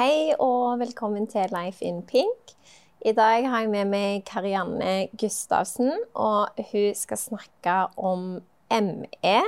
Hei 0.00 0.30
og 0.40 0.78
velkommen 0.80 1.26
til 1.28 1.50
Life 1.52 1.84
in 1.84 1.98
Pink. 2.08 2.54
I 3.04 3.12
dag 3.12 3.44
har 3.52 3.60
jeg 3.60 3.68
med 3.68 3.88
meg 3.92 4.22
Karianne 4.24 5.10
Gustavsen, 5.20 5.90
og 6.16 6.62
hun 6.70 6.94
skal 6.96 7.18
snakke 7.20 7.74
om 8.00 8.22
ME, 8.72 9.40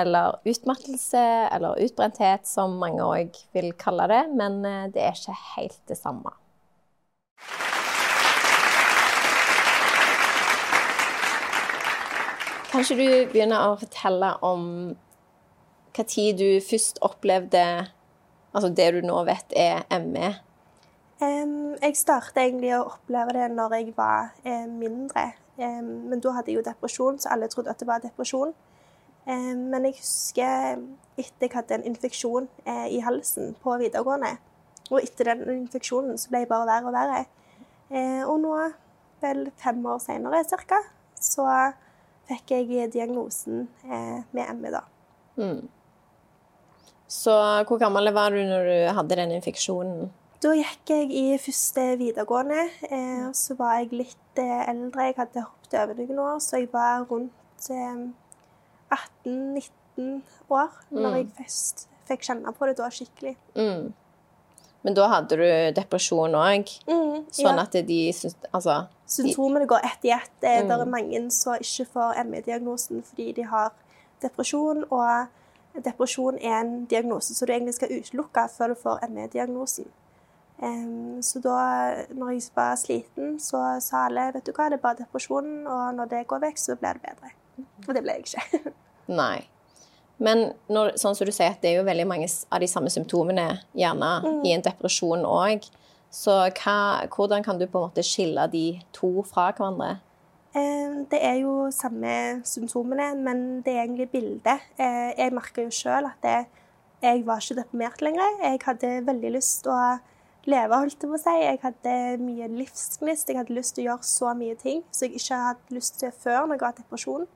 eller 0.00 0.38
utmattelse 0.48 1.24
eller 1.52 1.76
utbrenthet, 1.84 2.48
som 2.48 2.78
mange 2.80 3.04
òg 3.04 3.36
vil 3.52 3.68
kalle 3.76 4.06
det, 4.08 4.22
men 4.32 4.64
eh, 4.64 4.86
det 4.94 5.02
er 5.04 5.12
ikke 5.12 5.36
helt 5.58 5.76
det 5.92 5.98
samme. 6.00 6.32
Kanskje 12.72 12.96
du 12.96 13.04
begynner 13.34 13.74
å 13.74 13.76
fortelle 13.84 14.32
om 14.40 14.64
når 16.00 16.32
du 16.40 16.48
først 16.64 16.98
opplevde 17.04 17.66
altså 18.52 18.68
det 18.68 18.90
du 18.94 19.00
nå 19.06 19.22
vet 19.28 19.56
er 19.56 19.82
ME? 20.02 20.34
Um, 21.16 21.74
jeg 21.80 21.96
startet 21.96 22.42
egentlig 22.42 22.74
å 22.76 22.84
oppleve 22.90 23.32
det 23.38 23.48
når 23.54 23.74
jeg 23.78 23.92
var 23.96 24.34
eh, 24.44 24.66
mindre. 24.68 25.30
Um, 25.56 26.10
men 26.10 26.20
da 26.20 26.34
hadde 26.36 26.52
jeg 26.52 26.58
jo 26.60 26.66
depresjon, 26.66 27.20
så 27.20 27.32
alle 27.32 27.48
trodde 27.48 27.72
at 27.72 27.80
det 27.80 27.88
var 27.88 28.02
depresjon. 28.04 28.52
Um, 29.26 29.62
men 29.72 29.88
jeg 29.88 29.96
husker 30.02 30.82
etter 31.16 31.48
jeg 31.48 31.54
hadde 31.56 31.78
en 31.78 31.86
infeksjon 31.88 32.50
eh, 32.68 32.88
i 32.98 33.00
halsen 33.04 33.54
på 33.62 33.78
videregående. 33.80 34.36
Og 34.90 35.00
etter 35.00 35.32
den 35.32 35.62
infeksjonen 35.62 36.20
så 36.20 36.30
ble 36.30 36.44
jeg 36.44 36.50
bare 36.50 36.68
verre 36.68 36.90
og 36.90 36.94
verre. 36.94 37.22
Eh, 37.90 38.22
og 38.26 38.38
nå, 38.42 38.52
vel 39.22 39.46
fem 39.62 39.80
år 39.88 40.02
seinere 40.04 40.44
ca., 40.68 40.82
så 41.16 41.46
fikk 42.28 42.52
jeg 42.52 42.90
diagnosen 42.92 43.66
eh, 43.86 44.20
med 44.36 44.60
ME, 44.60 44.74
da. 44.74 44.82
Mm. 45.40 45.64
Så 47.08 47.32
hvor 47.68 47.78
gammel 47.78 48.10
var 48.14 48.34
du 48.34 48.42
når 48.42 48.66
du 48.66 48.78
hadde 48.98 49.18
den 49.20 49.34
infeksjonen? 49.36 50.08
Da 50.42 50.52
gikk 50.52 50.90
jeg 50.92 51.12
i 51.16 51.24
første 51.40 51.84
videregående. 52.00 52.66
Eh, 52.90 53.28
så 53.34 53.56
var 53.58 53.78
jeg 53.80 53.94
litt 54.04 54.40
eh, 54.42 54.64
eldre. 54.68 55.08
Jeg 55.08 55.16
hadde 55.20 55.44
hoppet 55.46 55.76
over 55.80 56.00
noen 56.00 56.18
år, 56.26 56.40
så 56.44 56.60
jeg 56.60 56.68
var 56.74 57.06
rundt 57.08 57.70
eh, 57.72 58.02
18-19 59.26 60.18
år 60.52 60.74
mm. 60.90 60.98
når 60.98 61.16
jeg 61.16 61.30
først 61.38 61.86
fikk 62.10 62.26
kjenne 62.28 62.52
på 62.52 62.68
det 62.68 62.76
da 62.78 62.90
skikkelig. 62.92 63.32
Mm. 63.56 63.94
Men 64.86 64.94
da 64.94 65.08
hadde 65.10 65.38
du 65.40 65.46
depresjon 65.74 66.36
òg? 66.38 66.68
Mm, 66.86 67.24
sånn 67.34 67.56
ja. 67.56 67.64
at 67.64 67.74
de 67.88 67.96
syns 68.14 68.36
Altså 68.54 68.84
Symptomene 69.10 69.66
går 69.66 69.82
ett 69.86 70.06
i 70.06 70.12
ett. 70.14 70.30
Det 70.42 70.52
er 70.52 70.68
mm. 70.68 70.86
mange 70.90 71.24
som 71.34 71.56
ikke 71.58 71.88
får 71.96 72.20
ME-diagnosen 72.28 73.02
fordi 73.06 73.32
de 73.38 73.48
har 73.50 73.72
depresjon. 74.22 74.84
og 74.90 75.26
depresjon 75.84 76.38
er 76.40 76.60
en 76.60 76.84
diagnose 76.90 77.34
som 77.34 77.46
du 77.46 77.52
egentlig 77.52 77.76
skal 77.76 77.92
utelukke 77.92 78.48
før 78.56 78.72
du 78.72 78.80
får 78.80 79.06
ME-diagnosen. 79.10 79.88
Um, 80.56 81.22
så 81.22 81.40
da 81.44 81.56
når 82.16 82.30
jeg 82.30 82.46
var 82.56 82.78
sliten, 82.80 83.34
så 83.40 83.60
sa 83.84 84.06
alle 84.06 84.30
vet 84.34 84.46
du 84.46 84.54
hva, 84.56 84.70
det 84.72 84.78
er 84.78 84.84
bare 84.86 85.02
depresjonen, 85.02 85.66
og 85.68 85.98
når 85.98 86.08
det 86.14 86.22
går 86.30 86.40
vekk, 86.46 86.62
så 86.62 86.78
blir 86.80 86.96
det 86.96 87.10
bedre. 87.10 87.34
Og 87.84 87.92
det 87.92 88.02
ble 88.04 88.16
jeg 88.16 88.24
ikke. 88.24 88.72
Nei. 89.20 89.44
Men 90.16 90.46
når, 90.72 90.94
sånn 90.96 91.16
som 91.16 91.28
du 91.28 91.32
sier, 91.34 91.52
at 91.52 91.60
det 91.60 91.74
er 91.74 91.82
jo 91.82 91.88
veldig 91.88 92.06
mange 92.08 92.28
av 92.48 92.62
de 92.62 92.68
samme 92.70 92.88
symptomene 92.92 93.50
gjerne 93.76 94.12
mm. 94.24 94.40
i 94.48 94.54
en 94.56 94.64
depresjon 94.64 95.26
òg. 95.28 95.68
Så 96.12 96.32
hva, 96.56 96.78
hvordan 97.12 97.44
kan 97.44 97.60
du 97.60 97.66
på 97.66 97.76
en 97.76 97.90
måte 97.90 98.04
skille 98.06 98.46
de 98.48 98.66
to 98.96 99.20
fra 99.28 99.50
hverandre? 99.50 99.98
Det 100.56 101.18
er 101.20 101.34
jo 101.42 101.68
samme 101.74 102.40
symptomene, 102.48 103.10
men 103.20 103.60
det 103.64 103.74
er 103.74 103.82
egentlig 103.82 104.08
bildet. 104.10 104.62
Eh, 104.80 105.12
jeg 105.18 105.34
merka 105.36 105.62
jo 105.62 105.72
sjøl 105.74 106.08
at 106.08 106.22
det, 106.24 106.46
jeg 107.02 107.26
var 107.26 107.42
ikke 107.42 107.58
deprimert 107.58 108.00
lenger. 108.00 108.38
Jeg 108.42 108.62
hadde 108.64 108.92
veldig 109.06 109.32
lyst 109.34 109.66
til 109.66 109.74
å 109.74 109.98
leve, 110.48 110.78
holdt 110.78 111.02
jeg 111.02 111.10
på 111.10 111.18
å 111.18 111.20
si. 111.20 111.34
Jeg 111.42 111.60
hadde 111.62 111.94
mye 112.22 112.48
livsgnist. 112.54 113.28
Jeg 113.28 113.40
hadde 113.40 113.56
lyst 113.56 113.76
til 113.76 113.84
å 113.84 113.88
gjøre 113.90 114.08
så 114.08 114.32
mye 114.38 114.56
ting 114.60 114.80
som 114.90 115.06
jeg 115.06 115.20
ikke 115.20 115.42
hadde 115.44 115.76
lyst 115.76 116.00
til 116.00 116.14
før 116.24 116.46
når 116.46 116.56
jeg 116.56 116.64
var 116.64 116.78
depresjon. 116.80 117.26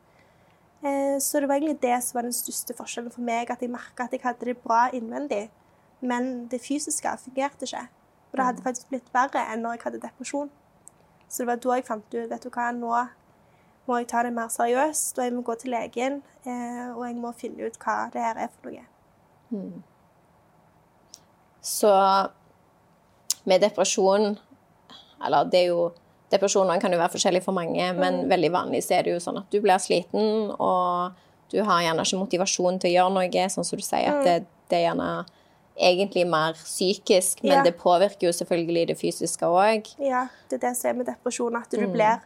Eh, 0.81 1.17
så 1.21 1.41
det 1.41 1.51
var 1.51 1.61
egentlig 1.61 1.83
det 1.83 1.99
som 2.07 2.19
var 2.19 2.29
den 2.29 2.37
største 2.37 2.77
forskjellen 2.79 3.13
for 3.13 3.27
meg, 3.27 3.53
at 3.53 3.61
jeg 3.61 3.73
merka 3.73 4.07
at 4.07 4.17
jeg 4.17 4.25
hadde 4.25 4.49
det 4.49 4.57
bra 4.65 4.87
innvendig, 4.97 5.51
men 6.01 6.47
det 6.49 6.63
fysiske 6.65 7.13
fungerte 7.27 7.69
ikke. 7.69 7.85
Og 8.31 8.39
det 8.39 8.47
hadde 8.47 8.63
mm. 8.63 8.65
faktisk 8.65 8.89
blitt 8.89 9.13
verre 9.13 9.45
enn 9.53 9.67
når 9.67 9.77
jeg 9.77 9.85
hadde 9.89 10.05
depresjon. 10.07 10.51
Så 11.31 11.43
det 11.43 11.47
var 11.53 11.63
da 11.63 11.79
jeg 11.79 11.87
fant 11.87 12.17
ut 12.17 12.31
vet 12.31 12.43
du 12.43 12.51
hva, 12.51 12.71
nå 12.75 12.91
må 13.87 14.01
jeg 14.01 14.11
ta 14.11 14.25
det 14.27 14.33
mer 14.35 14.51
seriøst, 14.53 15.19
og 15.19 15.25
jeg 15.25 15.35
må 15.35 15.45
gå 15.47 15.55
til 15.59 15.73
legen, 15.75 16.21
eh, 16.45 16.91
og 16.91 17.05
jeg 17.07 17.17
må 17.19 17.33
finne 17.39 17.71
ut 17.71 17.79
hva 17.83 17.97
det 18.13 18.23
her 18.23 18.39
er 18.39 18.51
for 18.53 18.71
noe. 18.71 18.85
Mm. 19.51 19.81
Så 21.63 21.91
med 23.45 23.61
depresjon 23.61 24.39
Eller 25.21 25.49
det 25.51 25.59
er 25.59 25.73
jo 25.73 25.91
Depresjoner 26.31 26.79
kan 26.81 26.93
jo 26.95 26.99
være 27.01 27.11
forskjellig 27.11 27.43
for 27.43 27.53
mange, 27.53 27.89
men 27.99 28.21
mm. 28.23 28.29
veldig 28.31 28.51
vanlig 28.55 28.85
så 28.87 28.95
er 28.95 29.03
det 29.03 29.17
jo 29.17 29.23
sånn 29.23 29.41
at 29.41 29.51
du 29.51 29.59
blir 29.59 29.83
sliten, 29.83 30.53
og 30.55 31.17
du 31.51 31.57
har 31.67 31.81
gjerne 31.83 32.05
ikke 32.07 32.21
motivasjon 32.21 32.79
til 32.79 32.93
å 32.93 32.95
gjøre 32.95 33.15
noe, 33.17 33.47
sånn 33.51 33.67
som 33.67 33.81
du 33.81 33.83
sier, 33.83 34.13
at 34.13 34.21
mm. 34.21 34.29
det, 34.29 34.37
det 34.71 34.79
er 34.79 34.85
gjerne 34.85 35.09
egentlig 35.81 36.27
mer 36.29 36.53
psykisk, 36.53 37.43
men 37.43 37.53
ja. 37.53 37.63
det 37.65 37.75
påvirker 37.81 38.29
jo 38.29 38.33
selvfølgelig 38.33 38.89
det 38.89 38.99
fysiske 39.01 39.47
òg. 39.47 39.89
Ja, 39.99 40.27
det 40.51 40.61
er 40.61 40.69
det 40.69 40.77
som 40.77 40.91
er 40.91 40.99
med 41.01 41.09
depresjon, 41.09 41.57
at 41.57 41.73
du 41.73 41.81
mm. 41.87 41.93
blir 41.93 42.21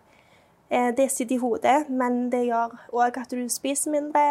eh, 0.71 0.91
Det 0.97 1.11
sitter 1.11 1.37
i 1.37 1.39
hodet, 1.39 1.89
men 1.89 2.33
det 2.33 2.45
gjør 2.47 2.75
òg 2.93 3.19
at 3.21 3.31
du 3.31 3.49
spiser 3.49 3.91
mindre. 3.95 4.23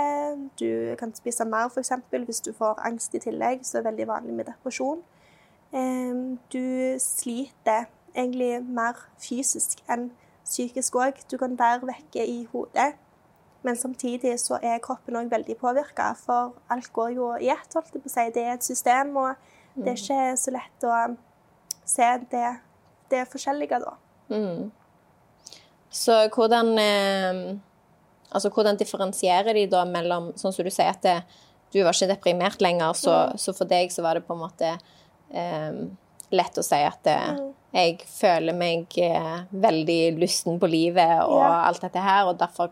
Du 0.60 0.96
kan 1.00 1.16
spise 1.16 1.46
mer, 1.46 1.70
f.eks. 1.70 1.92
hvis 2.26 2.42
du 2.42 2.54
får 2.58 2.82
angst 2.86 3.16
i 3.16 3.20
tillegg, 3.20 3.64
så 3.64 3.78
er 3.78 3.82
det 3.82 3.92
veldig 3.92 4.08
vanlig 4.08 4.34
med 4.34 4.46
depresjon. 4.52 5.04
Du 6.54 6.96
sliter 7.00 7.88
egentlig 8.16 8.62
mer 8.62 9.00
fysisk 9.22 9.80
enn 9.90 10.12
psykisk 10.46 10.96
òg. 11.00 11.24
Du 11.32 11.38
kan 11.42 11.56
være 11.60 11.88
vekke 11.88 12.26
i 12.28 12.44
hodet. 12.52 12.94
Men 13.64 13.80
samtidig 13.80 14.36
så 14.44 14.60
er 14.60 14.82
kroppen 14.84 15.16
òg 15.16 15.32
veldig 15.32 15.56
påvirka, 15.62 16.12
for 16.20 16.52
alt 16.74 16.90
går 16.96 17.14
jo 17.16 17.30
i 17.40 17.50
ett, 17.54 17.70
holdt 17.72 17.94
jeg 17.96 18.04
på 18.04 18.12
å 18.12 18.14
si. 18.14 18.26
Det 18.36 18.44
er 18.44 18.58
et 18.58 18.66
system, 18.66 19.16
og 19.22 19.36
det 19.76 19.94
er 19.94 19.96
mm. 19.96 20.02
ikke 20.04 20.24
så 20.42 20.54
lett 20.54 20.88
å 20.88 20.98
se 21.88 22.10
det, 22.32 22.50
det 23.14 23.24
forskjellige 23.32 23.80
da. 23.84 23.94
Mm. 24.34 24.72
Så 25.94 26.16
hvordan 26.34 26.74
eh, 26.80 27.40
Altså 28.34 28.50
hvordan 28.50 28.80
differensierer 28.80 29.54
de 29.54 29.68
da 29.70 29.84
mellom 29.86 30.32
Sånn 30.40 30.56
som 30.56 30.66
du 30.66 30.72
sier 30.74 30.90
at 30.90 31.04
det, 31.06 31.20
du 31.74 31.84
var 31.84 31.94
ikke 31.94 32.10
deprimert 32.10 32.64
lenger, 32.64 32.96
så, 32.98 33.12
mm. 33.30 33.42
så, 33.42 33.54
for 33.58 33.70
deg 33.70 33.92
så 33.94 34.06
var 34.06 34.18
det 34.18 34.26
på 34.26 34.34
en 34.34 34.42
måte 34.42 34.72
eh, 35.34 35.84
lett 36.34 36.58
å 36.58 36.64
si 36.66 36.80
at 36.86 37.00
det, 37.06 37.18
mm. 37.38 37.48
jeg 37.78 37.96
føler 38.10 38.58
meg 38.58 38.98
eh, 39.02 39.36
veldig 39.50 40.00
lysten 40.22 40.60
på 40.62 40.70
livet 40.70 41.24
og 41.26 41.42
ja. 41.42 41.52
alt 41.66 41.82
dette 41.82 42.04
her, 42.06 42.30
og 42.30 42.38
derfor 42.42 42.70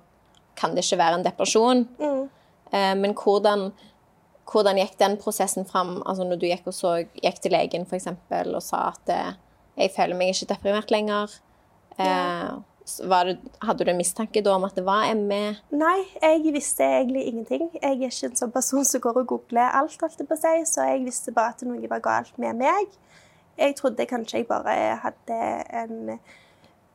kan 0.61 0.75
det 0.77 0.85
ikke 0.85 1.01
være 1.01 1.19
en 1.19 1.25
depresjon. 1.25 1.85
Mm. 1.99 2.23
Eh, 2.71 2.95
men 3.01 3.15
hvordan, 3.17 3.69
hvordan, 4.51 4.79
gikk 4.81 4.97
den 5.01 5.17
prosessen 5.21 5.67
fram? 5.67 5.97
Altså 6.05 6.27
når 6.27 6.41
du 6.41 6.49
gikk, 6.49 6.67
og 6.71 6.77
så, 6.77 6.97
gikk 7.19 7.41
til 7.43 7.55
legen 7.55 7.87
for 7.89 7.99
eksempel, 7.99 8.55
og 8.55 8.63
sa 8.65 8.91
at 8.93 9.13
eh, 9.13 9.31
jeg 9.81 9.95
føler 9.95 10.19
meg 10.19 10.35
ikke 10.35 10.53
deprimert 10.53 10.93
lenger. 10.93 11.39
Eh, 11.99 12.51
det, 12.97 13.37
hadde 13.61 13.85
du 13.85 13.91
en 13.91 13.99
mistanke 13.99 14.41
da 14.43 14.55
om 14.55 14.65
at 14.67 14.75
det 14.75 14.83
var 14.85 15.05
ME? 15.15 15.55
Nei, 15.71 15.97
jeg 16.21 16.53
visste 16.53 16.83
egentlig 16.83 17.27
ingenting. 17.29 17.69
Jeg 17.77 17.87
er 17.87 18.09
ikke 18.09 18.31
en 18.31 18.39
sånn 18.39 18.53
person 18.53 18.85
som 18.87 19.03
går 19.03 19.21
og 19.21 19.29
googler 19.35 19.77
alt, 19.79 19.97
alt 20.03 20.17
seg, 20.17 20.37
si, 20.41 20.73
så 20.73 20.87
jeg 20.89 21.05
visste 21.05 21.33
bare 21.35 21.55
at 21.55 21.65
noe 21.67 21.91
var 21.91 22.03
galt 22.03 22.37
med 22.41 22.59
meg. 22.59 22.95
Jeg 23.59 23.75
trodde 23.77 24.07
kanskje 24.09 24.41
jeg 24.41 24.47
bare 24.49 24.95
hadde 25.03 25.37
en 25.83 26.15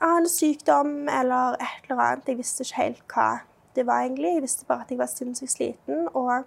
annen 0.02 0.28
sykdom 0.28 1.06
eller 1.08 1.56
et 1.60 1.86
eller 1.86 2.02
annet. 2.02 2.32
Jeg 2.32 2.40
visste 2.40 2.66
ikke 2.66 2.82
helt 2.82 3.04
hva 3.14 3.28
det 3.76 3.86
var 3.86 4.02
egentlig. 4.02 4.34
Jeg 4.34 4.42
visste 4.42 4.66
bare 4.68 4.84
at 4.84 4.90
jeg 4.90 4.98
var 4.98 5.10
sinnssykt 5.10 5.52
sliten. 5.52 6.08
Og 6.14 6.44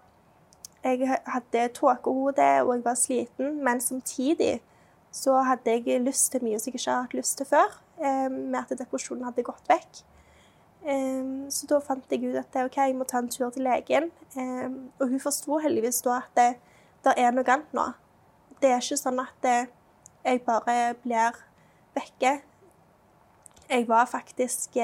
jeg 0.83 1.19
hadde 1.27 1.67
tåkehode, 1.73 2.49
og 2.63 2.75
jeg 2.75 2.85
var 2.85 2.93
sliten. 2.93 3.63
Men 3.63 3.81
samtidig 3.81 4.61
så 5.11 5.41
hadde 5.41 5.71
jeg 5.71 6.01
lyst 6.01 6.31
til 6.31 6.43
mye 6.43 6.59
som 6.59 6.69
jeg 6.69 6.79
ikke 6.79 6.91
har 6.91 7.01
hatt 7.01 7.17
lyst 7.17 7.37
til 7.37 7.45
før. 7.49 7.81
Eh, 7.99 8.31
med 8.31 8.59
at 8.59 8.79
depresjonen 8.79 9.25
hadde 9.27 9.43
gått 9.43 9.69
vekk. 9.69 10.01
Eh, 10.87 11.49
så 11.51 11.67
da 11.67 11.79
fant 11.83 12.13
jeg 12.13 12.29
ut 12.29 12.37
at 12.39 12.61
OK, 12.63 12.77
jeg 12.77 12.95
må 12.95 13.07
ta 13.07 13.19
en 13.19 13.31
tur 13.31 13.49
til 13.49 13.67
legen. 13.67 14.11
Eh, 14.37 14.69
og 14.99 15.09
hun 15.09 15.19
forsto 15.19 15.59
heldigvis 15.59 16.01
da 16.05 16.21
at 16.21 16.31
det, 16.39 16.49
det, 17.03 17.17
er 17.17 17.35
noe 17.35 17.47
annet 17.47 17.75
nå. 17.75 17.89
Det 18.61 18.71
er 18.71 18.83
ikke 18.83 18.99
sånn 18.99 19.19
at 19.23 19.49
jeg 19.49 20.41
bare 20.45 20.95
blir 21.03 21.35
vekke. 21.95 22.39
Jeg 23.69 23.85
var 23.87 24.07
faktisk 24.09 24.75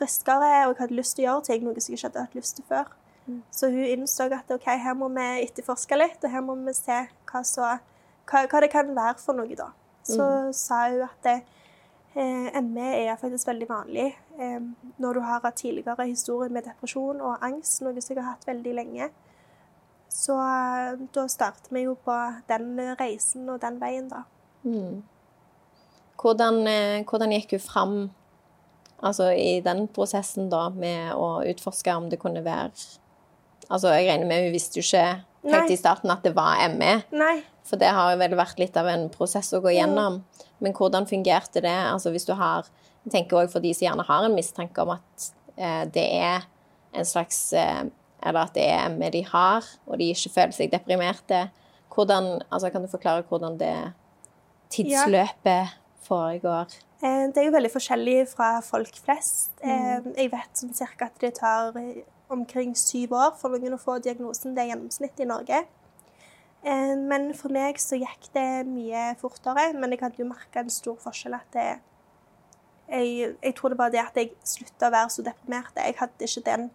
friskere, 0.00 0.50
og 0.66 0.74
jeg 0.74 0.80
hadde 0.82 0.98
lyst 0.98 1.16
til 1.16 1.26
å 1.26 1.28
gjøre 1.28 1.46
ting, 1.50 1.68
noe 1.68 1.78
som 1.78 1.92
jeg 1.92 2.00
ikke 2.00 2.10
hadde 2.10 2.26
hatt 2.26 2.40
lyst 2.40 2.58
til 2.58 2.66
før. 2.68 2.90
Mm. 3.26 3.38
Så 3.54 3.70
hun 3.70 3.84
innså 3.84 4.26
at 4.34 4.50
OK, 4.50 4.66
her 4.66 4.96
må 4.98 5.08
vi 5.14 5.28
etterforske 5.44 5.98
litt, 6.00 6.18
og 6.24 6.32
her 6.32 6.44
må 6.44 6.56
vi 6.58 6.74
se 6.74 6.98
hva, 7.30 7.44
så, 7.46 7.76
hva, 8.30 8.44
hva 8.50 8.64
det 8.64 8.72
kan 8.72 8.90
være 8.96 9.18
for 9.22 9.38
noe, 9.38 9.54
da. 9.58 9.70
Så 10.06 10.24
mm. 10.24 10.52
sa 10.56 10.82
hun 10.88 11.04
at 11.06 11.26
det, 11.26 11.36
eh, 12.14 12.60
ME 12.64 12.88
er 13.04 13.20
faktisk 13.20 13.50
veldig 13.50 13.68
vanlig 13.68 14.08
eh, 14.40 14.60
når 14.98 15.18
du 15.18 15.20
har 15.20 15.44
hatt 15.44 15.60
tidligere 15.60 16.08
historier 16.08 16.52
med 16.52 16.66
depresjon 16.66 17.20
og 17.20 17.44
angst, 17.44 17.82
noe 17.84 18.00
som 18.00 18.16
jeg 18.16 18.22
har 18.22 18.32
hatt 18.32 18.48
veldig 18.48 18.74
lenge. 18.80 19.10
Så 20.10 20.34
eh, 20.40 20.98
da 21.14 21.28
startet 21.30 21.70
vi 21.70 21.86
jo 21.86 21.94
på 21.94 22.16
den 22.50 22.74
reisen 22.98 23.48
og 23.48 23.60
den 23.62 23.78
veien, 23.82 24.10
da. 24.10 24.24
Hvordan, 26.20 26.64
eh, 26.68 27.02
hvordan 27.08 27.32
gikk 27.36 27.54
du 27.54 27.60
fram 27.62 28.10
altså, 29.00 29.30
i 29.32 29.60
den 29.64 29.86
prosessen 29.94 30.50
da, 30.52 30.68
med 30.70 31.14
å 31.16 31.40
utforske 31.50 31.94
om 31.96 32.10
det 32.12 32.20
kunne 32.22 32.44
være 32.46 32.72
Altså, 33.70 33.92
jeg 33.94 34.08
regner 34.08 34.26
med 34.26 34.40
hun 34.42 34.50
visste 34.50 34.80
jo 34.80 34.82
ikke 34.82 35.02
helt 35.46 35.68
Nei. 35.68 35.74
i 35.76 35.78
starten 35.78 36.10
at 36.10 36.24
det 36.26 36.32
var 36.34 36.58
ME. 36.74 36.96
Nei. 37.14 37.36
For 37.62 37.78
det 37.78 37.92
har 37.94 38.08
jo 38.10 38.18
vel 38.18 38.34
vært 38.34 38.58
litt 38.58 38.74
av 38.80 38.88
en 38.90 39.04
prosess 39.12 39.52
å 39.54 39.60
gå 39.62 39.76
gjennom. 39.76 40.16
Men 40.58 40.74
hvordan 40.74 41.06
fungerte 41.06 41.62
det? 41.62 41.76
Altså 41.86 42.10
hvis 42.10 42.26
du 42.26 42.34
har 42.34 42.66
Jeg 43.04 43.12
tenker 43.14 43.38
også 43.38 43.54
for 43.54 43.64
de 43.64 43.70
som 43.72 43.86
gjerne 43.86 44.04
har 44.04 44.26
en 44.26 44.34
mistanke 44.34 44.82
om 44.82 44.90
at 44.92 45.28
eh, 45.56 45.84
det 45.88 46.04
er 46.18 46.42
en 46.92 47.06
slags 47.06 47.38
eh, 47.56 47.86
Eller 48.20 48.42
at 48.42 48.58
det 48.58 48.66
er 48.68 48.90
ME 48.92 49.08
de 49.14 49.22
har, 49.24 49.64
og 49.86 49.96
de 50.02 50.10
ikke 50.12 50.34
føler 50.34 50.52
seg 50.52 50.74
deprimerte. 50.74 51.46
Hvordan, 51.94 52.42
altså 52.50 52.68
Kan 52.74 52.82
du 52.82 52.90
forklare 52.90 53.22
hvordan 53.22 53.56
det 53.62 53.74
tidsløpet 54.74 55.79
foregår? 56.10 56.78
Eh, 57.02 57.26
Det 57.30 57.38
er 57.40 57.46
jo 57.48 57.56
veldig 57.56 57.72
forskjellig 57.72 58.28
fra 58.28 58.60
folk 58.60 58.94
flest. 59.04 59.50
Mm. 59.62 59.70
Eh, 59.70 60.12
Jeg 60.24 60.32
vet 60.32 60.62
sånn 60.62 60.74
cirka 60.76 61.06
at 61.08 61.18
det 61.22 61.34
tar 61.38 61.76
eh, 61.78 62.02
omkring 62.30 62.74
syv 62.76 63.14
år 63.16 63.36
for 63.40 63.56
noen 63.56 63.74
å 63.74 63.80
få 63.80 63.98
diagnosen. 64.02 64.54
Det 64.54 64.64
er 64.64 64.74
gjennomsnittet 64.74 65.24
i 65.24 65.30
Norge. 65.30 65.66
Men 66.62 67.30
for 67.32 67.48
meg 67.48 67.78
så 67.80 67.96
gikk 67.96 68.26
det 68.34 68.66
mye 68.68 69.14
fortere, 69.16 69.70
men 69.72 69.94
jeg 69.94 70.00
hadde 70.02 70.20
jo 70.20 70.26
merka 70.28 70.60
en 70.60 70.68
stor 70.68 70.98
forskjell 71.00 71.32
at 71.38 71.46
det 71.54 71.78
jeg, 72.90 73.30
jeg 73.40 73.54
tror 73.56 73.72
det 73.72 73.78
var 73.78 73.88
det 73.94 74.02
at 74.02 74.18
jeg 74.18 74.34
slutta 74.44 74.90
å 74.90 74.92
være 74.92 75.08
så 75.14 75.22
deprimert. 75.24 75.72
Jeg 75.78 75.96
hadde 75.96 76.26
ikke 76.26 76.42
den 76.50 76.66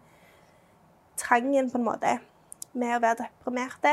trangen, 1.16 1.70
på 1.70 1.78
en 1.78 1.84
måte, 1.86 2.16
med 2.74 2.96
å 2.96 3.00
være 3.04 3.20
deprimert. 3.22 3.86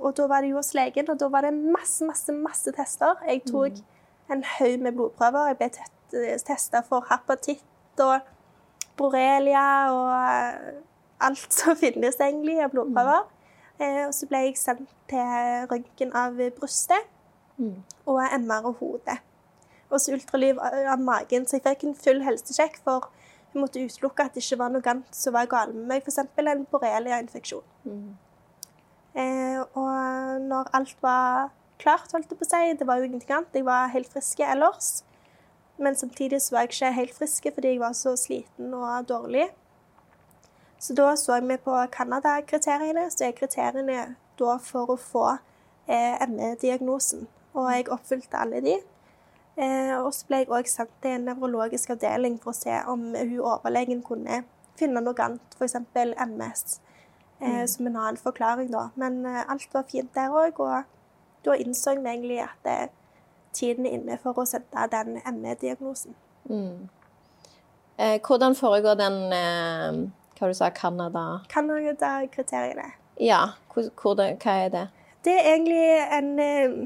Og 0.00 0.16
da 0.18 0.26
var 0.26 0.42
det 0.42 0.50
jo 0.50 0.58
hos 0.58 0.74
legen, 0.74 1.10
og 1.12 1.20
da 1.20 1.28
var 1.30 1.46
det 1.46 1.54
masse, 1.54 2.02
masse, 2.08 2.34
masse 2.34 2.72
tester. 2.74 3.22
Jeg 3.28 3.44
tok 3.46 3.78
en 4.32 4.44
haug 4.44 4.80
med 4.80 4.92
blodprøver. 4.92 5.46
Jeg 5.52 5.58
ble 5.60 6.36
testa 6.46 6.82
for 6.88 7.06
hepatitt 7.10 8.02
og 8.02 8.20
borrelia 8.98 9.66
og 9.92 10.12
eh, 10.16 10.80
alt 11.28 11.54
som 11.54 11.76
finnes 11.82 12.20
egentlig 12.20 12.60
av 12.64 12.74
blodprøver. 12.74 13.26
Mm. 13.78 14.06
og 14.08 14.14
så 14.14 14.26
ble 14.26 14.38
jeg 14.42 14.56
sendt 14.58 14.90
til 15.06 15.66
røntgen 15.70 16.10
av 16.18 16.34
brystet 16.56 17.04
og 18.06 18.22
MR 18.38 18.64
og 18.66 18.80
hodet. 18.80 19.18
Og 19.90 20.00
så 20.00 20.12
ultralyd 20.12 20.58
av 20.60 21.00
magen, 21.00 21.46
så 21.46 21.56
jeg 21.56 21.64
fikk 21.64 21.84
en 21.86 21.94
full 21.96 22.22
helsesjekk, 22.26 22.80
for 22.84 23.08
jeg 23.52 23.62
måtte 23.62 23.84
utelukke 23.84 24.26
at 24.26 24.34
det 24.34 24.42
ikke 24.44 24.58
var 24.60 24.72
noe 24.74 24.90
annet 24.92 25.16
som 25.16 25.36
var 25.36 25.48
galt 25.48 25.76
med 25.76 25.86
meg, 25.88 26.02
f.eks. 26.02 26.18
en 26.20 26.66
borrelia-infeksjon. 26.72 27.64
Eh, 29.14 29.60
og 29.62 30.42
når 30.44 30.68
alt 30.76 30.98
var 31.02 31.48
klart, 31.78 32.12
holdt 32.12 32.30
jeg 32.30 32.38
på 32.40 32.46
å 32.46 32.50
si, 32.50 32.74
det 32.78 32.86
var 32.88 32.98
jo 32.98 33.08
ingenting 33.08 33.36
annet, 33.36 33.54
jeg 33.54 33.66
var 33.66 33.92
helt 33.92 34.10
frisk 34.12 34.42
ellers, 34.44 34.90
men 35.78 35.96
samtidig 35.96 36.40
så 36.42 36.56
var 36.56 36.66
jeg 36.66 36.74
ikke 36.74 36.92
helt 36.96 37.16
frisk 37.16 37.48
fordi 37.54 37.74
jeg 37.74 37.82
var 37.82 37.94
så 37.94 38.16
sliten 38.18 38.74
og 38.74 39.08
dårlig. 39.08 39.46
Så 40.78 40.94
da 40.94 41.14
så 41.16 41.40
vi 41.40 41.56
på 41.56 41.74
Canada-kriteriene, 41.92 43.08
så 43.10 43.28
er 43.28 43.34
kriteriene 43.38 44.04
da 44.38 44.58
for 44.62 44.94
å 44.94 44.98
få 44.98 45.24
eh, 45.90 46.26
ME-diagnosen. 46.30 47.26
Og 47.58 47.70
jeg 47.72 47.88
oppfylte 47.94 48.38
alle 48.38 48.60
de. 48.62 48.76
Eh, 49.58 49.94
og 49.98 50.12
så 50.14 50.28
ble 50.28 50.42
jeg 50.44 50.52
òg 50.54 50.70
sendt 50.70 50.92
til 51.02 51.16
en 51.16 51.26
nevrologisk 51.26 51.90
avdeling 51.96 52.38
for 52.42 52.54
å 52.54 52.58
se 52.58 52.76
om 52.90 53.08
hun 53.16 53.40
overlegen 53.40 54.04
kunne 54.06 54.44
finne 54.78 55.02
noe 55.02 55.24
annet, 55.24 55.56
f.eks. 55.58 55.74
MS, 56.22 56.78
eh, 57.42 57.64
som 57.66 57.88
en 57.88 57.98
annen 57.98 58.20
forklaring, 58.22 58.70
da. 58.70 58.88
Men 58.94 59.24
eh, 59.26 59.42
alt 59.50 59.74
var 59.74 59.88
fint 59.90 60.14
der 60.14 60.30
òg, 60.30 60.62
og 60.62 60.86
da 61.44 61.54
innså 61.56 61.94
vi 62.00 62.08
egentlig 62.10 62.40
at 62.42 62.66
eh, 62.70 62.88
tiden 63.52 63.86
er 63.86 63.90
inne 63.98 64.18
for 64.22 64.38
å 64.38 64.44
sette 64.46 64.86
den 64.92 65.18
ME-diagnosen. 65.40 66.14
Eh, 67.98 68.18
hvordan 68.26 68.54
foregår 68.56 68.94
den 68.98 69.16
eh, 69.32 69.98
Hva 70.38 70.48
du 70.48 70.54
sa 70.54 70.68
Canada? 70.70 71.40
Canada-kriteriene. 71.50 72.92
Ja, 73.20 73.40
hvor, 73.74 73.88
hvor 74.02 74.14
hva 74.14 74.54
er 74.64 74.68
det? 74.74 74.84
Det 75.24 75.32
er 75.34 75.48
egentlig 75.54 75.86
en 76.14 76.28
eh, 76.38 76.76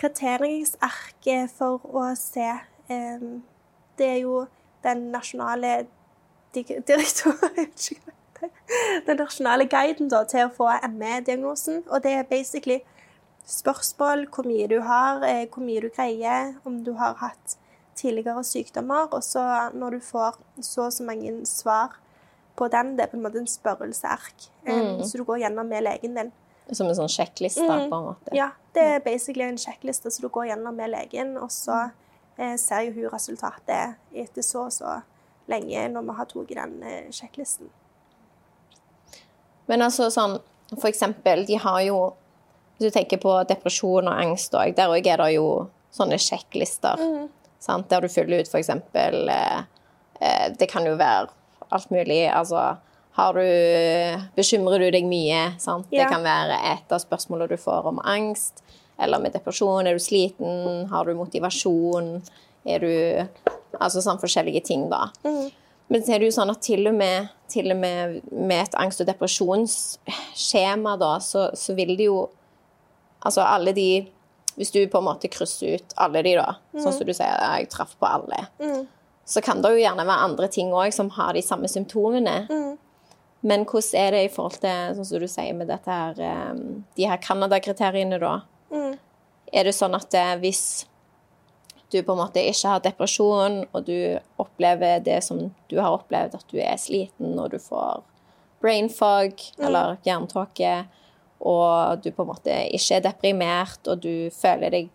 kriteringsark 0.00 1.26
eh, 1.28 1.44
for 1.52 1.82
å 1.92 2.06
se 2.18 2.46
eh, 2.88 3.26
Det 3.98 4.06
er 4.08 4.16
jo 4.22 4.46
den 4.82 5.10
nasjonale 5.12 5.86
dig- 6.54 6.80
direktor- 6.88 7.36
jeg 7.42 7.66
vet 7.66 7.90
ikke 7.90 8.00
hva 8.06 8.14
det 8.16 8.48
heter. 8.48 8.50
Den 9.06 9.16
nasjonale 9.20 9.66
guiden 9.70 10.08
da, 10.10 10.24
til 10.24 10.48
å 10.48 10.54
få 10.56 10.70
ME-diagnosen. 10.90 11.84
Og 11.92 12.02
det 12.02 12.12
er 12.16 12.24
basically 12.30 12.80
spørsmål 13.48 14.26
hvor 14.30 14.46
mye 14.46 14.68
du 14.70 14.80
har, 14.80 15.22
eh, 15.26 15.46
hvor 15.50 15.64
mye 15.64 15.82
du 15.82 15.88
greier, 15.88 16.54
om 16.64 16.82
du 16.84 16.92
har 16.98 17.14
hatt 17.20 17.56
tidligere 17.96 18.44
sykdommer. 18.44 19.08
Og 19.12 19.22
så 19.22 19.42
når 19.74 19.90
du 19.90 20.00
får 20.00 20.38
så 20.60 20.86
og 20.86 20.92
så 20.92 21.04
mange 21.04 21.46
svar 21.46 21.98
på 22.56 22.68
den, 22.68 22.96
det 22.96 23.04
er 23.06 23.10
på 23.12 23.16
en 23.16 23.22
måte 23.24 23.38
en 23.40 23.46
spørrelseark. 23.46 24.48
Mm. 24.66 25.02
Så 25.04 25.18
du 25.18 25.24
går 25.24 25.42
gjennom 25.44 25.68
med 25.68 25.82
legen 25.82 26.14
din. 26.14 26.32
Som 26.72 26.86
en 26.86 26.94
sånn 26.94 27.10
sjekkliste, 27.10 27.66
Mm. 27.66 27.90
på 27.90 27.96
en 27.96 28.04
måte? 28.04 28.32
Ja, 28.32 28.50
det 28.74 28.82
er 28.82 29.00
basically 29.00 29.44
en 29.44 29.58
sjekkliste 29.58 30.10
så 30.10 30.20
du 30.20 30.28
går 30.28 30.46
gjennom 30.46 30.74
med 30.76 30.90
legen, 30.90 31.36
og 31.36 31.50
så 31.50 31.90
eh, 32.38 32.56
ser 32.56 32.80
jo 32.86 32.92
hun 32.92 33.10
resultatet 33.10 33.96
etter 34.14 34.42
så 34.42 34.66
og 34.66 34.72
så 34.72 35.02
lenge 35.48 35.88
når 35.92 36.02
vi 36.02 36.16
har 36.16 36.24
tatt 36.26 36.48
den 36.48 36.82
eh, 36.82 37.10
sjekklisten. 37.10 37.68
Men 39.66 39.82
altså 39.82 40.08
sånn, 40.10 40.38
for 40.78 40.88
eksempel, 40.88 41.46
de 41.46 41.56
har 41.56 41.80
jo 41.82 42.14
Hvis 42.82 42.90
du 42.90 42.98
tenker 42.98 43.20
på 43.22 43.36
depresjon 43.46 44.08
og 44.10 44.18
angst 44.18 44.54
òg, 44.58 44.74
der 44.74 44.90
òg 44.90 45.06
er 45.06 45.22
det 45.22 45.34
jo 45.36 45.46
sånne 45.94 46.18
sjekklister. 46.18 46.98
Sant? 47.62 47.86
Der 47.92 48.02
du 48.02 48.10
fyller 48.10 48.42
ut 48.42 48.54
eksempel 48.58 49.28
eh, 49.30 49.60
eh, 50.18 50.48
Det 50.58 50.66
kan 50.66 50.82
jo 50.82 50.96
være 50.98 51.30
alt 51.70 51.92
mulig. 51.94 52.24
Altså 52.26 52.72
har 53.12 53.38
du 53.38 54.26
Bekymrer 54.34 54.82
du 54.82 54.90
deg 54.90 55.06
mye? 55.06 55.52
Sant? 55.62 55.86
Ja. 55.92 56.02
Det 56.02 56.10
kan 56.10 56.24
være 56.24 56.58
et 56.72 56.90
av 56.92 56.98
spørsmålene 57.02 57.52
du 57.52 57.60
får 57.60 57.86
om 57.92 58.00
angst. 58.02 58.64
Eller 58.98 59.22
med 59.22 59.36
depresjon. 59.36 59.86
Er 59.86 59.94
du 59.94 60.02
sliten? 60.02 60.88
Har 60.90 61.06
du 61.06 61.14
motivasjon? 61.14 62.16
Er 62.66 62.82
du 62.82 62.92
Altså 63.80 64.02
sånn 64.04 64.18
forskjellige 64.20 64.60
ting, 64.68 64.82
da. 64.90 65.06
Men 65.88 66.02
så 66.04 66.12
er 66.12 66.20
det 66.20 66.26
jo 66.28 66.34
sånn 66.34 66.50
at 66.52 66.60
til 66.60 66.84
og 66.90 66.94
med, 66.94 67.30
til 67.48 67.72
og 67.72 67.78
med, 67.80 68.18
med 68.28 68.66
et 68.66 68.74
angst- 68.76 69.00
og 69.00 69.08
depresjonsskjema, 69.08 70.92
da, 71.00 71.14
så, 71.24 71.46
så 71.56 71.72
vil 71.78 71.94
det 71.96 72.10
jo 72.10 72.18
Altså 73.24 73.40
alle 73.46 73.72
de 73.72 74.08
Hvis 74.56 74.70
du 74.70 74.82
på 74.86 74.98
en 75.00 75.06
måte 75.06 75.28
krysser 75.32 75.78
ut 75.78 75.94
alle 75.96 76.20
de, 76.22 76.34
da, 76.36 76.58
sånn 76.76 76.92
som 76.92 77.06
du 77.08 77.14
sier, 77.16 77.38
jeg 77.40 77.70
traff 77.72 77.94
på 77.96 78.04
alle, 78.04 78.42
så 79.24 79.40
kan 79.40 79.62
det 79.64 79.70
jo 79.72 79.78
gjerne 79.80 80.04
være 80.04 80.24
andre 80.26 80.48
ting 80.52 80.74
òg 80.76 80.92
som 80.92 81.08
har 81.16 81.32
de 81.32 81.40
samme 81.40 81.68
symptomene. 81.72 82.34
Men 83.42 83.64
hvordan 83.64 83.96
er 83.98 84.10
det 84.12 84.24
i 84.26 84.28
forhold 84.34 84.60
til, 84.60 84.92
sånn 84.98 85.08
som 85.08 85.20
du 85.22 85.26
sier, 85.26 85.54
med 85.56 85.66
dette 85.72 85.90
her 85.90 86.20
eh, 86.20 86.52
De 86.96 87.08
her 87.08 87.16
Canada-kriteriene, 87.24 88.18
da? 88.20 88.42
Er 89.52 89.64
det 89.64 89.72
sånn 89.74 89.94
at 89.96 90.12
eh, 90.14 90.36
hvis 90.44 90.84
du 91.92 92.02
på 92.02 92.12
en 92.12 92.20
måte 92.22 92.40
ikke 92.44 92.68
har 92.68 92.80
depresjon, 92.84 93.64
og 93.72 93.84
du 93.88 94.18
opplever 94.40 95.00
det 95.04 95.22
som 95.24 95.50
du 95.68 95.80
har 95.80 95.96
opplevd, 95.96 96.34
at 96.38 96.46
du 96.52 96.58
er 96.60 96.76
sliten 96.76 97.38
og 97.38 97.50
du 97.52 97.58
får 97.58 98.02
brain 98.62 98.88
fog 98.88 99.32
eller 99.58 99.96
jerntåke, 100.06 100.84
og 101.42 102.02
du 102.04 102.10
på 102.14 102.22
en 102.22 102.28
måte 102.32 102.56
ikke 102.74 102.98
er 103.00 103.06
deprimert, 103.08 103.80
og 103.90 104.02
du 104.04 104.30
føler 104.34 104.70
deg 104.70 104.90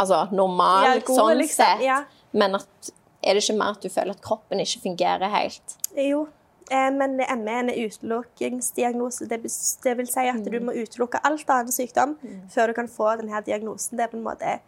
altså 0.00 0.26
normal 0.32 0.84
Ja, 0.86 0.94
gode, 1.00 1.16
sånn 1.16 1.38
liksom. 1.40 1.64
sett, 1.64 1.84
Ja. 1.86 2.02
men 2.32 2.54
at, 2.58 2.90
er 3.22 3.34
det 3.36 3.42
ikke 3.44 3.58
mer 3.58 3.74
at 3.76 3.82
du 3.84 3.88
føler 3.92 4.10
at 4.16 4.22
kroppen 4.24 4.60
ikke 4.60 4.80
fungerer 4.84 5.28
helt? 5.32 5.76
Jo, 5.96 6.26
eh, 6.70 6.90
men 6.90 7.16
ME 7.16 7.24
er 7.52 7.58
en 7.64 7.70
utelukkingsdiagnose. 7.70 9.28
Det, 9.28 9.40
det 9.84 9.96
vil 9.98 10.08
si 10.08 10.26
at 10.28 10.44
du 10.44 10.58
må 10.60 10.72
utelukke 10.72 11.20
alt 11.24 11.48
annet 11.50 11.74
sykdom 11.74 12.16
før 12.52 12.70
du 12.72 12.76
kan 12.80 12.88
få 12.88 13.16
denne 13.20 13.40
diagnosen. 13.46 13.96
Det 13.98 14.04
er 14.06 14.12
på 14.12 14.16
en 14.20 14.24
måte 14.24 14.58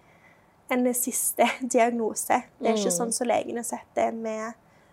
en 0.73 0.85
siste 0.95 1.49
diagnose. 1.77 2.43
Det 2.61 2.69
er 2.73 2.77
ikke 2.81 2.95
sånn 2.95 3.13
som 3.13 3.29
legene 3.29 3.65
setter 3.65 4.13
med 4.13 4.53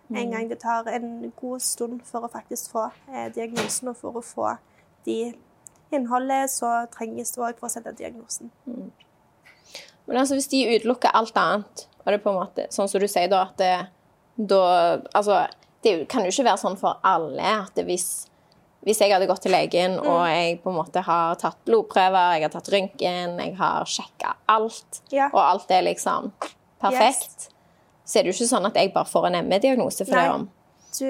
en 0.09 0.31
gang 0.33 0.47
det 0.49 0.57
tar 0.63 0.87
en 0.89 1.27
god 1.37 1.61
stund 1.61 1.99
for 2.03 2.25
å 2.25 2.31
faktisk 2.33 2.71
få 2.73 2.87
eh, 3.13 3.27
diagnosen, 3.35 3.91
og 3.91 3.97
for 3.99 4.17
å 4.17 4.23
få 4.25 4.55
de 5.05 5.35
innholdet 5.91 6.51
så 6.53 6.85
trenges 6.93 7.33
også 7.37 7.57
for 7.59 7.67
å 7.69 7.73
sette 7.73 7.95
diagnosen. 7.97 8.51
Men 8.65 10.17
altså, 10.17 10.37
hvis 10.37 10.49
de 10.51 10.63
utelukker 10.75 11.13
alt 11.13 11.37
annet, 11.37 11.85
og 11.99 12.05
det 12.09 12.17
er 12.19 12.23
på 12.23 12.33
en 12.33 12.39
måte 12.41 12.67
sånn 12.73 12.89
som 12.89 13.01
du 13.01 13.07
sier 13.09 13.29
da, 13.31 13.43
at 13.49 13.57
det, 13.61 13.73
da 14.49 14.63
Altså, 15.13 15.43
det 15.85 16.07
kan 16.11 16.25
jo 16.25 16.31
ikke 16.33 16.47
være 16.49 16.61
sånn 16.61 16.79
for 16.79 16.99
alle 17.05 17.53
at 17.65 17.75
det 17.77 17.85
hvis 17.89 18.09
hvis 18.87 19.01
jeg 19.03 19.11
hadde 19.11 19.27
gått 19.27 19.41
til 19.43 19.51
legen 19.51 19.97
og 19.99 20.21
jeg 20.31 20.61
på 20.63 20.71
en 20.71 20.77
måte 20.77 21.01
har 21.03 21.33
tatt 21.35 21.57
blodprøver, 21.67 22.37
jeg 22.37 22.45
har 22.45 22.53
tatt 22.53 22.69
røntgen, 22.71 23.33
jeg 23.43 23.55
har 23.59 23.89
sjekka 23.91 24.35
alt, 24.47 25.01
Ja. 25.11 25.27
og 25.33 25.41
alt 25.41 25.71
er 25.75 25.83
liksom 25.83 26.31
perfekt, 26.79 27.49
så 28.05 28.19
er 28.19 28.23
det 28.23 28.31
jo 28.31 28.37
ikke 28.37 28.53
sånn 28.55 28.69
at 28.69 28.79
jeg 28.79 28.93
bare 28.93 29.05
får 29.11 29.27
en 29.27 29.49
ME-diagnose 29.49 30.05
for 30.07 30.15
Nei. 30.15 30.23
det 30.23 30.31
om. 30.31 30.47
Du, 30.95 31.05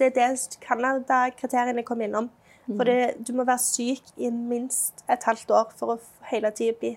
det 0.00 0.06
er 0.08 0.14
det 0.16 0.56
Canada-kriteriene 0.64 1.84
kom 1.84 2.00
innom. 2.00 2.30
For 2.76 2.84
det, 2.84 3.26
du 3.26 3.32
må 3.34 3.44
være 3.44 3.58
syk 3.58 4.02
i 4.16 4.30
minst 4.30 5.04
et 5.10 5.24
halvt 5.26 5.50
år 5.50 5.72
for 5.76 5.94
å 5.96 5.98
hele 6.30 6.50
tiden 6.54 6.76
bli 6.80 6.92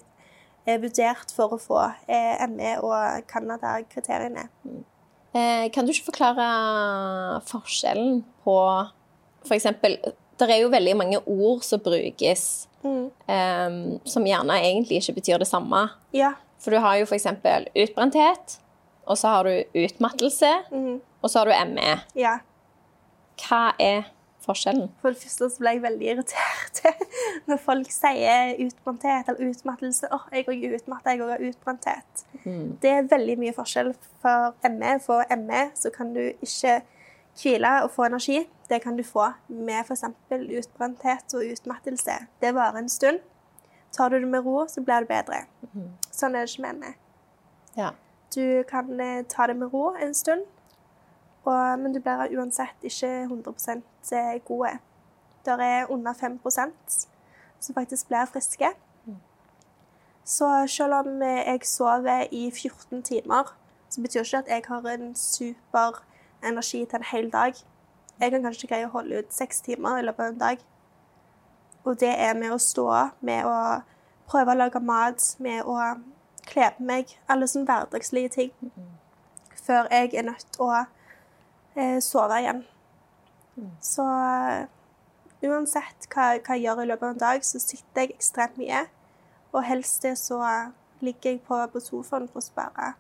eh, 0.68 0.77
vurdert 0.82 1.32
for 1.34 1.56
å 1.56 1.60
få 1.62 1.80
eh, 2.08 2.44
ME 2.50 2.75
og 2.84 3.25
Canada-kriteriene. 3.27 4.48
Eh, 5.34 5.70
kan 5.74 5.86
du 5.86 5.92
ikke 5.92 6.12
forklare 6.12 7.42
forskjellen 7.50 8.24
på 8.46 8.58
For 9.44 9.56
eksempel, 9.58 9.98
det 10.39 10.50
er 10.50 10.62
jo 10.62 10.70
veldig 10.72 10.94
mange 10.98 11.20
ord 11.27 11.63
som 11.63 11.80
brukes 11.84 12.68
Mm. 12.84 13.12
um, 13.32 14.00
som 14.03 14.25
gjerne 14.27 14.58
egentlig 14.60 14.98
ikke 15.00 15.13
betyr 15.22 15.38
det 15.39 15.48
samme. 15.48 15.86
Ja. 16.12 16.34
For 16.60 16.72
du 16.75 16.80
har 16.84 16.98
jo 17.00 17.06
for 17.08 17.15
eksempel 17.15 17.70
utbrenthet, 17.80 18.58
og 19.08 19.15
så 19.18 19.27
har 19.38 19.44
du 19.48 19.63
utmattelse, 19.86 20.50
Mm. 20.72 20.98
og 21.24 21.30
så 21.32 21.39
har 21.39 21.46
du 21.46 21.72
ME. 21.74 22.01
ja. 22.15 22.39
Hva 23.39 23.72
er 23.80 24.03
forskjellen? 24.43 24.89
For 25.01 25.13
det 25.13 25.23
første 25.23 25.50
så 25.50 25.63
ble 25.63 25.75
jeg 25.75 25.83
veldig 25.83 26.09
irritert 26.13 26.81
når 27.50 27.62
folk 27.63 27.91
sier 27.93 28.55
utbrenthet 28.63 29.31
eller 29.31 29.51
utmattelse. 29.53 30.09
Åh, 30.13 30.25
jeg 30.35 30.47
òg 30.47 30.65
er 30.67 30.77
utmatta, 30.77 31.13
jeg 31.13 31.23
òg 31.25 31.33
har 31.35 31.45
utbrenthet. 31.50 32.25
Det 32.83 32.91
er 32.91 33.12
veldig 33.12 33.38
mye 33.39 33.55
forskjell 33.55 33.93
for 34.23 34.55
ME. 34.69 34.97
For 35.03 35.23
ME 35.39 35.63
så 35.79 35.91
kan 35.95 36.12
du 36.15 36.23
ikke 36.25 36.81
hvile 37.41 37.75
og 37.83 37.91
få 37.91 38.07
energi. 38.09 38.43
Det 38.69 38.81
kan 38.83 38.97
du 38.97 39.03
få 39.03 39.31
med 39.47 39.83
f.eks. 39.83 40.03
utbrenthet 40.31 41.38
og 41.38 41.53
utmattelse. 41.55 42.17
Det 42.41 42.55
varer 42.55 42.83
en 42.83 42.89
stund. 42.89 43.19
Tar 43.93 44.09
du 44.09 44.19
det 44.19 44.27
med 44.27 44.45
ro, 44.45 44.65
så 44.67 44.81
blir 44.81 45.05
det 45.05 45.12
bedre. 45.12 45.43
Sånn 46.12 46.35
er 46.35 46.45
det 46.45 46.53
ikke 46.53 46.65
med 46.65 46.79
ME. 46.81 46.93
Ja. 47.77 47.91
Du 48.33 48.63
kan 48.69 49.00
eh, 49.00 49.23
ta 49.29 49.47
det 49.47 49.55
med 49.59 49.73
ro 49.73 49.91
en 50.01 50.13
stund, 50.17 50.45
og, 51.43 51.79
men 51.79 51.93
du 51.93 52.00
blir 52.00 52.38
uansett 52.39 52.88
ikke 52.88 53.25
100% 53.27 54.13
gode. 54.47 54.77
Det 55.45 55.57
er 55.59 55.91
under 55.91 56.13
5% 56.13 57.07
som 57.59 57.75
faktisk 57.75 58.07
blir 58.07 58.25
friske. 58.25 58.69
Så 60.23 60.67
selv 60.67 60.93
om 60.93 61.21
jeg 61.21 61.59
sover 61.63 62.27
i 62.31 62.51
14 62.51 63.03
timer, 63.03 63.57
så 63.89 64.01
betyr 64.01 64.19
ikke 64.19 64.38
at 64.38 64.47
jeg 64.47 64.63
har 64.67 64.88
en 64.88 65.15
super 65.15 66.03
energi 66.43 66.85
til 66.85 66.95
en 66.95 67.03
hel 67.12 67.31
dag. 67.31 67.53
Jeg 68.19 68.31
kan 68.31 68.43
kanskje 68.43 68.67
greie 68.67 68.88
å 68.88 68.93
holde 68.93 69.19
ut 69.19 69.33
seks 69.33 69.62
timer 69.62 70.00
i 70.00 70.05
løpet 70.05 70.23
av 70.23 70.31
en 70.31 70.39
dag. 70.39 70.63
Og 71.83 72.00
det 72.00 72.13
er 72.19 72.33
med 72.39 72.53
å 72.55 72.57
stå, 72.57 72.88
med 73.19 73.45
å 73.45 73.81
prøve 74.31 74.53
å 74.53 74.57
lage 74.57 74.79
mat, 74.79 75.35
med 75.39 75.63
å 75.67 75.75
kle 76.47 76.69
på 76.77 76.88
meg. 76.88 77.17
Alle 77.27 77.47
sånne 77.47 77.67
hverdagslige 77.67 78.29
ting. 78.29 78.51
Før 79.63 79.91
jeg 79.91 80.13
er 80.15 80.29
nødt 80.29 80.47
til 80.55 80.71
å 80.71 80.85
sove 82.06 82.39
igjen. 82.42 82.63
Så 83.82 84.06
eh, 84.06 84.65
uansett 85.46 86.08
hva, 86.10 86.34
hva 86.39 86.58
jeg 86.58 86.65
gjør 86.65 86.84
i 86.84 86.89
løpet 86.89 87.08
av 87.08 87.13
en 87.13 87.24
dag, 87.24 87.46
så 87.46 87.62
sitter 87.62 88.06
jeg 88.06 88.15
ekstremt 88.15 88.58
mye. 88.62 88.86
Og 89.53 89.65
helst 89.68 90.06
det 90.06 90.15
så 90.18 90.39
ligger 91.03 91.36
jeg 91.36 91.44
på, 91.46 91.60
på 91.74 91.82
sofaen 91.84 92.30
for 92.32 92.42
å 92.42 92.46
spare 92.46 92.94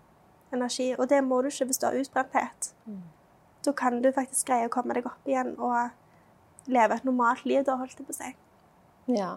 energi. 0.53 0.91
Og 0.97 1.09
det 1.09 1.23
må 1.25 1.41
du 1.41 1.49
ikke 1.49 1.69
hvis 1.69 1.81
du 1.81 1.87
har 1.87 1.97
utbrenthet. 1.97 2.73
Da 3.65 3.73
kan 3.77 4.01
du 4.03 4.11
faktisk 4.13 4.51
greie 4.51 4.67
å 4.67 4.73
komme 4.73 4.97
deg 4.97 5.07
opp 5.07 5.29
igjen 5.29 5.55
og 5.57 6.69
leve 6.69 6.99
et 6.99 7.07
normalt 7.07 7.45
liv, 7.47 7.63
da, 7.65 7.77
holdt 7.79 7.97
jeg 7.97 8.07
på 8.07 8.13
å 8.13 8.19
si. 8.19 8.33
Ja. 9.17 9.31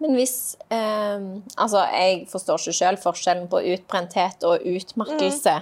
Men 0.00 0.16
hvis 0.16 0.56
eh, 0.72 1.20
Altså, 1.60 1.84
jeg 1.92 2.24
forstår 2.28 2.60
ikke 2.60 2.76
sjøl 2.76 2.98
forskjellen 3.00 3.48
på 3.52 3.60
utbrenthet 3.74 4.44
og 4.48 4.64
utmattelse. 4.66 5.60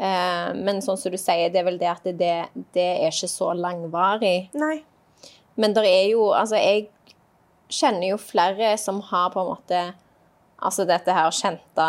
Eh, 0.00 0.52
men 0.56 0.80
sånn 0.80 0.96
som 0.96 1.12
du 1.12 1.18
sier, 1.20 1.50
det 1.52 1.60
er 1.60 1.66
vel 1.66 1.80
det 1.80 1.90
at 1.90 2.06
det, 2.08 2.36
det 2.72 2.86
er 3.02 3.10
ikke 3.12 3.28
så 3.28 3.50
langvarig. 3.52 4.48
Nei. 4.56 4.78
Men 5.60 5.74
det 5.76 5.84
er 5.84 6.06
jo 6.14 6.30
Altså, 6.32 6.56
jeg 6.56 6.88
kjenner 7.70 8.14
jo 8.14 8.20
flere 8.20 8.72
som 8.80 9.02
har 9.10 9.32
på 9.34 9.42
en 9.42 9.50
måte 9.50 9.80
Altså 10.60 10.84
dette 10.88 11.12
her 11.16 11.32
kjente 11.32 11.84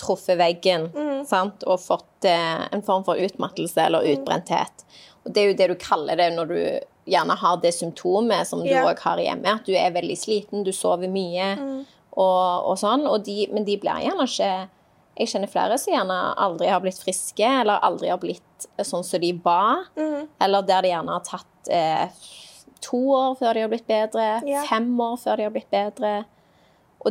truffet 0.00 0.36
veggen 0.36 0.90
sant? 1.24 1.62
og 1.64 1.80
fått 1.80 2.26
eh, 2.28 2.64
en 2.68 2.82
form 2.84 3.04
for 3.06 3.16
utmattelse 3.16 3.80
eller 3.80 4.04
utbrenthet. 4.12 4.84
Og 5.24 5.32
det 5.32 5.40
er 5.40 5.46
jo 5.48 5.54
det 5.56 5.68
du 5.70 5.74
kaller 5.80 6.20
det 6.20 6.26
når 6.34 6.50
du 6.50 6.58
gjerne 7.08 7.36
har 7.40 7.62
det 7.62 7.72
symptomet 7.72 8.44
som 8.48 8.60
du 8.60 8.68
òg 8.68 8.90
yeah. 8.90 9.00
har 9.06 9.22
hjemme. 9.24 9.54
At 9.56 9.64
du 9.64 9.72
er 9.72 9.96
veldig 9.96 10.18
sliten, 10.20 10.66
du 10.68 10.72
sover 10.76 11.08
mye 11.08 11.48
og, 11.56 12.68
og 12.68 12.76
sånn. 12.80 13.08
Og 13.08 13.24
de, 13.24 13.46
men 13.56 13.64
de 13.64 13.78
blir 13.80 14.04
gjerne 14.04 14.28
ikke 14.28 14.52
Jeg 15.16 15.30
kjenner 15.30 15.50
flere 15.50 15.76
som 15.78 15.94
gjerne 15.94 16.16
aldri 16.42 16.66
har 16.72 16.80
blitt 16.82 16.98
friske, 16.98 17.46
eller 17.46 17.82
aldri 17.86 18.08
har 18.10 18.18
blitt 18.18 18.66
sånn 18.82 19.04
som 19.06 19.20
de 19.22 19.32
var. 19.44 19.84
Eller 20.42 20.66
der 20.66 20.82
de 20.82 20.90
gjerne 20.90 21.14
har 21.14 21.24
tatt 21.28 21.70
eh, 21.70 22.08
to 22.84 23.00
år 23.14 23.36
før 23.38 23.54
de 23.54 23.64
har 23.64 23.72
blitt 23.72 23.86
bedre, 23.88 24.28
yeah. 24.46 24.66
fem 24.68 24.90
år 25.00 25.16
før 25.22 25.38
de 25.40 25.46
har 25.46 25.54
blitt 25.54 25.70
bedre. 25.72 26.14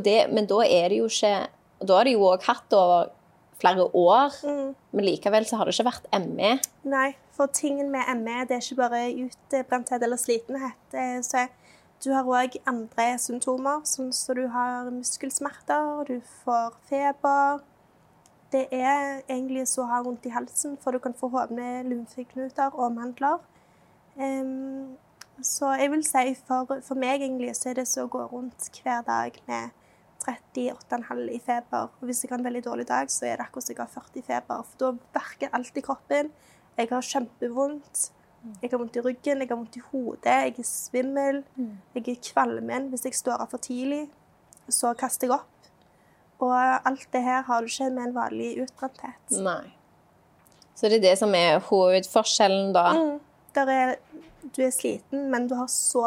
Det, 0.04 0.18
men 0.34 0.48
da 0.50 0.64
er 0.66 0.90
det 0.90 0.98
jo 1.04 1.06
ikke 1.06 1.48
Da 1.86 1.98
har 2.00 2.08
de 2.08 2.16
jo 2.16 2.24
òg 2.26 2.42
hatt 2.48 2.64
det 2.72 2.78
over 2.80 3.12
flere 3.62 3.84
år, 3.96 4.34
men 4.92 5.06
likevel 5.06 5.46
så 5.46 5.60
har 5.60 5.68
det 5.70 5.76
ikke 5.76 5.86
vært. 5.88 6.08
ME. 6.24 6.54
Nei, 6.90 7.10
for 7.36 7.48
tingen 7.48 7.92
med 7.92 8.08
ME 8.20 8.46
det 8.50 8.58
er 8.58 8.64
ikke 8.64 8.80
bare 8.80 9.02
utbrenthet 9.24 10.04
eller 10.04 10.18
slitenhet. 10.18 10.76
Det 10.92 11.00
er- 11.00 11.22
Så 11.22 11.48
du 12.04 12.12
har 12.14 12.24
òg 12.24 12.58
andre 12.68 13.18
symptomer, 13.20 13.84
sånn 13.88 14.14
som 14.14 14.36
du 14.36 14.48
har 14.48 14.90
muskelsmerter, 14.92 16.06
du 16.08 16.22
får 16.44 16.74
feber. 16.90 17.62
Det 18.54 18.68
er 18.72 19.24
egentlig 19.26 19.66
så 19.68 19.82
å 19.82 19.90
ha 19.90 20.02
vondt 20.06 20.28
i 20.30 20.34
halsen, 20.34 20.76
for 20.82 20.94
du 20.94 21.02
kan 21.02 21.16
få 21.18 21.32
hovne 21.34 21.82
lymfeknuter 21.88 22.76
og 22.78 22.94
mandler. 22.94 23.42
Um, 24.16 24.94
så 25.42 25.72
jeg 25.82 25.90
vil 25.90 26.04
si 26.06 26.36
for, 26.46 26.76
for 26.86 27.00
meg 27.02 27.24
egentlig 27.24 27.56
så 27.58 27.72
er 27.72 27.80
det 27.80 27.88
så 27.90 28.06
å 28.06 28.12
gå 28.14 28.22
rundt 28.30 28.68
hver 28.78 29.02
dag 29.08 29.40
med 29.48 29.74
38,5 30.24 31.24
i 31.34 31.40
feber. 31.42 31.90
Og 32.00 32.08
hvis 32.08 32.24
jeg 32.24 32.32
har 32.32 32.38
en 32.38 32.46
veldig 32.46 32.64
dårlig 32.66 32.88
dag, 32.88 33.10
så 33.12 33.26
er 33.26 33.40
det 33.40 33.48
akkurat 33.48 33.66
som 33.66 33.74
jeg 33.74 33.82
har 33.82 33.94
40 33.96 34.20
i 34.22 34.28
feber. 34.28 34.68
For 34.70 34.84
da 34.84 34.92
verker 35.18 35.56
alt 35.58 35.80
i 35.80 35.86
kroppen. 35.86 36.30
Jeg 36.78 36.92
har 36.92 37.10
kjempevondt. 37.10 38.04
Jeg 38.62 38.70
har 38.72 38.78
vondt 38.78 38.98
i 39.00 39.02
ryggen, 39.02 39.40
jeg 39.40 39.48
har 39.50 39.56
vondt 39.56 39.78
i 39.80 39.82
hodet, 39.88 40.34
jeg 40.50 40.56
er 40.60 40.66
svimmel. 40.68 41.44
Jeg 41.96 42.08
er 42.12 42.22
kvalmen. 42.28 42.90
Hvis 42.92 43.06
jeg 43.08 43.16
står 43.16 43.40
av 43.40 43.50
for 43.54 43.64
tidlig, 43.64 44.10
så 44.68 44.94
kaster 45.00 45.30
jeg 45.30 45.38
opp. 45.38 45.53
Og 46.44 46.52
alt 46.90 47.08
det 47.14 47.22
her 47.24 47.46
har 47.48 47.64
du 47.64 47.72
ikke 47.72 47.90
med 47.94 48.10
en 48.10 48.16
vanlig 48.18 48.50
utbrenthet. 48.66 49.38
Nei. 49.46 49.72
Så 50.76 50.90
det 50.90 51.00
er 51.00 51.06
det 51.06 51.18
som 51.22 51.34
er 51.38 51.62
hovedforskjellen, 51.70 52.74
da. 52.76 52.88
Mm. 52.98 53.20
Er, 53.70 53.96
du 54.56 54.64
er 54.66 54.72
sliten, 54.74 55.28
men 55.32 55.46
du 55.48 55.54
har 55.56 55.70
så 55.72 56.04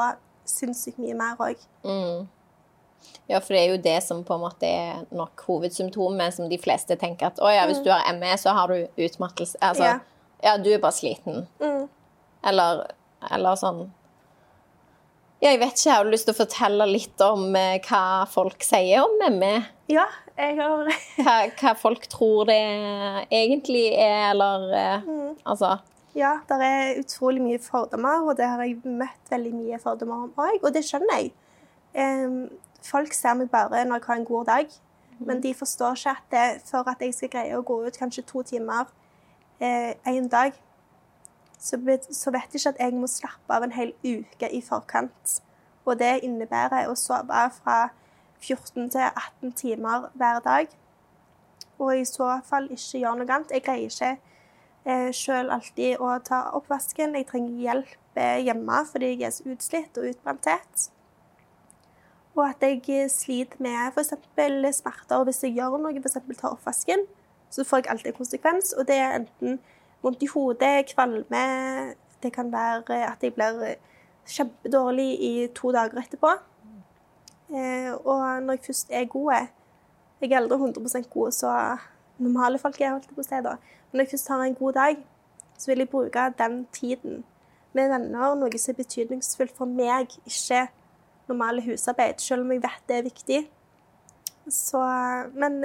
sinnssykt 0.46 0.98
mye 1.02 1.14
mer 1.16 1.38
òg. 1.42 1.62
Mm. 1.86 2.26
Ja, 3.30 3.40
for 3.40 3.54
det 3.54 3.60
er 3.62 3.72
jo 3.72 3.82
det 3.82 3.96
som 4.06 4.22
på 4.26 4.36
en 4.36 4.42
måte 4.44 4.68
er 4.68 5.04
nok 5.14 5.42
hovedsymptomet, 5.48 6.34
som 6.36 6.50
de 6.50 6.58
fleste 6.62 6.98
tenker 6.98 7.30
at 7.30 7.40
å 7.42 7.50
ja, 7.50 7.64
hvis 7.70 7.82
du 7.82 7.90
har 7.90 8.06
ME, 8.18 8.32
så 8.38 8.54
har 8.54 8.70
du 8.70 9.06
utmattelse. 9.06 9.58
Altså, 9.62 9.84
Ja. 9.84 9.98
ja, 10.42 10.56
du 10.58 10.70
er 10.72 10.82
bare 10.82 10.94
sliten. 10.94 11.46
Mm. 11.62 11.86
Eller, 12.46 12.86
eller 13.30 13.56
sånn 13.58 13.86
Ja, 15.42 15.50
jeg 15.50 15.60
vet 15.60 15.74
ikke, 15.74 15.88
jeg 15.90 15.96
har 15.96 16.06
lyst 16.08 16.28
til 16.28 16.34
å 16.34 16.38
fortelle 16.38 16.86
litt 16.88 17.20
om 17.20 17.56
eh, 17.58 17.80
hva 17.84 18.26
folk 18.30 18.62
sier 18.64 19.02
om 19.04 19.18
ME? 19.36 19.66
Ja, 19.88 20.04
jeg 20.36 20.56
har 20.58 20.88
Hva, 21.22 21.36
hva 21.60 21.72
folk 21.78 22.08
tror 22.10 22.48
det 22.48 22.58
egentlig 23.30 23.86
er, 23.94 24.32
eller 24.32 25.02
mm. 25.06 25.36
Altså 25.44 25.76
Ja, 26.16 26.38
det 26.48 26.58
er 26.64 27.00
utrolig 27.00 27.42
mye 27.44 27.60
fordommer, 27.62 28.24
og 28.24 28.36
det 28.38 28.48
har 28.48 28.62
jeg 28.64 28.80
møtt 28.84 29.30
veldig 29.30 29.52
mye 29.54 29.78
fordommer 29.78 30.26
om 30.26 30.40
òg, 30.40 30.62
og 30.62 30.72
det 30.72 30.80
skjønner 30.88 31.20
jeg. 31.20 31.32
Um, 31.92 32.46
folk 32.80 33.12
ser 33.12 33.36
meg 33.36 33.50
bare 33.52 33.84
når 33.84 34.00
jeg 34.00 34.06
har 34.06 34.22
en 34.22 34.24
god 34.24 34.44
dag, 34.48 34.78
men 35.18 35.42
de 35.42 35.54
forstår 35.54 35.92
ikke 35.96 36.14
at 36.16 36.30
det, 36.32 36.46
for 36.70 36.88
at 36.88 37.04
jeg 37.04 37.14
skal 37.14 37.32
greie 37.32 37.58
å 37.58 37.64
gå 37.64 37.76
ut 37.84 37.98
kanskje 38.00 38.24
to 38.28 38.42
timer 38.48 38.88
eh, 39.60 39.92
en 40.08 40.28
dag, 40.32 40.56
så, 41.58 41.78
så 42.10 42.32
vet 42.32 42.52
jeg 42.52 42.60
ikke 42.60 42.74
at 42.74 42.80
jeg 42.80 42.96
må 42.96 43.08
slappe 43.10 43.52
av 43.52 43.64
en 43.64 43.76
hel 43.76 43.92
uke 44.04 44.50
i 44.52 44.60
forkant. 44.64 45.38
Og 45.86 45.96
det 46.00 46.18
innebærer 46.26 46.90
å 46.90 46.96
sove 46.98 47.46
fra 47.60 47.78
14 48.40 48.90
til 48.90 49.00
18 49.00 49.52
timer 49.52 50.10
hver 50.14 50.40
dag, 50.44 50.68
og 51.78 51.98
i 51.98 52.04
så 52.04 52.38
fall 52.44 52.70
ikke 52.70 53.00
gjøre 53.02 53.20
noe 53.20 53.32
annet. 53.32 53.52
Jeg 53.52 53.64
greier 53.66 53.90
ikke 53.90 54.12
eh, 54.86 55.12
selv 55.14 55.52
alltid 55.56 56.00
å 56.00 56.14
ta 56.24 56.42
oppvasken. 56.56 57.16
Jeg 57.18 57.28
trenger 57.30 57.64
hjelp 57.64 58.20
eh, 58.20 58.42
hjemme 58.46 58.82
fordi 58.90 59.12
jeg 59.14 59.26
er 59.28 59.34
så 59.36 59.48
utslitt 59.52 60.00
og 60.00 60.08
utbrenthet. 60.10 60.86
Og 62.36 62.44
at 62.48 62.64
jeg 62.64 62.82
eh, 62.88 63.10
sliter 63.12 63.60
med 63.64 63.92
f.eks. 63.92 64.14
smerter. 64.80 65.24
Hvis 65.28 65.42
jeg 65.44 65.56
gjør 65.56 65.78
noe, 65.80 66.00
f.eks. 66.00 66.18
tar 66.40 66.52
oppvasken, 66.54 67.06
så 67.50 67.64
får 67.64 67.84
jeg 67.84 67.92
alltid 67.92 68.12
en 68.12 68.18
konsekvens. 68.20 68.72
Og 68.76 68.88
det 68.88 68.98
er 69.00 69.18
enten 69.20 69.60
vondt 70.04 70.24
i 70.24 70.32
hodet, 70.32 70.88
kvalme 70.94 71.44
Det 72.22 72.32
kan 72.32 72.48
være 72.52 73.04
at 73.04 73.22
jeg 73.22 73.34
blir 73.36 73.62
eh, 73.62 73.80
kjempedårlig 74.26 75.10
i 75.20 75.32
to 75.54 75.72
dager 75.72 76.00
etterpå. 76.00 76.32
Eh, 77.50 77.92
og 77.94 78.42
når 78.42 78.56
jeg 78.56 78.64
først 78.66 78.88
er 78.90 79.04
god 79.04 79.32
Jeg 80.20 80.32
er 80.32 80.36
aldri 80.40 80.56
100% 80.56 81.08
god, 81.10 81.30
så 81.32 81.50
normale 82.18 82.58
folk 82.58 82.80
er, 82.80 82.94
holdt 82.94 83.10
på 83.14 83.20
å 83.20 83.26
si 83.26 83.40
da. 83.44 83.56
Men 83.90 84.00
når 84.00 84.06
jeg 84.06 84.12
først 84.14 84.30
har 84.32 84.44
en 84.44 84.54
god 84.54 84.72
dag, 84.72 85.02
så 85.58 85.70
vil 85.70 85.82
jeg 85.84 85.90
bruke 85.92 86.24
den 86.38 86.66
tiden 86.72 87.24
med 87.76 87.90
venner, 87.92 88.34
noe 88.34 88.58
som 88.58 88.72
er 88.72 88.78
betydningsfullt 88.80 89.52
for 89.56 89.68
meg, 89.68 90.14
ikke 90.24 90.66
normale 91.28 91.62
husarbeid, 91.66 92.22
selv 92.22 92.46
om 92.46 92.54
jeg 92.54 92.62
vet 92.64 92.88
det 92.88 92.96
er 92.96 93.06
viktig. 93.06 93.40
Så, 94.48 94.80
men 95.34 95.60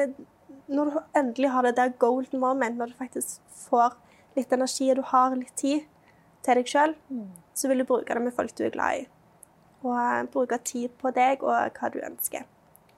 når 0.67 0.91
du 0.91 1.00
endelig 1.17 1.51
har 1.53 1.67
det 1.67 1.75
der 1.77 1.95
golden 2.01 2.39
moment, 2.39 2.77
når 2.77 2.91
du 2.91 3.00
faktisk 3.00 3.39
får 3.69 3.95
litt 4.35 4.51
energi 4.53 4.89
og 4.91 5.00
du 5.00 5.05
har 5.11 5.35
litt 5.35 5.55
tid 5.59 5.88
til 6.45 6.59
deg 6.59 6.67
sjøl, 6.67 6.95
så 7.53 7.69
vil 7.69 7.83
du 7.83 7.88
bruke 7.88 8.13
det 8.13 8.23
med 8.23 8.35
folk 8.35 8.55
du 8.57 8.65
er 8.65 8.75
glad 8.75 9.03
i. 9.03 9.07
Og 9.81 9.95
eh, 9.97 10.23
bruke 10.33 10.59
tid 10.65 10.93
på 11.01 11.13
deg 11.15 11.43
og 11.45 11.77
hva 11.77 11.91
du 11.93 12.00
ønsker. 12.03 12.45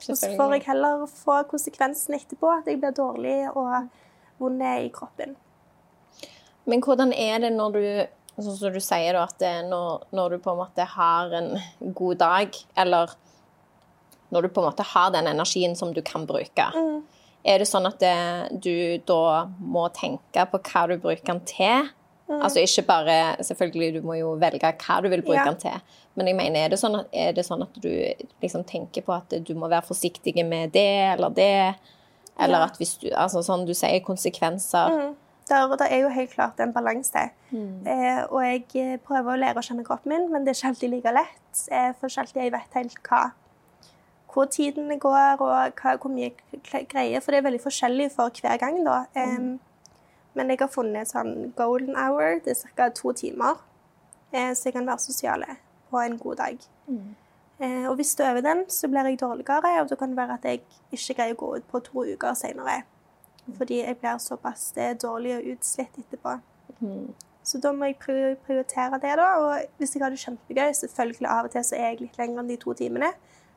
Så 0.04 0.18
får 0.20 0.58
jeg 0.58 0.66
heller 0.68 1.06
få 1.08 1.38
konsekvensen 1.48 2.18
etterpå, 2.18 2.50
at 2.52 2.68
jeg 2.68 2.82
blir 2.82 2.96
dårlig 2.96 3.38
og 3.54 3.88
vond 4.42 4.64
i 4.68 4.90
kroppen. 4.94 5.38
Men 6.68 6.84
hvordan 6.84 7.14
er 7.16 7.40
det 7.44 7.56
når 7.56 7.78
du 7.78 7.88
Sånn 8.34 8.56
som 8.58 8.74
du 8.74 8.80
sier, 8.82 9.14
da, 9.14 9.28
at 9.30 9.44
når, 9.70 10.08
når, 10.10 10.34
du 10.34 10.42
på 10.42 10.56
en 10.56 10.58
måte 10.58 10.86
har 10.90 11.34
en 11.38 11.52
god 11.94 12.18
dag, 12.18 12.56
eller 12.82 13.12
når 14.34 14.48
du 14.48 14.50
på 14.50 14.64
en 14.64 14.72
måte 14.72 14.86
har 14.90 15.12
den 15.14 15.30
energien 15.30 15.76
som 15.78 15.92
du 15.94 16.00
kan 16.02 16.26
bruke, 16.26 16.66
mm. 16.74 16.96
er 17.46 17.62
det 17.62 17.68
sånn 17.70 17.86
at 17.86 18.00
det, 18.02 18.16
du 18.58 18.98
da 19.06 19.44
må 19.62 19.86
tenke 19.94 20.48
på 20.50 20.62
hva 20.66 20.88
du 20.90 20.96
bruker 20.98 21.28
den 21.30 21.44
til? 21.46 21.92
Altså 22.42 22.64
ikke 22.64 22.86
bare 22.88 23.16
Selvfølgelig, 23.44 24.00
du 24.00 24.08
må 24.08 24.18
jo 24.20 24.34
velge 24.42 24.72
hva 24.84 25.00
du 25.04 25.10
vil 25.12 25.24
bruke 25.26 25.40
ja. 25.42 25.50
den 25.50 25.60
til. 25.62 25.98
Men 26.16 26.30
jeg 26.30 26.38
mener, 26.38 26.66
er 26.66 26.74
det, 26.74 26.80
sånn 26.82 27.00
at, 27.00 27.10
det 27.36 27.46
sånn 27.46 27.66
at 27.66 27.82
du 27.82 27.90
liksom 28.44 28.64
tenker 28.70 29.06
på 29.06 29.16
at 29.16 29.34
du 29.42 29.54
må 29.58 29.70
være 29.72 29.86
forsiktig 29.88 30.36
med 30.46 30.74
det 30.76 31.14
eller 31.14 31.34
det? 31.34 31.74
Eller 32.40 32.62
ja. 32.62 32.70
at 32.70 32.80
hvis 32.82 32.96
du 33.02 33.10
Altså 33.12 33.44
sånn 33.46 33.66
du 33.68 33.74
sier, 33.78 34.02
konsekvenser. 34.06 34.94
Mm. 34.94 35.14
Der, 35.50 35.74
det 35.76 35.88
er 35.92 36.04
jo 36.06 36.12
helt 36.14 36.32
klart 36.32 36.60
en 36.64 36.74
balanse. 36.74 37.28
Mm. 37.52 37.88
Eh, 37.88 38.22
og 38.30 38.40
jeg 38.46 38.64
eh, 38.80 39.00
prøver 39.04 39.34
å 39.34 39.40
lære 39.42 39.60
å 39.60 39.66
kjenne 39.66 39.84
kroppen 39.86 40.14
min, 40.14 40.30
men 40.32 40.46
det 40.46 40.54
er 40.54 40.60
ikke 40.60 40.72
alltid 40.72 40.94
like 40.94 41.16
lett. 41.18 41.64
Eh, 41.68 41.90
for 42.00 42.08
ikke 42.08 42.24
alltid 42.24 42.42
jeg 42.46 42.54
vet 42.54 42.78
helt 42.80 43.02
hva, 43.10 43.24
hvor 44.34 44.48
tiden 44.50 44.94
går, 45.04 45.44
og 45.44 45.82
hva, 45.82 45.98
hvor 46.00 46.14
mye 46.14 46.32
greier. 46.64 47.20
For 47.20 47.34
det 47.34 47.42
er 47.42 47.48
veldig 47.50 47.62
forskjellig 47.66 48.10
for 48.16 48.32
hver 48.40 48.62
gang, 48.62 48.80
da. 48.88 49.04
Mm. 49.18 49.58
Men 50.34 50.50
jeg 50.50 50.62
har 50.62 50.72
funnet 50.72 51.10
sånn 51.10 51.52
golden 51.58 51.98
hour. 52.00 52.40
Det 52.44 52.56
er 52.56 52.72
ca. 52.78 52.90
to 52.90 53.14
timer. 53.14 53.60
Eh, 54.34 54.54
så 54.54 54.70
jeg 54.70 54.78
kan 54.78 54.88
være 54.88 55.00
sosiale 55.00 55.58
på 55.90 56.02
en 56.02 56.18
god 56.18 56.36
dag. 56.36 56.64
Mm. 56.88 57.12
Eh, 57.60 57.90
og 57.90 57.96
hvis 57.96 58.16
du 58.16 58.24
øver 58.24 58.42
den, 58.42 58.64
så 58.70 58.88
blir 58.88 59.06
jeg 59.06 59.20
dårligere, 59.20 59.82
og 59.82 59.90
det 59.90 59.98
kan 59.98 60.18
være 60.18 60.34
at 60.34 60.46
jeg 60.46 60.64
ikke 60.92 61.14
greier 61.14 61.36
å 61.36 61.42
gå 61.44 61.52
ut 61.58 61.68
på 61.70 61.84
to 61.86 62.06
uker 62.14 62.34
senere. 62.34 62.82
Fordi 63.58 63.82
jeg 63.84 63.98
blir 63.98 64.18
såpass 64.18 64.74
dårlig 65.02 65.36
og 65.38 65.52
utslitt 65.54 65.98
etterpå. 66.00 66.38
Mm. 66.80 67.14
Så 67.44 67.60
da 67.60 67.74
må 67.76 67.86
jeg 67.86 67.98
prioritere 68.46 69.00
det, 69.04 69.18
da. 69.20 69.28
Og 69.44 69.66
hvis 69.78 69.96
jeg 69.96 70.04
har 70.04 70.10
det 70.10 70.20
kjempegøy, 70.20 70.72
selvfølgelig 70.74 71.28
av 71.28 71.50
og 71.50 71.52
til 71.52 71.66
så 71.68 71.76
er 71.76 71.90
jeg 71.90 72.00
litt 72.06 72.18
lenger 72.18 72.40
enn 72.40 72.50
de 72.50 72.58
to 72.58 72.74
timene, 72.74 73.12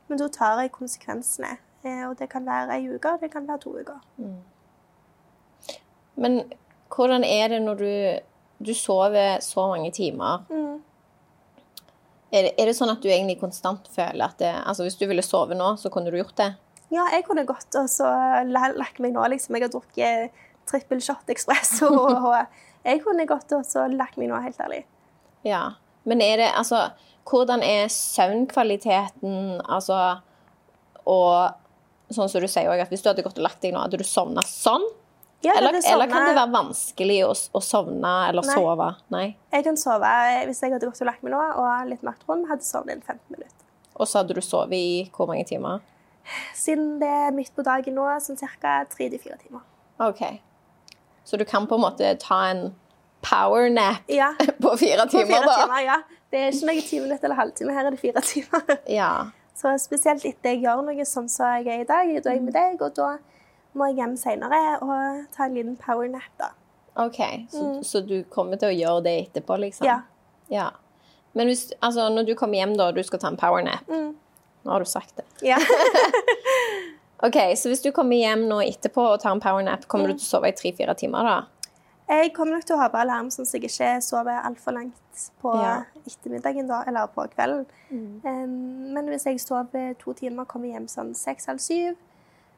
men 0.08 0.18
da 0.18 0.28
tar 0.28 0.60
jeg 0.60 0.74
konsekvensene. 0.74 1.56
Eh, 1.86 2.02
og 2.08 2.18
det 2.18 2.28
kan 2.28 2.46
være 2.46 2.74
ei 2.76 2.88
uke, 2.90 3.14
det 3.20 3.30
kan 3.30 3.48
være 3.48 3.62
to 3.62 3.76
uker. 3.78 4.02
Mm. 4.18 4.36
Men 6.16 6.40
hvordan 6.94 7.24
er 7.24 7.48
det 7.52 7.62
når 7.64 7.80
du, 7.80 7.92
du 8.66 8.74
sover 8.76 9.40
så 9.44 9.66
mange 9.72 9.90
timer? 9.94 10.44
Mm. 10.50 10.82
Er, 12.32 12.48
det, 12.48 12.52
er, 12.58 12.66
det, 12.66 12.74
sånn 12.76 12.90
at 12.90 13.02
du 13.02 13.08
egentlig 13.08 13.38
konstant 13.40 13.86
føler 13.94 14.24
at 14.26 14.38
det, 14.42 14.50
altså 14.66 14.84
Hvis 14.84 14.98
du 14.98 15.06
ville 15.06 15.22
sove 15.24 15.54
nå, 15.56 15.76
så 15.78 15.90
kunne 15.94 16.10
du 16.10 16.18
gjort 16.18 16.36
det? 16.40 16.50
Ja, 16.92 17.06
jeg 17.14 17.24
kunne 17.26 17.46
godt 17.46 17.74
og 17.78 17.88
så 17.90 18.08
lagt 18.46 19.00
meg 19.02 19.14
nå, 19.14 19.24
liksom. 19.32 19.56
Jeg 19.56 19.66
har 19.66 19.72
drukket 19.72 20.42
trippel 20.66 21.02
shot 21.02 21.30
expresso. 21.32 21.88
og 21.90 22.26
jeg 22.86 23.02
kunne 23.04 23.26
godt 23.30 23.54
og 23.58 23.66
så 23.66 23.86
lagt 23.90 24.18
meg 24.20 24.30
nå, 24.30 24.38
helt 24.42 24.62
ærlig. 24.62 24.84
Ja. 25.46 25.78
Men 26.06 26.22
er 26.22 26.42
det 26.42 26.50
Altså, 26.54 26.88
hvordan 27.26 27.62
er 27.66 27.88
søvnkvaliteten, 27.90 29.60
altså 29.66 30.20
Og 31.06 32.14
sånn 32.14 32.30
som 32.30 32.42
du 32.42 32.46
sier 32.50 32.70
òg, 32.70 32.82
at 32.82 32.92
hvis 32.92 33.02
du 33.02 33.10
hadde 33.10 33.24
gått 33.26 33.38
og 33.40 33.46
lagt 33.46 33.62
deg 33.62 33.74
nå, 33.74 33.82
hadde 33.82 33.98
du 33.98 34.06
sovna 34.06 34.44
sånn? 34.46 34.84
Ja, 35.44 35.52
eller, 35.58 35.76
eller, 35.92 36.08
kan 36.10 36.24
det 36.26 36.34
være 36.34 36.50
vanskelig 36.50 37.18
å, 37.26 37.34
å 37.54 37.60
sovne 37.62 38.12
eller 38.30 38.46
Nei. 38.46 38.54
sove? 38.56 38.86
Nei. 39.12 39.26
Jeg 39.52 39.66
kan 39.66 39.76
sove 39.78 40.12
hvis 40.48 40.62
jeg 40.64 40.72
hadde 40.72 40.88
gått 40.88 41.02
og 41.04 41.10
lagt 41.10 41.22
meg 41.26 41.34
nå 41.34 41.42
og 41.60 41.90
litt 41.90 42.02
mørkt 42.06 42.24
rom, 42.26 42.46
hadde 42.48 42.66
sovet 42.66 42.96
inn 42.96 43.04
15 43.04 43.20
minutter. 43.34 43.68
Og 43.96 44.08
så 44.08 44.22
hadde 44.22 44.36
du 44.36 44.42
sovet 44.44 44.74
i 44.76 44.88
hvor 45.14 45.28
mange 45.30 45.44
timer? 45.48 45.84
Siden 46.56 46.96
det 47.00 47.10
er 47.28 47.36
midt 47.36 47.52
på 47.54 47.62
dagen 47.66 47.94
nå, 47.96 48.08
sånn 48.24 48.40
ca. 48.40 48.80
tre 48.90 49.10
til 49.12 49.22
fire 49.22 49.38
timer. 49.44 49.62
OK. 50.02 50.24
Så 51.26 51.38
du 51.38 51.44
kan 51.48 51.68
på 51.68 51.78
en 51.78 51.84
måte 51.84 52.10
ta 52.22 52.40
en 52.50 52.68
powernap 53.26 54.10
ja. 54.10 54.32
på 54.62 54.76
fire 54.80 55.06
timer, 55.06 55.24
på 55.24 55.32
fire 55.32 55.46
da? 55.46 55.56
Timer, 55.62 55.80
ja. 55.84 56.00
Det 56.30 56.42
er 56.42 56.52
ikke 56.52 56.68
noe 56.68 56.82
ti 56.88 57.00
minutter 57.00 57.28
eller 57.28 57.38
halvtime. 57.38 57.76
Her 57.76 57.88
er 57.88 57.94
det 57.94 58.02
fire 58.02 58.22
timer. 58.32 58.76
Ja. 58.90 59.10
Så 59.56 59.72
spesielt 59.80 60.26
etter 60.28 60.52
jeg 60.54 60.66
gjør 60.66 60.82
noe 60.84 61.06
sånn 61.08 61.30
som 61.32 61.54
jeg 61.56 61.70
er 61.72 61.84
i 61.84 61.88
dag, 61.88 62.12
da 62.20 62.32
er 62.32 62.38
jeg 62.38 62.44
med 62.44 62.56
deg, 62.56 62.82
og 62.82 62.92
da 62.98 63.14
må 63.76 63.90
jeg 63.90 64.00
hjem 64.00 64.16
senere 64.20 64.60
og 64.80 65.26
ta 65.36 65.46
en 65.46 65.56
liten 65.56 65.76
powernap, 65.80 66.30
da. 66.40 66.52
OK, 66.96 67.18
så, 67.52 67.62
mm. 67.62 67.80
så, 67.84 68.00
du 68.00 68.18
kommer 68.32 68.60
til 68.60 68.72
å 68.72 68.76
gjøre 68.76 69.02
det 69.04 69.16
etterpå, 69.26 69.58
liksom? 69.60 69.84
Ja. 69.88 70.00
ja. 70.48 70.70
Men 71.36 71.50
hvis, 71.52 71.68
altså, 71.84 72.08
når 72.08 72.30
du 72.30 72.36
kommer 72.38 72.56
hjem 72.56 72.72
da, 72.78 72.88
og 72.88 72.96
du 72.96 73.04
skal 73.04 73.20
ta 73.20 73.28
en 73.32 73.40
powernap, 73.40 73.84
mm. 73.88 74.14
Nå 74.66 74.72
har 74.72 74.82
du 74.82 74.88
sagt 74.90 75.12
det. 75.16 75.24
Ja. 75.46 75.60
OK, 77.26 77.36
så 77.56 77.70
hvis 77.70 77.84
du 77.84 77.92
kommer 77.94 78.18
hjem 78.18 78.48
nå 78.50 78.58
etterpå 78.64 79.04
og 79.12 79.20
tar 79.22 79.36
en 79.36 79.40
powernap, 79.40 79.84
kommer 79.86 80.10
mm. 80.10 80.16
du 80.16 80.18
til 80.18 80.26
å 80.26 80.30
sove 80.32 80.50
i 80.50 80.56
tre-fire 80.58 80.96
timer 80.98 81.28
da? 81.28 81.36
Jeg 82.06 82.32
kommer 82.34 82.56
nok 82.56 82.66
til 82.66 82.76
å 82.76 82.80
ha 82.80 82.88
på 82.90 82.98
alarm, 82.98 83.30
sånn 83.34 83.46
at 83.46 83.54
jeg 83.54 83.66
ikke 83.66 83.92
sover 84.02 84.42
altfor 84.46 84.74
langt 84.76 85.22
på 85.42 85.52
ja. 85.58 85.76
ettermiddagen 86.02 86.68
da, 86.70 86.80
eller 86.86 87.08
på 87.14 87.24
kvelden. 87.32 87.64
Mm. 87.90 88.10
Um, 88.26 88.58
men 88.94 89.10
hvis 89.10 89.26
jeg 89.26 89.40
sover 89.42 89.94
to 90.02 90.14
timer, 90.18 90.46
kommer 90.50 90.70
hjem 90.70 90.86
sånn 90.90 91.14
seks-halv 91.18 91.62
syv, 91.62 91.96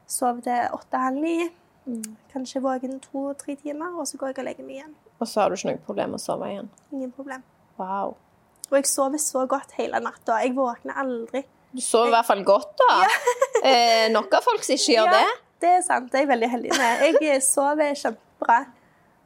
sover 0.09 0.41
til 0.45 0.73
åtte-halv 0.75 1.21
ni, 1.21 1.49
mm. 1.85 2.15
kanskje 2.33 2.61
våken 2.63 2.97
to-tre 3.03 3.55
timer, 3.59 3.93
og 3.99 4.07
så 4.09 4.19
går 4.19 4.33
jeg 4.33 4.41
og 4.41 4.49
legger 4.49 4.67
meg 4.67 4.79
igjen. 4.79 4.95
Og 5.19 5.27
så 5.27 5.41
har 5.43 5.51
du 5.51 5.57
ikke 5.59 5.71
noe 5.73 5.83
problem 5.85 6.13
med 6.13 6.21
å 6.21 6.23
sove 6.23 6.49
igjen? 6.49 6.71
Ingen 6.95 7.13
problem. 7.15 7.45
Wow. 7.79 8.15
Og 8.69 8.77
jeg 8.77 8.89
sover 8.89 9.21
så 9.21 9.45
godt 9.49 9.75
hele 9.79 9.99
natta. 10.03 10.39
Jeg 10.43 10.55
våkner 10.57 10.99
aldri. 11.01 11.43
Du 11.73 11.81
sover 11.83 12.11
i 12.11 12.15
hvert 12.15 12.27
fall 12.29 12.43
godt, 12.47 12.73
da. 12.79 12.89
Ja. 13.03 13.13
eh, 13.71 14.07
nok 14.13 14.33
av 14.39 14.45
folk 14.45 14.65
som 14.65 14.77
ikke 14.77 14.95
gjør 14.95 15.11
ja, 15.11 15.19
det. 15.19 15.37
Det 15.59 15.71
er 15.75 15.85
sant. 15.85 16.11
Det 16.11 16.21
er 16.21 16.25
jeg 16.25 16.31
veldig 16.33 16.51
heldig 16.55 16.75
med. 16.75 17.05
Jeg 17.05 17.31
eh, 17.35 17.41
sover 17.43 17.95
kjempebra. 17.99 18.59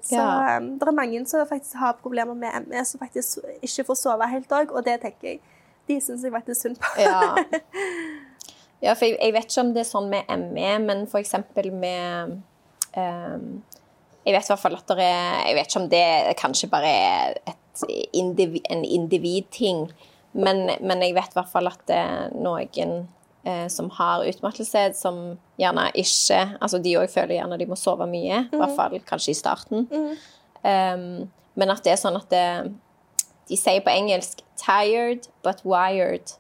Så 0.04 0.20
ja. 0.20 0.58
um, 0.60 0.74
det 0.80 0.88
er 0.90 0.96
mange 0.98 1.22
som 1.30 1.46
faktisk 1.48 1.78
har 1.80 1.96
problemer 2.02 2.36
med 2.36 2.68
ME, 2.68 2.82
som 2.86 3.00
faktisk 3.00 3.46
ikke 3.64 3.86
får 3.88 4.00
sove 4.02 4.28
helt 4.28 4.52
òg, 4.52 4.74
og 4.76 4.84
det 4.84 4.98
tenker 5.06 5.30
jeg 5.30 5.40
de 5.88 6.00
syns 6.04 6.24
jeg 6.24 6.32
faktisk 6.32 6.66
synd 6.66 6.80
på. 6.80 6.92
ja. 7.00 7.22
ja. 8.84 8.96
for 8.96 9.08
jeg, 9.08 9.18
jeg, 9.20 9.34
vet 9.36 9.50
ikke 9.50 9.64
om 9.64 9.74
det 9.76 9.84
er 9.84 9.90
sånn 9.90 10.10
med 10.12 10.30
ME, 10.54 10.72
men 10.84 11.06
eksempel 11.20 11.72
med 11.72 12.38
um, 12.98 13.48
Jeg 14.24 14.36
vet 14.36 14.48
i 14.48 14.54
hvert 14.54 14.62
fall 14.62 14.78
at 14.78 14.94
det 14.94 15.08
er 15.08 15.42
Jeg 15.50 15.58
vet 15.58 15.70
ikke 15.70 15.82
om 15.82 15.90
det 15.92 16.06
kanskje 16.40 16.72
bare 16.72 16.94
er 16.94 17.38
et 17.44 17.86
individ, 18.14 18.62
en 18.70 18.84
individting. 18.86 19.88
Men, 20.34 20.70
men, 20.82 21.02
jeg 21.02 21.16
vet 21.16 21.34
i 21.34 21.38
hvert 21.40 21.52
fall 21.52 21.70
at 21.70 21.82
det 21.90 21.98
er 21.98 22.34
noen 22.38 22.94
eh, 23.46 23.68
som 23.70 23.90
har 23.98 24.26
utmattelse, 24.30 24.86
som 24.98 25.20
gjerne 25.62 25.88
ikke 25.98 26.40
Altså 26.60 26.80
de 26.82 26.96
òg 27.02 27.10
føler 27.14 27.38
gjerne 27.40 27.58
de 27.62 27.68
må 27.70 27.78
sove 27.78 28.08
mye, 28.10 28.46
i 28.46 28.56
hvert 28.56 28.74
mhm. 28.74 28.78
fall 28.78 29.00
kanskje 29.10 29.34
i 29.34 29.38
starten. 29.38 29.88
Mm. 29.90 30.14
Um, 30.64 31.32
men 31.60 31.74
at 31.74 31.84
det 31.86 31.94
er 31.94 32.02
sånn 32.02 32.18
at 32.18 32.30
det, 32.32 32.46
De 33.50 33.58
sier 33.60 33.84
på 33.84 33.92
engelsk 33.92 34.42
'tired 34.58 35.28
but 35.44 35.66
wired'. 35.68 36.38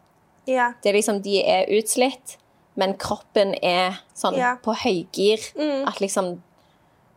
Ja. 0.49 0.73
Det 0.83 0.91
er 0.91 0.97
liksom 0.97 1.21
De 1.23 1.37
er 1.39 1.69
utslitt, 1.77 2.37
men 2.79 2.97
kroppen 2.99 3.53
er 3.61 4.01
sånn 4.17 4.37
ja. 4.39 4.55
på 4.63 4.75
høygir. 4.83 5.43
Mm. 5.59 5.85
At 5.89 6.01
liksom 6.03 6.35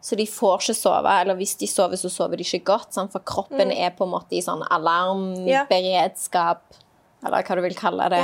så 0.07 0.15
de 0.15 0.23
får 0.31 0.61
ikke 0.61 0.75
sove. 0.79 1.13
Eller 1.21 1.35
hvis 1.35 1.57
de 1.59 1.67
sover, 1.67 1.99
så 1.99 2.07
sover 2.13 2.39
de 2.39 2.45
ikke 2.47 2.63
godt. 2.69 2.93
Sånn, 2.95 3.09
For 3.11 3.25
kroppen 3.27 3.73
mm. 3.73 3.79
er 3.89 3.95
på 3.97 4.07
en 4.07 4.13
måte 4.13 4.37
i 4.39 4.43
sånn 4.45 4.63
alarmberedskap, 4.63 6.63
ja. 6.71 7.27
eller 7.27 7.43
hva 7.43 7.57
du 7.59 7.63
vil 7.65 7.75
kalle 7.75 8.07
det. 8.15 8.21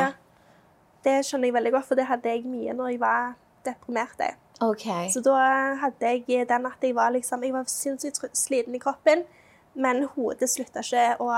Det 1.03 1.17
skjønner 1.27 1.51
jeg 1.51 1.57
veldig 1.57 1.73
godt, 1.75 1.89
for 1.89 1.99
det 1.99 2.07
hadde 2.07 2.37
jeg 2.37 2.47
mye 2.47 2.77
når 2.79 2.93
jeg 2.93 3.01
var 3.03 3.33
deprimert. 3.67 4.23
Okay. 4.63 5.11
Så 5.11 5.25
da 5.27 5.35
hadde 5.83 6.13
jeg 6.13 6.47
den 6.47 6.69
at 6.69 6.85
jeg 6.87 6.95
var 6.95 7.11
liksom 7.11 7.43
Jeg 7.43 7.57
var 7.57 7.67
sinnssykt 7.67 8.39
sliten 8.39 8.79
i 8.79 8.83
kroppen, 8.83 9.25
men 9.75 10.05
hodet 10.15 10.47
slutta 10.53 10.87
ikke 10.87 11.19
å 11.19 11.33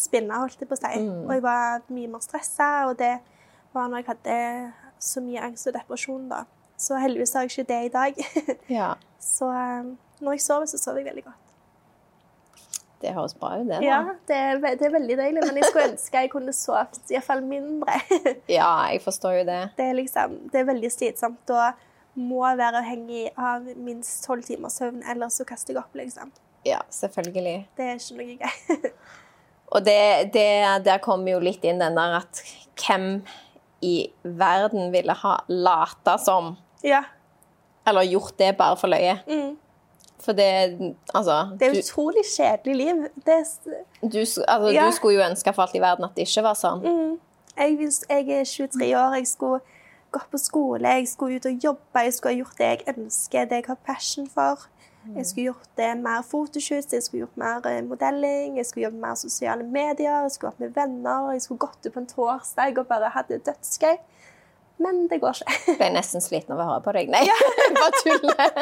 spinne, 0.00 0.40
holdt 0.40 0.60
jeg 0.60 0.70
på 0.70 0.76
å 0.76 0.80
si. 0.80 0.92
Mm. 1.02 1.22
Og 1.26 1.32
jeg 1.36 1.44
var 1.44 1.86
mye 1.94 2.10
mer 2.14 2.24
stressa, 2.24 2.70
og 2.88 2.98
det 3.00 3.14
var 3.74 3.88
når 3.90 4.02
jeg 4.02 4.10
hadde 4.12 4.38
så 5.04 5.22
mye 5.24 5.46
angst 5.48 5.68
og 5.70 5.76
depresjon, 5.76 6.28
da. 6.30 6.44
Så 6.80 6.98
heldigvis 6.98 7.34
har 7.36 7.46
jeg 7.46 7.54
ikke 7.54 7.70
det 7.70 7.80
i 7.84 7.94
dag. 7.94 8.20
ja. 8.78 8.92
Så 9.22 9.48
um, 9.48 9.94
når 10.20 10.38
jeg 10.38 10.44
sover, 10.46 10.70
så 10.70 10.80
sover 10.80 11.02
jeg 11.02 11.10
veldig 11.12 11.24
godt. 11.28 11.40
Det 13.04 13.12
høres 13.12 13.34
bra 13.36 13.50
ut, 13.58 13.66
det. 13.68 13.74
da. 13.76 13.80
Ja, 13.84 13.98
det 14.28 14.36
er, 14.36 14.60
det 14.64 14.86
er, 14.86 14.92
veldig 14.94 15.16
deilig. 15.18 15.42
Men 15.44 15.58
jeg 15.60 15.68
skulle 15.68 15.88
ønske 15.92 16.22
jeg 16.22 16.30
kunne 16.32 16.54
sovet 16.56 17.12
iallfall 17.12 17.42
mindre. 17.44 17.98
ja, 18.58 18.70
jeg 18.92 19.02
forstår 19.04 19.40
jo 19.40 19.42
det. 19.50 19.58
Det 19.76 19.88
er, 19.90 19.98
liksom, 19.98 20.38
det 20.52 20.62
er 20.62 20.70
veldig 20.70 20.90
slitsomt 20.92 21.52
å 21.52 21.66
må 22.14 22.44
være 22.46 22.78
avhengig 22.78 23.26
av 23.34 23.66
minst 23.82 24.22
tolv 24.24 24.46
timers 24.46 24.78
søvn, 24.78 25.02
ellers 25.10 25.40
så 25.40 25.46
kaster 25.48 25.74
jeg 25.74 25.82
opp, 25.82 25.94
liksom. 25.98 26.30
Ja, 26.64 26.78
selvfølgelig. 26.94 27.56
Det 27.76 27.88
er 27.90 27.98
ikke 27.98 28.18
noe 28.20 28.36
gøy. 28.38 28.90
Og 29.74 29.82
det, 29.84 30.30
det, 30.34 30.84
der 30.86 31.00
kommer 31.02 31.34
jo 31.34 31.40
litt 31.42 31.64
inn 31.66 31.82
den 31.82 31.96
der 31.98 32.20
at 32.20 32.40
hvem 32.78 33.24
i 33.84 33.96
verden 34.22 34.92
ville 34.94 35.12
ha 35.24 35.34
lata 35.48 36.16
som 36.18 36.54
Ja. 36.84 37.02
Eller 37.86 38.06
gjort 38.08 38.38
det 38.38 38.56
bare 38.56 38.76
for 38.80 38.88
løye. 38.88 39.18
Mm. 39.28 39.56
For 40.24 40.32
det 40.32 40.94
Altså, 41.14 41.56
Det 41.58 41.66
er 41.66 41.72
du, 41.72 41.78
et 41.78 41.84
utrolig 41.84 42.24
kjedelig 42.36 42.76
liv. 42.76 43.02
Det 43.26 43.44
du, 44.00 44.18
altså 44.18 44.72
Ja. 44.72 44.86
du 44.86 44.92
skulle 44.92 45.18
jo 45.18 45.26
ønske 45.30 45.52
for 45.52 45.62
alt 45.62 45.74
i 45.74 45.80
verden 45.80 46.04
at 46.04 46.14
det 46.16 46.28
ikke 46.28 46.42
var 46.42 46.54
sånn. 46.54 46.80
mm. 46.80 47.18
jeg, 47.58 47.78
jeg 48.08 48.40
er 48.40 48.44
23 48.44 48.96
år, 48.96 49.14
jeg 49.14 49.26
skulle 49.26 49.60
gått 50.12 50.30
på 50.30 50.38
skole, 50.38 50.88
jeg 50.88 51.08
skulle 51.08 51.36
ut 51.36 51.46
og 51.46 51.64
jobbe, 51.64 52.04
jeg 52.06 52.14
skulle 52.14 52.34
ha 52.34 52.38
gjort 52.38 52.58
det 52.58 52.66
jeg 52.70 52.96
ønsker, 52.96 53.44
det 53.44 53.58
jeg 53.60 53.64
har 53.66 53.78
passion 53.86 54.28
for. 54.30 54.68
Jeg 55.14 55.26
skulle 55.28 55.44
gjort 55.50 55.68
det 55.76 55.90
mer 56.00 56.22
fotoshoots, 56.24 56.92
jeg 56.96 57.04
skulle 57.04 57.24
gjort 57.26 57.36
mer 57.40 57.66
eh, 57.68 57.82
modelling, 57.84 58.56
jeg 58.56 58.66
skulle 58.68 58.86
jobbet 58.86 59.02
mer 59.02 59.18
sosiale 59.20 59.66
medier, 59.66 60.24
jeg 60.24 60.32
skulle 60.34 60.52
vært 60.52 60.62
med 60.64 60.74
venner, 60.78 61.32
jeg 61.36 61.44
skulle 61.44 61.64
gått 61.66 61.84
ut 61.84 61.92
på 61.94 62.00
en 62.02 62.08
torsdag 62.10 62.80
og 62.80 62.88
bare 62.88 63.10
hatt 63.14 63.32
det 63.32 63.42
dødsgøy. 63.48 63.98
Men 64.84 65.04
det 65.10 65.20
går 65.22 65.42
ikke. 65.44 65.74
Ble 65.80 65.90
nesten 65.94 66.24
sliten 66.24 66.56
av 66.56 66.64
å 66.64 66.68
høre 66.72 66.84
på 66.86 66.94
deg. 66.96 67.12
Nei, 67.12 67.22
bare 67.78 68.00
tuller. 68.00 68.54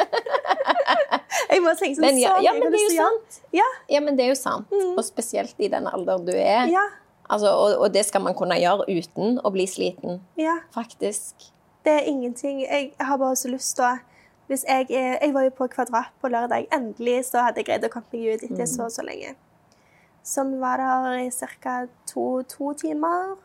Jeg 1.49 1.63
må 1.63 1.71
tenke 1.79 1.97
sånn 1.97 2.05
Men 2.05 2.19
ja, 2.21 2.35
sånn, 2.35 2.45
ja, 2.45 2.53
men 2.57 2.67
det 2.73 2.81
er 2.81 2.83
jo 2.83 2.97
sant. 2.99 3.39
Ja, 3.55 3.69
Ja, 3.89 4.03
men 4.03 4.19
det 4.19 4.27
er 4.27 4.33
jo 4.33 4.37
sant. 4.37 4.75
Og 4.93 5.01
spesielt 5.07 5.63
i 5.63 5.71
den 5.73 5.89
alderen 5.89 6.27
du 6.27 6.35
er. 6.35 6.67
ja, 6.71 6.83
Altså, 7.31 7.53
og, 7.55 7.77
og 7.79 7.93
det 7.93 8.03
skal 8.05 8.21
man 8.21 8.35
kunne 8.35 8.57
gjøre 8.59 8.83
uten 8.91 9.37
å 9.41 9.51
bli 9.53 9.63
sliten, 9.69 10.19
ja. 10.37 10.57
faktisk. 10.75 11.47
Det 11.83 11.93
er 12.01 12.09
ingenting. 12.11 12.61
Jeg 12.63 12.91
har 12.99 13.17
bare 13.17 13.37
så 13.39 13.49
lyst 13.51 13.77
til 13.77 13.87
å 13.87 13.93
jeg, 14.49 14.85
er- 14.89 15.17
jeg 15.21 15.33
var 15.33 15.43
jo 15.43 15.49
på 15.49 15.67
Kvadrat 15.67 16.11
på 16.21 16.27
lørdag. 16.27 16.67
Endelig 16.73 17.25
så 17.25 17.47
hadde 17.47 17.61
jeg 17.61 17.65
greid 17.65 17.87
å 17.87 17.91
komme 17.93 18.05
meg 18.11 18.35
ut 18.35 18.43
etter 18.49 18.65
så 18.69 18.87
og 18.89 18.91
så 18.91 19.05
lenge. 19.05 19.35
Så 20.23 20.43
vi 20.47 20.59
var 20.59 20.77
der 20.77 21.17
i 21.25 21.31
ca. 21.31 21.87
To, 22.13 22.43
to 22.43 22.73
timer. 22.73 23.35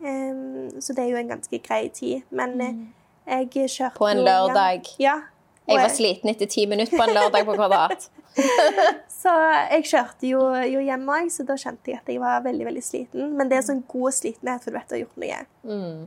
Um, 0.00 0.68
så 0.80 0.92
det 0.92 1.04
er 1.04 1.08
jo 1.14 1.16
en 1.16 1.28
ganske 1.28 1.58
grei 1.58 1.88
tid. 1.88 2.22
Men 2.30 2.58
mm. 2.60 2.82
jeg 3.26 3.68
kjørte 3.68 3.96
På 3.96 4.08
en 4.08 4.24
lørdag. 4.24 4.88
Ja. 4.98 5.20
Jeg 5.66 5.82
var 5.82 5.90
sliten 5.90 6.30
etter 6.30 6.46
ti 6.46 6.66
minutter 6.66 6.96
på 6.96 7.08
en 7.08 7.14
lørdag 7.16 7.46
på 7.46 7.56
Kvadrat. 7.58 8.10
Så 9.16 9.32
jeg 9.72 9.86
kjørte 9.88 10.28
jo, 10.28 10.40
jo 10.68 10.82
hjem 10.84 11.08
òg, 11.10 11.30
så 11.32 11.42
da 11.48 11.56
kjente 11.58 11.90
jeg 11.90 11.98
at 11.98 12.10
jeg 12.12 12.20
var 12.22 12.44
veldig 12.44 12.66
veldig 12.68 12.82
sliten. 12.84 13.32
Men 13.38 13.48
det 13.50 13.58
er 13.58 13.64
sånn 13.66 13.80
god 13.88 14.14
slitenhet, 14.14 14.62
for 14.62 14.70
du 14.70 14.76
vet 14.76 14.90
du 14.90 14.94
har 14.94 15.00
gjort 15.02 15.22
noe. 15.22 15.38
Mm. 15.66 16.02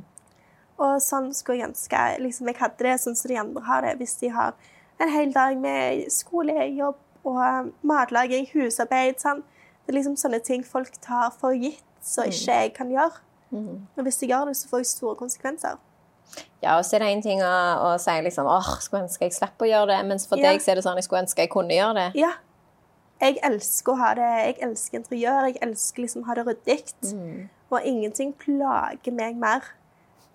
Og 0.80 1.02
sånn 1.04 1.34
skulle 1.36 1.60
jeg 1.60 1.70
ønske 1.74 2.02
liksom, 2.24 2.48
jeg 2.48 2.56
hadde 2.62 2.86
det 2.88 2.96
sånn 3.04 3.18
som 3.20 3.32
de 3.32 3.38
andre 3.42 3.64
har 3.68 3.82
det. 3.84 3.98
Hvis 4.00 4.16
de 4.22 4.30
har 4.32 4.54
en 5.00 5.12
hel 5.12 5.34
dag 5.36 5.58
med 5.60 6.06
skole, 6.12 6.56
jobb 6.76 6.96
og 7.28 7.74
matlaging, 7.88 8.48
husarbeid. 8.54 9.20
Sånn. 9.20 9.44
Det 9.86 9.92
er 9.94 9.98
liksom 10.00 10.16
sånne 10.20 10.40
ting 10.46 10.64
folk 10.64 10.96
tar 11.04 11.34
for 11.36 11.52
gitt, 11.58 11.84
så 12.06 12.24
ikke 12.30 12.56
jeg 12.62 12.74
kan 12.78 12.92
gjøre. 12.94 13.20
Og 13.52 14.04
hvis 14.06 14.22
jeg 14.22 14.30
gjør 14.32 14.52
det, 14.52 14.58
så 14.60 14.70
får 14.70 14.84
jeg 14.84 14.90
store 14.94 15.16
konsekvenser. 15.20 15.80
Ja, 16.62 16.76
og 16.78 16.84
så 16.86 16.96
er 16.96 17.04
det 17.04 17.08
en 17.16 17.24
ting 17.26 17.40
å, 17.42 17.54
å 17.82 17.94
si 18.00 18.14
liksom 18.22 18.46
åh, 18.46 18.68
skulle 18.84 19.08
ønske 19.08 19.26
jeg 19.26 19.34
slapp 19.34 19.64
å 19.66 19.68
gjøre 19.68 19.90
det, 19.96 20.04
mens 20.06 20.28
for 20.30 20.38
Ja. 20.38 20.52
deg 20.52 20.62
så 20.62 20.72
er 20.72 20.78
det 20.78 20.84
sånn 20.86 21.00
jeg 21.00 21.08
skulle 21.08 21.24
ønske 21.26 21.42
jeg 21.42 21.50
kunne 21.50 21.74
gjøre 21.74 21.96
det. 21.98 22.08
Ja. 22.22 22.36
Jeg 23.20 23.40
elsker 23.44 23.92
å 23.92 23.98
ha 24.00 24.14
det 24.16 24.28
Jeg 24.30 24.56
elsker 24.70 25.00
interiør. 25.02 25.48
Jeg 25.50 25.58
elsker 25.66 26.02
liksom 26.06 26.22
å 26.24 26.28
ha 26.30 26.36
det 26.38 26.46
ryddig. 26.48 26.84
Og 27.72 27.82
ingenting 27.84 28.32
plager 28.34 29.12
meg 29.12 29.36
mer 29.36 29.66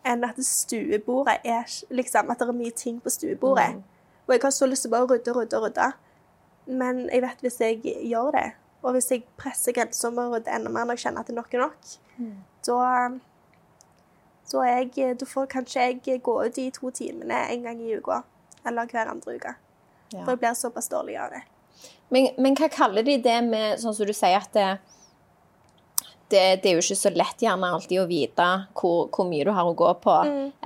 enn 0.07 0.25
at 0.27 0.39
stuebordet 0.45 1.39
er 1.45 1.69
liksom 1.91 2.31
At 2.31 2.41
det 2.41 2.49
er 2.49 2.57
mye 2.57 2.75
ting 2.77 3.01
på 3.03 3.11
stuebordet. 3.11 3.83
Og 4.27 4.35
jeg 4.35 4.41
har 4.43 4.51
så 4.51 4.67
lyst 4.67 4.87
til 4.87 4.93
å 4.93 4.97
bare 4.97 5.09
rydde, 5.13 5.33
rydde, 5.37 5.61
rydde. 5.61 5.89
Men 6.67 7.05
jeg 7.13 7.23
vet 7.23 7.45
hvis 7.45 7.61
jeg 7.61 7.81
gjør 7.85 8.31
det, 8.37 8.51
og 8.83 8.97
hvis 8.97 9.11
jeg 9.13 9.25
presser 9.41 9.73
grensa 9.77 10.11
med 10.11 10.29
å 10.29 10.37
rydde 10.37 10.53
enda 10.53 10.73
mer 10.73 10.87
når 10.89 10.97
jeg 10.97 11.07
kjenner 11.07 11.25
at 11.25 11.29
det 11.29 11.37
nok 11.37 11.55
er 11.55 11.65
nok, 11.65 11.91
da 12.65 12.79
da, 12.85 13.11
så 14.45 14.63
jeg, 14.65 15.17
da 15.21 15.27
får 15.29 15.51
kanskje 15.53 15.83
jeg 15.89 16.23
gå 16.23 16.35
ut 16.45 16.57
de 16.57 16.71
to 16.73 16.91
timene 16.95 17.47
en 17.53 17.67
gang 17.69 17.81
i 17.81 17.97
uka. 17.97 18.23
Eller 18.65 18.89
hver 18.89 19.11
andre 19.13 19.37
uke. 19.37 19.55
Ja. 20.13 20.23
For 20.23 20.33
jeg 20.33 20.41
blir 20.41 20.57
såpass 20.57 20.89
dårlig 20.89 21.19
av 21.21 21.33
det. 21.35 21.43
Men, 22.13 22.29
men 22.39 22.57
hva 22.57 22.69
kaller 22.73 23.05
de 23.05 23.17
det 23.25 23.39
med 23.45 23.81
sånn 23.83 23.97
som 23.97 24.09
du 24.09 24.13
sier 24.15 24.39
at 24.39 24.53
det, 24.57 24.69
det, 26.35 26.43
det 26.63 26.71
er 26.71 26.77
jo 26.77 26.83
ikke 26.83 26.99
så 26.99 27.13
lett 27.15 27.43
gjerne 27.45 27.71
alltid 27.77 28.03
å 28.03 28.09
vite 28.11 28.49
hvor, 28.77 29.07
hvor 29.15 29.29
mye 29.29 29.47
du 29.47 29.53
har 29.55 29.69
å 29.71 29.77
gå 29.79 29.91
på, 30.03 30.17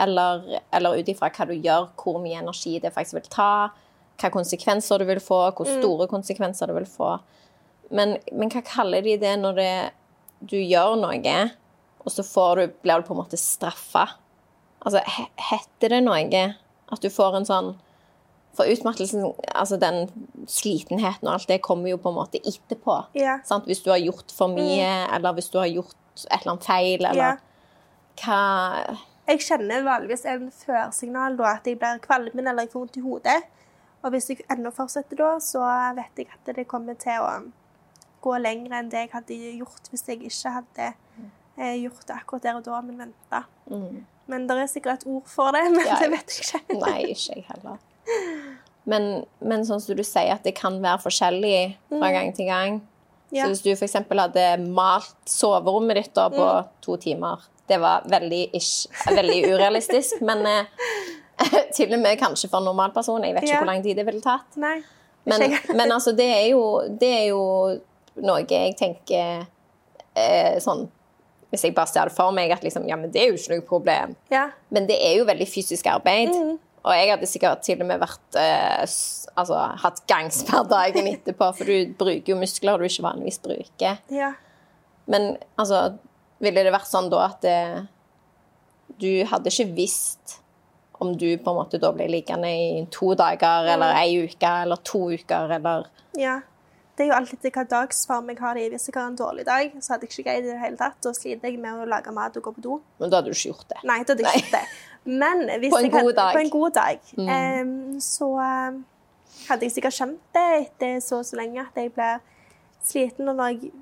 eller, 0.04 0.46
eller 0.74 0.98
ut 0.98 1.12
ifra 1.12 1.30
hva 1.34 1.46
du 1.48 1.54
gjør, 1.54 1.90
hvor 2.00 2.18
mye 2.22 2.40
energi 2.40 2.78
det 2.82 2.94
faktisk 2.94 3.20
vil 3.20 3.30
ta, 3.32 3.52
hva 4.18 4.30
konsekvenser 4.34 4.98
du 4.98 5.06
vil 5.08 5.22
få, 5.22 5.42
hvor 5.54 5.68
store 5.78 6.08
konsekvenser 6.10 6.70
du 6.70 6.78
vil 6.80 6.88
få. 6.90 7.14
Men, 7.94 8.16
men 8.32 8.50
hva 8.52 8.64
kaller 8.66 9.04
de 9.06 9.16
det 9.20 9.34
når 9.40 9.60
det, 9.60 9.72
du 10.38 10.58
gjør 10.58 10.96
noe, 11.00 11.36
og 12.04 12.14
så 12.14 12.24
får 12.24 12.60
du, 12.60 12.78
blir 12.84 13.00
du 13.00 13.08
på 13.08 13.14
en 13.14 13.22
måte 13.22 13.40
straffa? 13.40 14.06
Altså, 14.86 15.02
heter 15.50 15.96
det 15.96 16.02
noe 16.04 16.44
at 16.88 17.02
du 17.02 17.10
får 17.12 17.38
en 17.38 17.48
sånn 17.48 17.72
For 18.56 18.64
utmattelsen, 18.66 19.22
altså 19.54 19.76
den 19.78 20.08
slitenheten 20.50 21.28
og 21.28 21.34
alt 21.34 21.48
det, 21.48 21.60
kommer 21.62 21.90
jo 21.92 21.96
på 22.02 22.08
en 22.10 22.16
måte 22.16 22.40
etterpå. 22.42 22.96
Sant? 23.46 23.64
Hvis 23.70 23.82
du 23.84 23.90
har 23.92 23.98
gjort 24.02 24.32
for 24.34 24.48
mye, 24.50 24.88
eller 25.14 25.32
hvis 25.36 25.50
du 25.52 25.58
har 25.60 25.68
gjort 25.70 25.94
et 26.24 26.40
eller 26.40 26.52
annet 26.56 26.64
feil, 26.66 27.04
eller 27.06 27.22
Ja. 27.22 27.36
hva 28.24 28.96
Jeg 29.28 29.40
kjenner 29.44 29.84
vanligvis 29.84 30.24
en 30.26 30.50
førsignal 30.50 31.36
da, 31.36 31.52
at 31.58 31.66
jeg 31.66 31.78
blir 31.78 31.98
kvalmen 32.00 32.46
eller 32.48 32.64
jeg 32.64 32.70
får 32.72 32.80
vondt 32.80 32.96
i 32.96 33.00
hodet. 33.04 33.42
Og 34.02 34.10
hvis 34.14 34.28
jeg 34.30 34.40
ennå 34.50 34.70
fortsetter 34.72 35.16
da, 35.20 35.34
så 35.38 35.60
vet 35.94 36.16
jeg 36.22 36.28
at 36.32 36.56
det 36.56 36.66
kommer 36.70 36.94
til 36.98 37.20
å 37.20 37.52
gå 38.24 38.34
lenger 38.40 38.72
enn 38.78 38.88
det 38.90 39.04
jeg 39.04 39.10
hadde 39.12 39.36
gjort 39.58 39.90
hvis 39.92 40.06
jeg 40.08 40.22
ikke 40.26 40.50
hadde 40.56 40.86
eh, 41.58 41.74
gjort 41.82 42.06
det 42.08 42.16
akkurat 42.16 42.42
der 42.42 42.56
og 42.56 42.64
da, 42.64 42.80
men 42.80 42.98
venta. 42.98 43.44
Men 44.28 44.46
det 44.48 44.56
er 44.56 44.66
sikkert 44.66 45.02
et 45.02 45.06
ord 45.06 45.26
for 45.26 45.52
det, 45.52 45.62
men 45.76 45.78
Mm. 45.82 45.86
Ja, 45.86 45.98
det 46.00 46.10
vet 46.10 46.34
jeg 46.34 46.62
ikke. 46.64 46.78
Nei, 46.80 46.98
ikke 47.12 47.36
jeg 47.36 47.44
heller. 47.52 47.78
Men, 48.88 49.08
men 49.44 49.64
sånn 49.68 49.82
som 49.84 49.96
du 49.98 50.02
sier, 50.06 50.30
at 50.32 50.46
det 50.46 50.54
kan 50.56 50.78
være 50.80 51.02
forskjellig 51.02 51.58
fra 51.90 52.08
gang 52.14 52.30
til 52.36 52.46
gang. 52.48 52.78
Mm. 52.80 52.86
Ja. 53.36 53.44
Så 53.44 53.50
hvis 53.52 53.60
du 53.66 53.70
f.eks. 53.74 53.98
hadde 54.08 54.44
malt 54.72 55.12
soverommet 55.28 55.98
ditt 56.00 56.14
da 56.16 56.30
på 56.32 56.46
Mm. 56.48 56.68
to 56.80 56.96
timer 56.96 57.42
Det 57.68 57.76
var 57.82 58.06
veldig, 58.08 58.46
ish, 58.56 58.86
veldig 59.12 59.42
urealistisk, 59.52 60.22
men 60.24 60.46
eh, 60.48 60.64
til 61.76 61.92
og 61.92 62.00
med 62.00 62.16
kanskje 62.18 62.48
for 62.48 62.62
en 62.62 62.64
normal 62.70 62.94
person. 62.96 63.20
Jeg 63.22 63.34
vet 63.36 63.42
ikke 63.44 63.52
Ja. 63.52 63.58
hvor 63.60 63.66
lang 63.68 63.82
tid 63.84 63.96
det 64.00 64.06
ville 64.08 64.22
tatt. 64.24 64.56
Nei. 64.56 64.78
Men, 65.28 65.44
men 65.76 65.92
altså, 65.92 66.14
det 66.16 66.24
er, 66.32 66.46
jo, 66.54 66.62
det 66.88 67.10
er 67.12 67.26
jo 67.28 67.42
noe 68.24 68.46
jeg 68.48 68.72
tenker 68.80 69.44
eh, 70.16 70.56
sånn 70.64 70.86
Hvis 71.50 71.62
jeg 71.64 71.74
bare 71.76 71.88
ser 71.88 72.08
det 72.08 72.12
for 72.16 72.32
meg, 72.32 72.50
at 72.52 72.64
liksom, 72.64 72.88
ja, 72.88 72.96
men 72.96 73.10
det 73.12 73.22
er 73.22 73.28
jo 73.30 73.36
ikke 73.38 73.54
noe 73.54 73.62
problem. 73.68 74.16
Ja. 74.32 74.46
Men 74.70 74.86
det 74.88 74.96
er 75.00 75.14
jo 75.16 75.24
veldig 75.28 75.46
fysisk 75.48 75.86
arbeid. 75.88 76.28
Mm. 76.32 76.58
Og 76.84 76.92
jeg 76.94 77.10
hadde 77.10 77.28
sikkert 77.28 77.62
til 77.66 77.80
og 77.82 77.88
med 77.90 78.00
vært 78.02 78.38
eh, 78.38 78.82
altså, 79.34 79.62
hatt 79.82 80.02
gangsperr 80.10 80.68
dagen 80.70 81.08
etterpå, 81.10 81.50
for 81.58 81.68
du 81.68 81.94
bruker 81.98 82.32
jo 82.34 82.38
muskler 82.40 82.78
du 82.78 82.88
ikke 82.88 83.06
vanligvis 83.06 83.40
bruker. 83.44 84.02
ja. 84.14 84.34
Men 85.08 85.38
altså, 85.56 85.96
ville 86.44 86.60
det 86.66 86.72
vært 86.74 86.90
sånn 86.90 87.06
da 87.08 87.22
at 87.30 87.40
det, 87.40 87.86
du 89.00 89.24
hadde 89.30 89.48
ikke 89.48 89.72
visst 89.72 90.34
om 91.00 91.14
du 91.16 91.30
på 91.38 91.52
en 91.52 91.56
måte 91.60 91.78
da 91.80 91.92
ble 91.94 92.08
liggende 92.10 92.50
i 92.50 92.84
to 92.92 93.14
dager, 93.16 93.70
eller 93.72 93.96
ei 94.00 94.26
uke, 94.26 94.50
eller 94.66 94.84
to 94.84 95.08
uker, 95.14 95.56
eller 95.58 95.88
Ja. 96.18 96.40
Det 96.98 97.04
er 97.04 97.12
jo 97.12 97.14
alltid 97.14 97.52
hva 97.54 97.62
dagsform 97.70 98.32
jeg 98.32 98.40
har 98.42 98.56
det 98.58 98.62
i. 98.66 98.70
Hvis 98.72 98.88
jeg 98.88 98.96
har 98.96 99.04
en 99.06 99.16
dårlig 99.16 99.44
dag, 99.46 99.70
så 99.78 99.92
hadde 99.92 100.08
jeg 100.08 100.16
ikke 100.16 100.24
greid 100.26 100.42
det 100.42 100.48
i 100.48 100.54
det 100.56 100.62
hele 100.64 100.78
tatt. 100.80 100.96
Da 101.06 101.12
sliter 101.14 101.46
jeg 101.46 101.60
med 101.62 101.78
å 101.78 101.86
lage 101.86 102.10
mat 102.10 102.34
og 102.40 102.42
gå 102.42 102.52
på 102.56 102.64
do. 102.64 102.78
Men 102.98 103.12
da 103.12 103.20
hadde 103.20 103.30
du 103.30 103.36
ikke 103.38 103.52
gjort 103.52 103.68
det. 103.70 103.78
Nei, 103.86 104.00
da 104.02 104.16
hadde 104.16 104.24
jeg 104.26 104.32
ikke 104.34 104.40
gjort 104.42 104.56
det. 104.56 104.64
Men 105.08 105.46
hvis 105.60 105.72
På 105.72 105.78
en 105.80 105.84
jeg 105.86 105.92
hadde, 105.92 106.04
god 106.04 106.12
dag. 106.18 106.28
Mm. 106.28 106.36
På 106.36 106.40
en 106.44 106.50
god 106.50 106.70
dag. 106.76 106.98
em, 107.18 108.00
så 108.00 108.28
hadde 109.48 109.64
jeg 109.64 109.72
sikkert 109.72 109.96
skjønt 109.96 110.20
det 110.36 110.46
etter 110.60 110.98
så 111.00 111.18
og 111.22 111.24
så 111.24 111.38
lenge 111.40 111.60
at 111.64 111.76
jeg 111.80 111.92
ble 111.96 112.08
sliten. 112.84 113.28
Og 113.28 113.36
når 113.38 113.54
jeg 113.54 113.72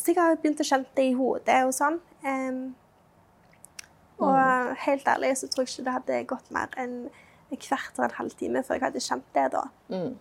sikkert 0.00 0.42
begynt 0.42 0.60
å 0.60 0.66
kjenne 0.68 0.86
det 0.96 1.06
i 1.10 1.14
hodet 1.16 1.60
og 1.64 1.72
sånn. 1.76 2.00
Em, 2.24 2.74
og 4.18 4.34
Mm. 4.36 4.74
helt 4.86 5.04
ærlig 5.08 5.36
så 5.36 5.48
tror 5.48 5.64
jeg 5.64 5.72
ikke 5.74 5.84
det 5.84 5.92
hadde 5.92 6.26
gått 6.26 6.50
mer 6.50 6.68
enn 6.76 7.10
en 7.50 7.56
kvart 7.58 7.96
eller 7.98 8.08
en 8.08 8.18
halvtime 8.18 8.62
før 8.64 8.74
jeg 8.78 8.82
hadde 8.82 9.00
kjent 9.00 9.24
det 9.34 9.50
da. 9.52 9.62
Mm. 9.90 10.18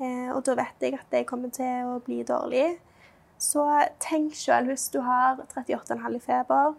Eh, 0.00 0.30
og 0.34 0.44
da 0.44 0.54
vet 0.54 0.80
jeg 0.80 0.94
at 0.94 1.06
jeg 1.12 1.26
kommer 1.26 1.50
til 1.50 1.84
å 1.86 1.98
bli 2.04 2.22
dårlig. 2.24 2.78
Så 3.38 3.64
tenk 4.00 4.32
sjøl 4.34 4.66
hvis 4.66 4.90
du 4.92 5.00
har 5.00 5.36
38,5 5.54 6.16
i 6.16 6.18
feber 6.18 6.74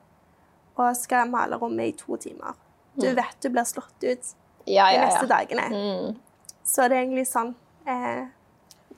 og 0.77 0.95
skal 0.95 1.27
male 1.29 1.57
rommet 1.57 1.87
i 1.87 1.97
to 1.97 2.15
timer. 2.17 2.53
Du 2.95 3.07
vet 3.15 3.37
du 3.41 3.49
blir 3.49 3.63
slått 3.63 4.03
ut 4.03 4.33
Ja, 4.65 4.89
de 4.89 4.95
ja, 4.97 5.05
neste 5.05 5.27
dagene. 5.29 5.67
Mm. 5.71 6.15
Så 6.63 6.87
det 6.87 6.97
er 6.97 7.05
egentlig 7.05 7.27
sånn 7.29 7.53
eh, 7.87 8.25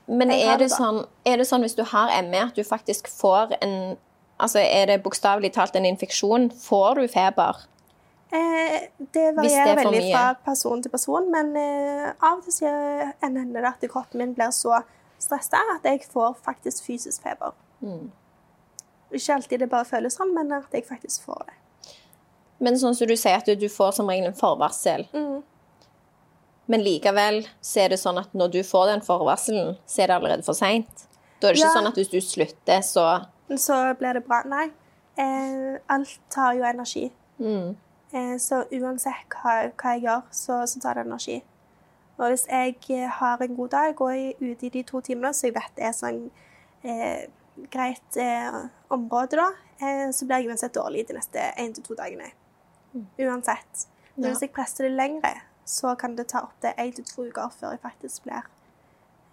Men 0.06 0.30
er 0.30 0.58
det, 0.58 0.66
det 0.66 0.72
sånn, 0.74 1.04
er 1.24 1.38
det 1.40 1.46
sånn 1.48 1.62
hvis 1.64 1.76
du 1.78 1.84
har 1.88 2.10
ME, 2.26 2.42
at 2.50 2.58
du 2.58 2.64
faktisk 2.64 3.08
får 3.08 3.56
en 3.60 3.96
Altså, 4.34 4.58
er 4.58 4.88
det 4.90 4.96
bokstavelig 5.04 5.52
talt 5.54 5.76
en 5.78 5.84
infeksjon? 5.86 6.48
Får 6.58 6.98
du 6.98 7.04
feber? 7.08 7.60
eh, 8.34 8.80
Det 8.98 9.36
varierer 9.36 9.76
det 9.76 9.84
veldig 9.84 10.02
mye. 10.02 10.16
fra 10.16 10.34
person 10.44 10.82
til 10.82 10.90
person, 10.90 11.30
men 11.30 11.56
eh, 11.56 12.12
av 12.22 12.38
og 12.38 12.44
til 12.44 12.52
så 12.52 12.72
hender 13.22 13.60
det 13.62 13.70
at 13.70 13.90
kroppen 13.90 14.18
min 14.18 14.34
blir 14.34 14.50
så 14.50 14.82
stressa 15.18 15.60
at 15.76 15.86
jeg 15.86 16.02
får 16.10 16.36
faktisk 16.44 16.84
fysisk 16.84 17.22
feber. 17.22 17.54
Mm. 17.80 18.10
Ikke 19.12 19.34
alltid 19.34 19.58
det 19.58 19.70
bare 19.70 19.84
føles 19.84 20.16
sånn, 20.18 20.34
men 20.34 20.52
at 20.52 20.72
jeg 20.72 20.86
faktisk 20.88 21.22
får 21.28 21.44
det. 21.46 21.58
Men 22.60 22.78
sånn 22.78 22.94
som 22.94 23.08
du 23.08 23.16
sier 23.16 23.40
at 23.40 23.48
du, 23.60 23.68
får 23.68 23.92
som 23.96 24.08
regel 24.08 24.26
en 24.30 24.36
forvarsel. 24.38 25.06
Mm. 25.12 25.42
Men 26.66 26.80
likevel 26.84 27.42
så 27.60 27.80
er 27.84 27.92
det 27.92 27.98
sånn 28.00 28.18
at 28.22 28.32
når 28.32 28.52
du 28.54 28.60
får 28.64 28.86
den 28.92 29.02
forvarselen, 29.04 29.74
så 29.86 30.02
er 30.04 30.08
det 30.08 30.16
allerede 30.16 30.46
for 30.46 30.56
seint. 30.56 31.06
Da 31.40 31.48
er 31.48 31.52
det 31.52 31.60
ikke 31.60 31.68
Ja. 31.68 31.74
sånn 31.76 31.88
at 31.90 31.94
hvis 31.98 32.08
du 32.12 32.20
slutter, 32.20 32.80
så 32.80 33.26
så 33.56 33.94
blir 33.98 34.14
det 34.14 34.24
bra. 34.26 34.42
Nei. 34.48 34.70
Eh, 35.18 35.78
alt 35.88 36.18
tar 36.30 36.54
jo 36.54 36.62
energi. 36.64 37.10
mm. 37.38 37.76
Eh, 38.14 38.36
så 38.38 38.62
uansett 38.70 39.26
hva, 39.28 39.72
hva 39.74 39.92
jeg 39.94 40.02
gjør, 40.04 40.22
så, 40.30 40.62
så 40.66 40.80
tar 40.80 40.94
det 40.94 41.06
energi. 41.06 41.42
Og 42.18 42.28
hvis 42.30 42.46
jeg 42.46 43.08
har 43.10 43.42
en 43.42 43.56
god 43.56 43.68
dag 43.68 44.00
og 44.00 44.12
er 44.14 44.32
ute 44.40 44.66
i 44.66 44.68
de 44.68 44.82
to 44.82 45.00
timene, 45.00 45.32
så 45.34 45.48
jeg 45.48 45.54
vet 45.56 45.72
det 45.76 45.84
er 45.84 45.92
sånn 45.92 46.30
eh, 46.84 47.26
greit 47.72 48.16
eh, 48.16 48.60
område, 48.94 49.36
da, 49.36 49.48
eh, 49.82 50.10
så 50.14 50.26
blir 50.26 50.36
jeg 50.44 50.48
uansett 50.52 50.72
dårlig 50.76 51.08
de 51.08 51.14
neste 51.18 51.42
én 51.58 51.74
til 51.74 51.82
to 51.82 51.94
dagene. 51.98 52.30
Uansett. 53.18 53.86
Men 54.16 54.30
hvis 54.30 54.40
jeg 54.46 54.52
presser 54.54 54.84
det 54.88 54.92
lengre, 54.96 55.32
så 55.66 55.94
kan 55.98 56.14
det 56.16 56.28
ta 56.28 56.42
opptil 56.46 56.74
én 56.78 56.92
til 56.94 57.04
to 57.04 57.24
uker 57.28 57.50
før 57.50 57.70
jeg 57.74 57.80
faktisk 57.82 58.22
blir 58.26 58.42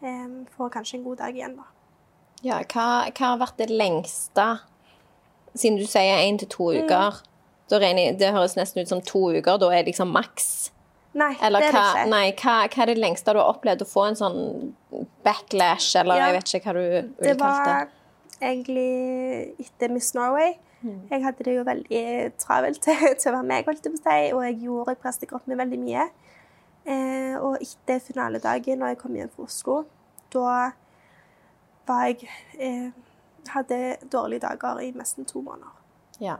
um, 0.02 0.45
Får 0.58 0.69
kanskje 0.74 0.97
en 0.97 1.04
god 1.04 1.17
dag 1.17 1.36
igjen, 1.36 1.56
da. 1.60 1.63
Ja, 2.43 2.58
hva, 2.63 2.86
hva 3.12 3.26
har 3.34 3.38
vært 3.38 3.58
det 3.62 3.69
lengste 3.69 4.45
Siden 5.54 5.78
du 5.78 5.86
sier 5.86 6.24
én 6.24 6.39
til 6.39 6.47
to 6.47 6.71
Mm. 6.71 6.86
uker, 6.88 7.19
regner 7.71 8.17
det 8.17 8.32
høres 8.34 8.56
nesten 8.56 8.82
ut 8.82 8.88
som 8.89 9.02
to 9.02 9.19
uker. 9.32 9.58
Da 9.60 9.67
er 9.71 9.84
det 9.84 9.91
liksom 9.93 10.10
maks. 10.12 10.71
Nei, 11.13 11.36
Eller 11.43 11.60
det 11.60 11.67
er 11.69 11.71
hva, 11.76 11.82
det 11.93 12.00
ikke. 12.02 12.10
nei, 12.10 12.32
hva, 12.32 12.56
hva 12.71 12.82
er 12.84 12.86
det 12.88 12.97
lengste 12.97 13.34
du 13.34 13.39
har 13.39 13.54
opplevd 13.54 13.82
å 13.84 13.88
få 13.88 14.08
en 14.08 14.15
sånn 14.15 14.74
backlash, 15.24 15.95
eller 16.00 16.15
Ja. 16.15 16.26
jeg 16.28 16.36
vet 16.39 16.54
ikke 16.56 16.65
hva 16.65 16.74
du 16.74 16.80
ville 16.80 17.10
Det 17.19 17.38
det? 17.38 17.39
var 17.39 17.88
egentlig 18.41 19.56
etter 19.60 19.89
Miss 19.91 20.13
Norway. 20.15 20.58
Mm. 20.81 21.01
Jeg 21.11 21.23
hadde 21.23 21.45
det 21.45 21.55
jo 21.55 21.63
veldig 21.63 22.03
travelt 22.41 22.81
til, 22.85 23.07
til 23.19 23.31
å 23.31 23.35
være 23.37 23.47
meg, 23.47 23.65
holdt 23.69 23.85
jeg 23.85 23.93
på 23.93 24.01
å 24.01 24.03
si, 24.03 24.33
og 24.35 24.43
jeg 24.47 24.59
gjorde 24.65 24.97
prestekroppen 25.03 25.53
min 25.53 25.61
veldig 25.61 25.81
mye. 25.81 26.05
Eh, 26.85 27.35
og 27.37 27.61
etter 27.61 27.99
finaledagen, 28.01 28.79
når 28.81 28.93
jeg 28.93 28.97
kom 28.97 29.15
hjem 29.15 29.29
fra 29.35 29.45
Oslo, 29.45 29.75
da 30.33 30.71
var 31.87 32.05
jeg 32.09 32.29
eh, 32.59 32.91
Hadde 33.49 33.95
dårlige 34.11 34.43
dager 34.43 34.79
i 34.79 34.91
nesten 34.93 35.25
to 35.25 35.41
måneder. 35.41 35.73
Ja. 36.21 36.35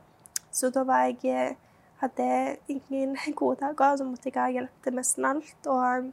Så 0.54 0.69
da 0.69 0.84
var 0.86 1.08
jeg 1.10 1.17
eh, 1.25 1.56
Hadde 1.97 2.58
ingen 2.67 3.17
gode 3.39 3.60
dager, 3.62 3.95
så 3.97 4.06
måtte 4.06 4.30
jeg 4.30 4.38
ha 4.38 4.49
hjelp 4.49 4.84
til 4.84 4.95
nesten 4.97 5.25
alt. 5.25 5.67
Og 5.67 6.12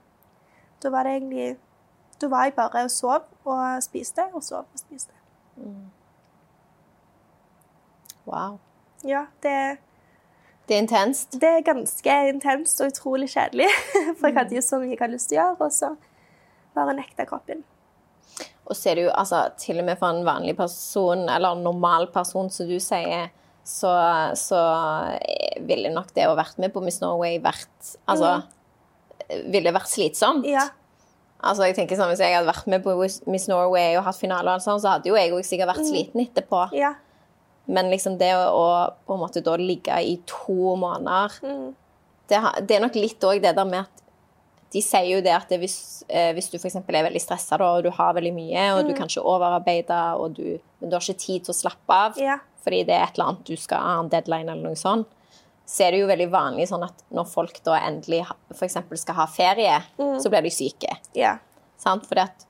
da 0.82 0.90
var 0.92 1.04
det 1.04 1.12
egentlig 1.16 1.56
Da 2.20 2.28
var 2.28 2.44
jeg 2.44 2.54
bare 2.56 2.84
og 2.84 2.90
sov 2.90 3.20
og 3.44 3.82
spiste, 3.82 4.24
og 4.32 4.42
sov 4.42 4.64
og 4.64 4.80
spiste. 4.80 5.12
Wow. 8.28 8.58
Ja, 9.06 9.24
det, 9.44 9.54
Det 10.68 10.76
er 10.76 10.82
intenst. 10.84 11.38
det 11.40 11.48
er 11.48 11.64
ganske 11.66 12.18
intenst 12.28 12.80
og 12.84 12.92
utrolig 12.92 13.30
kjedelig. 13.32 13.68
For 14.20 14.28
jeg 14.28 14.36
hadde 14.38 14.58
jo 14.58 14.64
så 14.64 14.80
mye 14.82 14.92
jeg 14.92 15.00
hadde 15.00 15.16
lyst 15.16 15.30
til 15.32 15.38
å 15.38 15.42
gjøre, 15.42 15.58
og 15.64 15.74
så 15.74 15.92
bare 16.76 16.94
nekta 16.98 17.26
kroppen. 17.28 17.64
Og 18.68 18.76
så 18.76 18.90
er 18.90 18.98
det 18.98 19.06
jo 19.06 19.12
altså 19.16 19.46
til 19.56 19.80
og 19.80 19.86
med 19.88 19.96
for 19.96 20.12
en 20.12 20.26
vanlig 20.26 20.52
person, 20.58 21.22
eller 21.32 21.56
normal 21.56 22.10
person, 22.12 22.50
som 22.52 22.68
du 22.68 22.76
sier, 22.84 23.30
så, 23.64 23.88
så 24.36 24.58
ville 25.68 25.88
nok 25.92 26.12
det 26.16 26.26
å 26.28 26.36
vært 26.36 26.60
med 26.60 26.72
på 26.72 26.80
Miss 26.84 27.00
Norway 27.02 27.36
vært 27.44 27.90
Altså 28.08 28.38
Ville 29.52 29.74
vært 29.76 29.90
slitsomt. 29.92 30.46
Ja. 30.48 30.62
Altså, 31.38 31.66
jeg 31.68 31.76
tenker 31.76 31.98
sånn, 31.98 32.08
Hvis 32.14 32.22
jeg 32.24 32.32
hadde 32.32 32.48
vært 32.48 32.68
med 32.72 32.80
på 32.84 32.94
Miss 33.28 33.44
Norway 33.50 33.98
og 33.98 34.06
hatt 34.06 34.16
finale, 34.16 34.46
og 34.48 34.56
alt 34.56 34.64
sånt, 34.64 34.80
så 34.84 34.94
hadde 34.94 35.10
jo 35.10 35.18
jeg 35.18 35.34
også 35.36 35.50
sikkert 35.52 35.72
vært 35.74 35.84
sliten 35.88 36.22
etterpå. 36.24 36.62
Ja. 36.78 36.94
Men 37.68 37.90
liksom 37.92 38.16
det 38.18 38.30
å, 38.34 38.64
på 39.06 39.14
en 39.14 39.20
måte 39.20 39.42
da 39.44 39.56
ligge 39.60 39.92
i 40.00 40.16
to 40.26 40.74
måneder 40.80 41.34
Mm. 41.44 41.74
det, 42.28 42.38
det 42.68 42.76
er 42.76 42.80
nok 42.86 42.94
litt 42.96 43.20
òg 43.28 43.42
det 43.44 43.54
der 43.56 43.64
med 43.68 43.80
at 43.84 44.02
de 44.72 44.80
sier 44.84 45.06
jo 45.16 45.20
det 45.24 45.32
at 45.32 45.48
det 45.48 45.58
hvis, 45.62 46.04
eh, 46.08 46.32
hvis 46.36 46.50
du 46.52 46.58
f.eks. 46.58 46.74
er 46.76 47.04
veldig 47.06 47.20
stressa 47.24 47.56
og 47.64 47.82
du 47.84 47.90
har 47.90 48.12
veldig 48.16 48.32
mye, 48.36 48.64
og 48.76 48.86
du 48.88 48.92
kan 48.96 49.08
ikke 49.08 49.22
overarbeide, 49.24 50.00
og 50.20 50.34
du, 50.36 50.58
men 50.80 50.90
du 50.90 50.96
har 50.96 51.00
ikke 51.00 51.18
tid 51.22 51.44
til 51.46 51.54
å 51.54 51.56
slappe 51.56 51.88
av 51.94 52.18
Ja. 52.20 52.38
fordi 52.64 52.82
det 52.84 52.94
er 52.98 53.04
et 53.06 53.16
eller 53.18 53.30
annet 53.30 53.44
du 53.48 53.56
skal 53.56 53.78
ha 53.80 53.94
en 54.00 54.08
deadline 54.12 54.48
eller 54.52 54.62
noe 54.68 54.76
sånt, 54.76 55.06
så 55.68 55.84
er 55.86 55.90
det 55.92 56.00
jo 56.02 56.06
veldig 56.08 56.28
vanlig 56.32 56.68
sånn 56.68 56.84
at 56.84 57.00
når 57.12 57.26
folk 57.28 57.62
da 57.64 57.78
endelig 57.80 58.26
f.eks. 58.52 58.76
skal 59.00 59.14
ha 59.14 59.26
ferie, 59.26 59.82
så 59.96 60.28
blir 60.32 60.42
de 60.42 60.50
syke. 60.50 60.96
ja. 61.14 61.38
Sant? 61.78 62.04
Fordi 62.08 62.24
at 62.26 62.44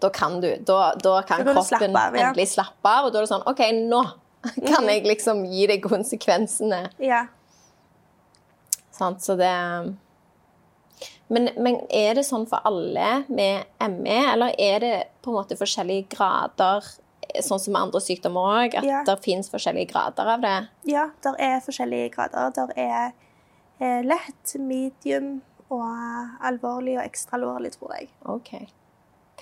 da 0.00 0.10
kan 0.10 0.40
du 0.42 0.48
Da, 0.62 0.92
da 0.94 1.22
kan 1.22 1.40
Da 1.42 1.54
kan 1.54 1.54
kroppen 1.54 1.64
slappe 1.64 1.96
av, 2.06 2.14
ja. 2.14 2.26
endelig 2.28 2.48
slappe 2.52 2.84
av, 2.86 3.06
og 3.06 3.12
da 3.12 3.18
er 3.18 3.22
det 3.26 3.30
sånn 3.32 3.46
OK, 3.48 3.62
nå 3.88 4.02
kan 4.66 4.86
jeg 4.88 5.04
liksom 5.06 5.44
gi 5.50 5.66
deg 5.70 5.82
konsekvensene. 5.82 6.84
ja. 6.98 7.26
Sant? 8.98 9.22
Så 9.22 9.36
det 9.38 9.50
men, 11.28 11.50
men 11.60 11.76
er 11.92 12.16
det 12.18 12.24
sånn 12.26 12.46
for 12.48 12.64
alle 12.66 13.24
med 13.28 13.68
ME, 13.92 14.16
eller 14.32 14.54
er 14.58 14.80
det 14.82 14.94
på 15.22 15.30
en 15.30 15.36
måte 15.36 15.58
forskjellige 15.60 16.08
grader, 16.16 16.86
sånn 17.44 17.60
som 17.60 17.74
med 17.76 17.82
andre 17.84 18.00
sykdommer 18.00 18.48
òg, 18.64 18.74
at 18.80 18.88
Ja. 18.88 19.02
det 19.06 19.18
fins 19.22 19.50
forskjellige 19.52 19.90
grader 19.92 20.30
av 20.34 20.40
det? 20.42 20.56
Ja, 20.90 21.04
det 21.22 21.34
er 21.38 21.60
forskjellige 21.62 22.14
grader. 22.16 22.50
Det 22.56 22.78
er 22.80 23.12
eh, 23.78 24.00
lett, 24.08 24.54
medium 24.58 25.42
og 25.70 25.84
alvorlig 26.48 26.96
og 26.96 27.04
ekstra 27.04 27.36
alvorlig, 27.38 27.74
tror 27.76 27.92
jeg. 27.98 28.08
OK. 28.24 28.50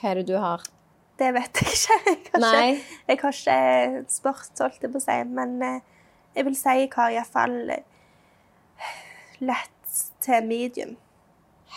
Hva 0.00 0.10
er 0.10 0.14
det 0.20 0.26
du 0.26 0.36
har? 0.42 0.66
Det 1.16 1.30
vet 1.32 1.60
jeg 1.62 1.72
ikke. 1.72 1.98
Jeg 2.36 2.42
har 2.42 2.64
ikke, 2.68 2.80
jeg 3.08 3.18
har 3.22 3.32
ikke 3.32 4.12
spurt, 4.12 4.50
holdt 4.60 4.82
jeg 4.82 4.90
på 4.92 4.98
å 5.00 5.04
si. 5.04 5.14
Men 5.38 5.54
eh, 5.64 5.78
jeg 6.36 6.44
vil 6.44 6.56
si 6.58 6.74
jeg 6.82 6.90
har 6.92 7.14
iallfall 7.14 7.54
lett 9.40 10.02
til 10.24 10.44
medium. 10.48 10.96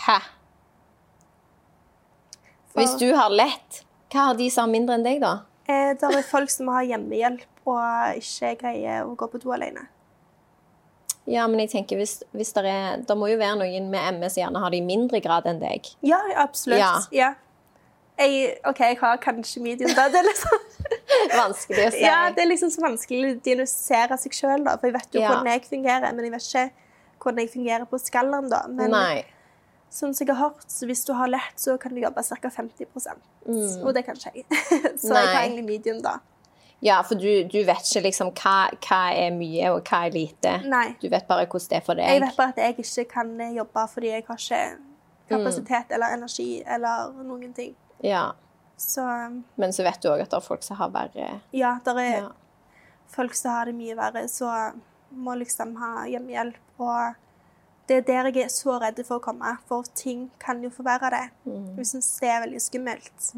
Hæ? 0.06 0.18
For- 2.74 2.82
Hvis 2.82 2.98
du 3.00 3.14
har 3.16 3.30
lett, 3.32 3.84
hva 4.12 4.28
har 4.30 4.36
de 4.40 4.50
som 4.52 4.68
har 4.68 4.74
mindre 4.74 4.98
enn 5.00 5.06
deg, 5.08 5.22
da? 5.24 5.32
Eh, 5.70 5.94
det 5.96 6.04
er 6.10 6.26
folk 6.28 6.50
som 6.52 6.68
har 6.74 6.84
hjemmehjelp 6.90 7.46
og 7.70 8.20
ikke 8.20 8.56
greier 8.64 9.06
å 9.08 9.16
gå 9.18 9.28
på 9.32 9.40
do 9.44 9.52
alene. 9.56 9.88
Ja, 11.30 11.44
men 11.48 11.60
jeg 11.62 11.70
tenker 11.76 12.00
hvis, 12.00 12.24
hvis 12.34 12.50
det 12.56 12.64
er 12.66 13.04
Det 13.06 13.16
må 13.20 13.28
jo 13.30 13.36
være 13.38 13.60
noen 13.60 13.90
med 13.92 14.16
ME 14.18 14.30
som 14.34 14.42
gjerne 14.42 14.62
har 14.64 14.72
det 14.74 14.80
i 14.80 14.86
mindre 14.86 15.20
grad 15.22 15.46
enn 15.46 15.60
deg. 15.62 15.86
Ja, 16.02 16.18
absolutt. 16.42 16.80
Ja. 16.82 16.96
Ja. 17.14 17.34
Jeg, 18.20 18.58
OK, 18.68 18.80
jeg 18.84 18.98
har 19.00 19.18
kanskje 19.24 19.62
medium, 19.64 19.92
da. 19.96 20.10
Det 20.12 20.20
er 20.20 20.28
liksom, 20.28 20.68
Vanskelig 21.34 21.86
å 21.88 21.92
si. 21.96 22.04
ja, 22.04 22.20
det 22.36 22.44
er 22.44 22.50
liksom 22.52 22.72
så 22.74 22.84
vanskelig 22.84 23.34
å 23.34 23.40
diagnosere 23.46 24.18
seg 24.20 24.36
sjøl, 24.36 24.64
da. 24.68 24.76
For 24.78 24.90
jeg 24.90 24.96
vet 24.98 25.16
jo 25.16 25.22
Ja. 25.24 25.30
hvordan 25.34 25.52
jeg 25.54 25.66
fungerer, 25.70 26.14
men 26.16 26.26
jeg 26.28 26.34
vet 26.36 26.48
ikke 26.50 26.66
hvordan 27.24 27.44
jeg 27.46 27.52
fungerer 27.54 27.86
på 27.92 28.00
skalaen, 28.00 28.50
da. 28.52 28.62
Men 28.68 28.92
Nei. 28.92 29.24
sånn 29.92 30.14
som 30.16 30.28
jeg 30.28 30.36
har 30.36 30.50
hørt, 30.50 30.66
så 30.72 30.86
hvis 30.90 31.06
du 31.08 31.14
har 31.18 31.28
lett, 31.32 31.56
så 31.60 31.78
kan 31.80 31.96
du 31.96 32.02
jobbe 32.02 32.24
ca. 32.24 32.50
50 32.50 32.86
mm. 33.48 33.86
Og 33.86 33.94
det 33.96 34.06
kan 34.06 34.16
ikke 34.20 34.36
jeg. 34.36 34.46
så 35.02 35.14
jeg 35.16 35.26
Mm. 35.30 35.34
Har 35.34 35.42
egentlig 35.44 35.66
medium, 35.66 36.02
da. 36.02 36.18
Ja, 36.82 37.02
for 37.04 37.16
du, 37.20 37.44
du 37.44 37.58
vet 37.68 37.84
ikke 37.84 38.04
liksom 38.06 38.30
hva, 38.40 38.70
hva 38.88 39.00
er 39.12 39.32
mye, 39.36 39.72
og 39.74 39.84
hva 39.90 40.06
er 40.08 40.12
lite. 40.16 40.62
Nei. 40.64 40.96
Du 41.02 41.10
vet 41.12 41.28
bare 41.28 41.46
hvordan 41.46 41.70
det 41.70 41.78
er 41.82 41.84
for 41.84 42.00
deg. 42.00 42.08
Jeg 42.08 42.22
vet 42.24 42.38
bare 42.38 42.54
at 42.56 42.62
jeg 42.64 42.78
ikke 42.80 43.06
kan 43.12 43.34
jobbe 43.56 43.84
fordi 43.92 44.08
jeg 44.14 44.24
har 44.28 44.40
ikke 44.40 44.62
kapasitet 45.30 45.92
eller 45.92 46.16
energi 46.16 46.64
eller 46.66 47.12
noen 47.24 47.52
ting. 47.54 47.76
Ja. 48.06 48.34
Så 48.80 49.04
Men 49.56 49.74
så 49.76 49.84
vet 49.84 50.02
du 50.02 50.10
òg 50.12 50.24
at 50.24 50.32
det 50.32 50.38
er 50.38 50.46
folk 50.46 50.64
som 50.64 50.78
har 50.80 50.92
verre 50.94 51.42
ja, 51.52 51.74
det 51.84 51.96
er 52.00 52.14
ja. 52.14 52.30
folk 53.12 53.36
som 53.36 53.52
har 53.52 53.68
det 53.68 53.76
mye 53.76 53.98
verre, 54.00 54.24
så 54.32 54.48
må 55.10 55.36
liksom 55.36 55.76
ha 55.82 56.06
hjemmehjelp. 56.08 56.62
Og 56.80 57.18
det 57.90 57.98
er 57.98 58.06
der 58.08 58.30
jeg 58.30 58.46
er 58.46 58.54
så 58.54 58.78
redd 58.80 59.02
for 59.04 59.18
å 59.18 59.24
komme, 59.24 59.56
for 59.68 59.88
ting 59.98 60.28
kan 60.40 60.62
jo 60.64 60.70
forverre 60.72 61.10
det. 61.12 61.26
Jeg 61.80 61.90
syns 61.90 62.10
det 62.22 62.30
er 62.30 62.44
veldig 62.46 62.62
skummelt. 62.62 63.30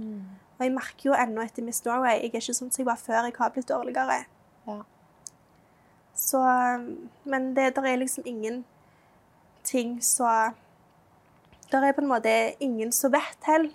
Og 0.62 0.66
jeg 0.68 0.74
merker 0.76 1.08
jo 1.10 1.18
ennå 1.18 1.42
etter 1.42 1.66
Miss 1.66 1.82
Norway 1.86 2.20
Jeg 2.20 2.28
er 2.28 2.42
ikke 2.44 2.54
sånn 2.54 2.70
som 2.70 2.84
jeg 2.84 2.86
var 2.86 3.00
før. 3.02 3.26
Jeg 3.26 3.38
har 3.40 3.54
blitt 3.56 3.72
dårligere. 3.72 4.18
Ja. 4.68 4.82
Så 6.14 6.42
Men 7.24 7.56
det 7.56 7.72
der 7.76 7.88
er 7.88 7.98
liksom 7.98 8.28
ingen 8.30 8.66
ting 9.64 10.02
så 10.04 10.52
Der 11.72 11.82
er 11.88 11.94
på 11.94 12.02
en 12.02 12.12
måte 12.12 12.54
ingen 12.60 12.92
som 12.92 13.12
vet 13.12 13.48
heller. 13.48 13.72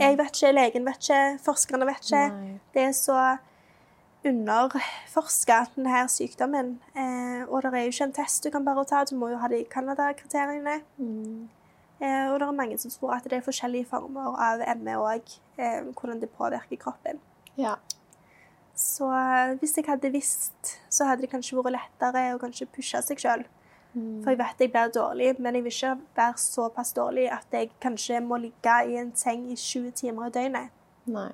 Jeg 0.00 0.18
vet 0.18 0.36
ikke, 0.36 0.52
legen 0.52 0.86
vet 0.86 1.02
ikke, 1.02 1.22
forskerne 1.44 1.86
vet 1.88 2.06
ikke. 2.06 2.22
Nei. 2.34 2.54
Det 2.74 2.86
er 2.88 2.94
så 2.96 3.18
underforska, 4.24 5.58
denne 5.76 6.04
sykdommen. 6.08 6.78
Eh, 6.96 7.42
og 7.48 7.62
det 7.62 7.72
er 7.74 7.84
jo 7.84 7.92
ikke 7.92 8.08
en 8.08 8.16
test 8.16 8.44
du 8.44 8.50
kan 8.50 8.64
bare 8.64 8.84
ta, 8.88 9.04
du 9.04 9.16
må 9.20 9.28
jo 9.34 9.40
ha 9.42 9.50
de 9.52 9.64
Canada-kriteriene. 9.70 10.78
Eh, 12.00 12.30
og 12.30 12.40
det 12.40 12.46
er 12.46 12.56
mange 12.56 12.78
som 12.80 12.92
tror 12.92 13.16
at 13.18 13.26
det 13.28 13.38
er 13.38 13.44
forskjellige 13.44 13.88
former 13.90 14.38
av 14.40 14.64
ME 14.80 14.96
òg, 15.00 15.36
eh, 15.58 15.82
hvordan 15.92 16.22
det 16.22 16.32
påvirker 16.34 16.80
kroppen. 16.80 17.20
Ja. 17.60 17.76
Så 18.74 19.10
eh, 19.14 19.54
hvis 19.60 19.76
jeg 19.78 19.86
hadde 19.88 20.10
visst, 20.10 20.78
så 20.90 21.06
hadde 21.08 21.22
det 21.22 21.30
kanskje 21.30 21.60
vært 21.60 21.76
lettere 21.76 22.32
å 22.34 22.40
kanskje 22.42 22.70
pushe 22.74 23.02
seg 23.04 23.20
sjøl. 23.22 23.44
For 23.94 24.30
jeg 24.30 24.38
vet 24.38 24.58
jeg 24.64 24.70
blir 24.72 24.88
dårlig, 24.94 25.38
men 25.38 25.54
jeg 25.54 25.62
vil 25.64 25.72
ikke 25.72 26.00
være 26.16 26.34
såpass 26.42 26.92
dårlig 26.96 27.28
at 27.32 27.46
jeg 27.52 27.70
kanskje 27.80 28.20
må 28.26 28.36
ligge 28.42 28.74
i 28.90 28.96
en 28.98 29.12
seng 29.14 29.44
i 29.52 29.54
20 29.54 29.90
timer 30.00 30.26
i 30.26 30.30
døgnet. 30.34 30.70
Nei. 31.06 31.28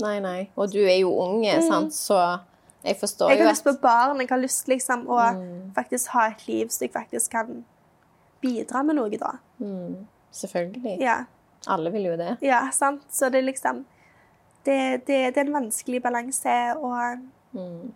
Nei, 0.00 0.18
nei. 0.20 0.48
Og 0.56 0.70
du 0.72 0.78
er 0.84 0.98
jo 1.00 1.10
ung, 1.20 1.44
sant, 1.68 1.92
så 1.96 2.38
Jeg 2.84 2.96
forstår 3.00 3.30
Jeg 3.30 3.38
jo 3.40 3.44
har 3.44 3.52
lyst 3.52 3.64
på 3.64 3.72
barn. 3.82 4.20
Jeg 4.20 4.28
har 4.30 4.38
lyst 4.38 4.68
liksom 4.68 5.06
å 5.08 5.18
Mm. 5.34 5.72
faktisk 5.74 6.08
ha 6.14 6.28
et 6.28 6.46
liv 6.48 6.68
så 6.68 6.80
jeg 6.84 6.92
faktisk 6.92 7.30
kan 7.30 7.64
bidra 8.40 8.82
med 8.84 8.94
noe, 8.96 9.10
da. 9.18 9.32
mm, 9.60 10.06
Selvfølgelig. 10.32 11.00
Ja, 11.00 11.24
Alle 11.66 11.90
vil 11.90 12.04
jo 12.04 12.16
det. 12.16 12.36
ja 12.42 12.70
sant? 12.70 13.02
Så 13.10 13.28
det 13.30 13.38
er 13.42 13.52
liksom 13.52 13.84
Det, 14.64 15.06
det, 15.06 15.34
det 15.34 15.36
er 15.36 15.46
en 15.46 15.52
vanskelig 15.52 16.02
balanse, 16.02 16.76
og 16.76 17.18
Mm. 17.54 17.92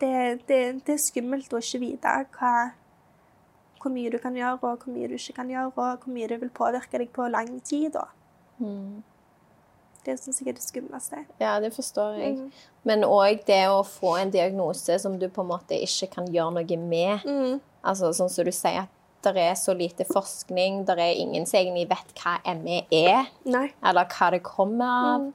Det, 0.00 0.14
det, 0.48 0.60
det 0.86 0.94
er 0.96 1.02
skummelt 1.02 1.52
å 1.54 1.62
ikke 1.62 1.82
vite 1.82 2.16
hva 2.36 2.56
hvor 3.86 3.92
mye 3.94 4.10
du 4.10 4.18
kan 4.18 4.34
gjøre, 4.34 4.56
og 4.58 4.82
hvor 4.82 4.92
mye 4.92 5.08
du 5.08 5.14
ikke 5.14 5.36
kan 5.36 5.50
gjøre, 5.50 5.70
og 5.70 6.02
hvor 6.02 6.14
mye 6.14 6.28
det 6.30 6.40
vil 6.42 6.50
påvirke 6.50 6.98
deg 6.98 7.12
på 7.14 7.28
lang 7.30 7.60
tid. 7.64 7.94
Mm. 8.58 9.04
Det 10.06 10.16
syns 10.20 10.40
jeg 10.40 10.52
er 10.52 10.58
det 10.58 10.64
skumleste. 10.64 11.22
Ja, 11.42 11.56
det 11.62 11.72
forstår 11.74 12.18
jeg. 12.20 12.36
Mm. 12.38 12.50
Men 12.86 13.06
òg 13.06 13.42
det 13.46 13.64
å 13.70 13.80
få 13.86 14.16
en 14.20 14.30
diagnose 14.34 14.98
som 15.02 15.16
du 15.18 15.26
på 15.28 15.42
en 15.42 15.50
måte 15.50 15.78
ikke 15.82 16.10
kan 16.18 16.28
gjøre 16.30 16.60
noe 16.60 16.78
med. 16.82 17.26
Mm. 17.26 17.58
Altså 17.86 18.12
sånn 18.14 18.30
som 18.30 18.46
du 18.46 18.54
sier, 18.54 18.86
at 18.86 19.34
det 19.34 19.42
er 19.42 19.56
så 19.58 19.74
lite 19.74 20.06
forskning, 20.06 20.84
det 20.86 20.98
er 21.02 21.18
ingen 21.18 21.46
som 21.46 21.58
egentlig 21.58 21.88
vet 21.90 22.14
hva 22.20 22.38
ME 22.58 22.84
er, 22.94 23.26
Nei. 23.50 23.68
eller 23.82 24.06
hva 24.12 24.30
det 24.34 24.42
kommer 24.46 24.94
av. 25.10 25.26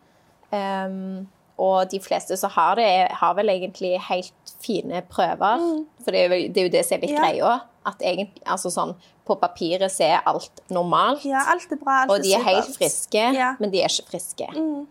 Um, 0.52 1.28
og 1.58 1.90
de 1.92 2.00
fleste 2.00 2.38
som 2.38 2.50
har 2.56 2.76
det, 2.76 3.12
har 3.12 3.34
vel 3.38 3.50
egentlig 3.50 4.00
helt 4.10 4.54
fine 4.64 5.02
prøver. 5.10 5.60
For 6.04 6.12
det 6.12 6.20
er, 6.24 6.30
jo, 6.30 6.48
det 6.54 6.58
er 6.58 6.64
jo 6.70 6.74
det 6.78 6.86
som 6.88 6.96
er 6.98 7.02
litt 7.02 7.12
Mm. 7.12 7.18
Ja. 7.18 7.28
greia. 7.32 7.60
At 7.86 8.02
egentlig, 8.06 8.42
altså 8.46 8.70
sånn, 8.70 8.96
på 9.26 9.36
papiret 9.42 9.90
så 9.92 10.04
er 10.06 10.22
alt 10.30 10.62
normalt. 10.70 11.24
Ja, 11.26 11.44
alt 11.50 11.72
er 11.72 11.78
bra. 11.82 12.04
Alt 12.04 12.12
og 12.12 12.22
de 12.24 12.34
er 12.34 12.44
helt 12.46 12.66
supert. 12.66 12.78
friske, 12.78 13.34
Ja. 13.36 13.56
men 13.60 13.72
de 13.72 13.82
er 13.82 13.88
ikke 13.90 14.10
friske. 14.12 14.48
Mm. 14.56 14.88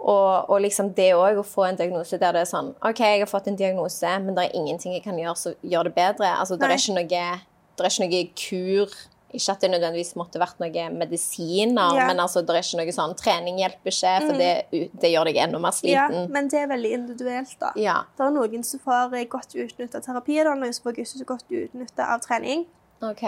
Og, 0.00 0.48
og 0.50 0.60
liksom 0.64 0.94
det 0.96 1.10
òg 1.12 1.36
å 1.38 1.44
få 1.44 1.66
en 1.68 1.76
diagnose 1.76 2.16
der 2.18 2.32
det 2.32 2.40
er 2.46 2.48
sånn 2.48 2.70
OK, 2.88 3.00
jeg 3.04 3.20
har 3.20 3.28
fått 3.28 3.48
en 3.50 3.56
diagnose, 3.58 4.12
men 4.24 4.34
det 4.34 4.46
er 4.46 4.56
ingenting 4.56 4.94
jeg 4.96 5.02
kan 5.04 5.18
gjøre 5.20 5.36
som 5.36 5.54
gjør 5.62 5.90
det 5.90 5.94
bedre. 5.98 6.30
Altså, 6.40 6.56
det 6.56 6.70
er 6.70 6.78
ikke 6.78 6.94
noe, 6.96 7.04
det 7.10 7.84
er 7.84 7.90
ikke 7.90 8.06
noe 8.06 8.22
kur. 8.40 8.94
Ikke 9.32 9.52
at 9.54 9.60
det 9.62 9.70
nødvendigvis 9.70 10.16
måtte 10.18 10.40
vært 10.42 10.58
noe 10.58 10.86
medisiner, 10.90 11.94
Ja. 11.94 12.06
men 12.08 12.18
altså, 12.18 12.42
det 12.42 12.56
er 12.56 12.64
ikke 12.64 12.80
noe 12.80 12.94
sånn 12.96 13.14
trening 13.16 13.60
hjelper 13.62 13.92
ikke, 13.92 14.14
for 14.26 14.40
det, 14.40 14.90
det 15.00 15.10
gjør 15.12 15.24
deg 15.30 15.36
enda 15.44 15.60
mer 15.62 15.70
sliten. 15.76 15.94
Ja, 15.94 16.26
men 16.34 16.48
det 16.50 16.58
er 16.58 16.66
veldig 16.72 16.92
individuelt, 16.98 17.54
da. 17.60 17.70
Ja. 17.76 17.96
Det 18.18 18.26
er 18.26 18.34
noen 18.34 18.64
som 18.66 18.80
får 18.82 19.14
godt 19.30 19.54
utnytta 19.54 20.00
terapi, 20.02 20.40
det 20.40 20.46
er 20.46 20.56
noen 20.58 20.74
som 20.74 20.88
får 20.88 20.98
ikke 20.98 21.12
så 21.12 21.28
godt 21.30 21.44
utnytta 21.50 22.10
av 22.14 22.20
trening. 22.26 22.66
OK. 23.02 23.24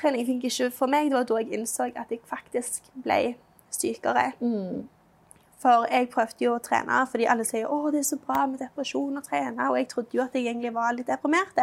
Trening 0.00 0.26
funker 0.26 0.50
ikke 0.50 0.70
for 0.72 0.86
meg. 0.90 1.10
Det 1.10 1.18
var 1.18 1.24
da 1.28 1.38
jeg 1.42 1.52
innså 1.58 1.90
at 1.94 2.10
jeg 2.10 2.20
faktisk 2.26 2.82
ble 3.04 3.34
sykere. 3.70 4.32
Mm. 4.40 4.88
For 5.60 5.84
jeg 5.92 6.08
prøvde 6.08 6.40
jo 6.46 6.54
å 6.56 6.60
trene, 6.64 7.02
fordi 7.10 7.26
alle 7.28 7.44
sier 7.44 7.68
å, 7.68 7.90
det 7.92 8.00
er 8.00 8.06
så 8.08 8.16
bra 8.16 8.46
med 8.48 8.62
depresjon 8.62 9.18
å 9.20 9.22
trene. 9.24 9.66
Og 9.68 9.76
jeg 9.76 9.90
trodde 9.92 10.16
jo 10.16 10.22
at 10.24 10.36
jeg 10.36 10.46
egentlig 10.46 10.72
var 10.72 10.94
litt 10.96 11.10
deprimert. 11.10 11.58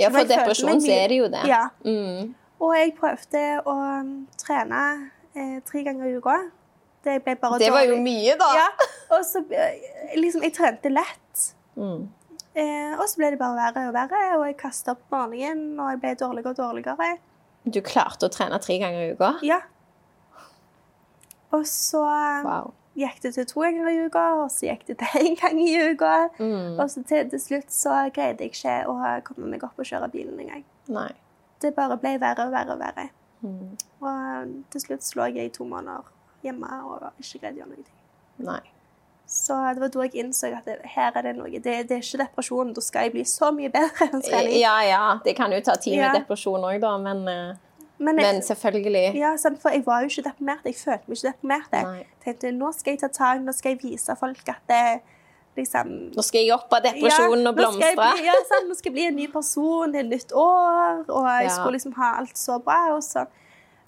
Ja, 0.00 0.08
for 0.08 0.24
depresjon 0.24 0.80
så 0.80 0.94
er 0.94 1.12
det 1.12 1.18
jo 1.20 1.26
det. 1.32 1.42
Ja. 1.50 1.66
Mm. 1.84 2.32
Og 2.62 2.74
jeg 2.78 2.94
prøvde 2.98 3.40
å 3.66 3.74
um, 3.74 4.10
trene 4.38 4.82
eh, 5.34 5.56
tre 5.66 5.82
ganger 5.86 6.06
i 6.10 6.16
uka. 6.20 6.36
Det 7.02 7.16
ble 7.24 7.34
bare 7.40 7.58
Det 7.58 7.70
var 7.74 7.86
jo 7.88 7.96
mye, 7.98 8.36
da. 8.38 8.50
Ja, 8.54 8.66
og 9.16 9.24
så 9.26 9.42
eh, 9.50 10.12
liksom 10.20 10.44
Jeg 10.46 10.54
trente 10.54 10.92
lett. 10.92 11.46
Mm. 11.74 12.04
Eh, 12.54 12.92
og 13.00 13.06
så 13.08 13.18
ble 13.18 13.32
det 13.34 13.40
bare 13.40 13.56
verre 13.58 13.88
og 13.88 13.96
verre, 13.96 14.20
og 14.36 14.44
jeg 14.46 14.58
kasta 14.60 14.94
opp 14.94 15.02
morgenen, 15.10 15.72
og 15.80 15.90
jeg 15.94 16.02
ble 16.04 16.12
dårligere 16.20 16.52
og 16.52 16.60
dårligere. 16.60 17.10
Du 17.64 17.80
klarte 17.86 18.28
å 18.28 18.32
trene 18.34 18.58
tre 18.62 18.76
ganger 18.82 19.08
i 19.08 19.16
uka? 19.16 19.32
Ja. 19.46 19.58
Og 21.52 21.66
så 21.68 22.02
Wow. 22.44 22.70
gikk 22.98 23.22
det 23.24 23.34
til 23.34 23.46
to 23.48 23.60
ganger 23.64 23.88
i 23.90 24.06
uka, 24.06 24.22
og 24.44 24.50
så 24.52 24.68
gikk 24.70 24.86
det 24.86 24.98
til 25.00 25.26
én 25.26 25.36
gang 25.40 25.58
i 25.60 25.72
uka. 25.92 26.12
Mm. 26.38 26.78
Og 26.78 26.86
så 26.92 27.02
til, 27.08 27.26
til 27.32 27.40
slutt 27.40 27.72
så 27.72 27.98
greide 28.14 28.44
jeg 28.46 28.52
ikke 28.54 28.78
å 28.86 28.96
komme 29.26 29.50
meg 29.50 29.64
opp 29.64 29.78
og 29.80 29.88
kjøre 29.88 30.12
bilen 30.12 30.38
engang. 30.44 30.64
Nei. 30.92 31.10
Det 31.62 31.74
bare 31.76 31.96
ble 32.02 32.16
verre 32.20 32.46
og 32.48 32.52
verre 32.54 32.74
og 32.76 32.80
verre. 32.82 33.08
Mm. 33.42 33.72
Og 34.02 34.52
til 34.70 34.80
slutt 34.84 35.08
lå 35.18 35.26
jeg 35.36 35.48
i 35.50 35.54
to 35.54 35.64
måneder 35.66 36.06
hjemme 36.42 36.68
og 36.90 37.08
ikke 37.22 37.40
greide 37.42 37.54
å 37.56 37.62
gjøre 37.62 37.74
noe. 37.76 37.90
Nei. 38.46 38.60
Så 39.32 39.54
det 39.72 39.80
var 39.80 39.88
da 39.94 40.04
jeg 40.04 40.18
innså 40.24 40.50
at 40.52 40.66
det, 40.68 40.74
her 40.96 41.14
er 41.16 41.22
det 41.28 41.36
noe. 41.38 41.48
Det, 41.54 41.62
det 41.88 41.94
er 41.96 42.02
ikke 42.02 42.18
depresjon. 42.26 42.72
Da 42.76 42.82
skal 42.84 43.06
jeg 43.06 43.14
bli 43.14 43.22
så 43.24 43.48
mye 43.54 43.70
bedre. 43.72 44.08
Ja, 44.58 44.74
ja. 44.84 45.02
Det 45.24 45.36
kan 45.38 45.52
jo 45.54 45.60
ta 45.64 45.76
tid 45.80 45.94
med 45.96 46.04
Ja. 46.08 46.12
depresjon 46.18 46.66
òg, 46.68 46.80
da, 46.82 46.96
men, 46.98 47.22
eh, 47.28 47.54
Men, 48.02 48.18
jeg, 48.18 48.26
men 48.34 48.42
selvfølgelig. 48.42 49.14
ja, 49.14 49.30
for 49.62 49.70
jeg 49.70 49.86
var 49.86 50.02
jo 50.02 50.10
ikke 50.10 50.24
deprimert. 50.28 50.64
Jeg 50.66 50.74
følte 50.74 51.08
meg 51.08 51.16
ikke 51.16 51.30
deprimert. 51.30 51.72
Jeg 51.72 52.06
tenkte 52.24 52.52
nå 52.58 52.72
skal 52.74 52.92
jeg 52.96 53.00
ta 53.00 53.08
tak, 53.08 53.40
nå 53.46 53.52
skal 53.54 53.72
jeg 53.76 53.82
vise 53.82 54.16
folk 54.18 54.48
at 54.48 54.62
det 54.68 55.00
liksom 55.56 55.88
Nå 56.16 56.22
skal 56.24 56.40
jeg 56.46 56.54
opp 56.54 56.72
av 56.72 56.82
depresjonen 56.86 57.46
og 57.46 57.52
nå 57.52 57.52
skal 57.52 57.58
blomstre. 57.60 57.92
Bli, 58.16 58.24
ja, 58.26 58.34
sant, 58.48 58.68
nå 58.70 58.74
skal 58.78 58.90
jeg 58.90 58.96
bli 58.96 59.06
en 59.10 59.16
ny 59.20 59.26
person, 59.32 59.92
det 59.92 60.00
er 60.00 60.08
nytt 60.08 60.32
år, 60.32 61.04
og 61.08 61.26
jeg 61.28 61.44
Ja. 61.48 61.54
skulle 61.56 61.76
liksom 61.76 61.92
ha 61.98 62.14
alt 62.22 62.36
så 62.40 62.58
bra, 62.62 62.78
og 62.94 63.02
så 63.04 63.26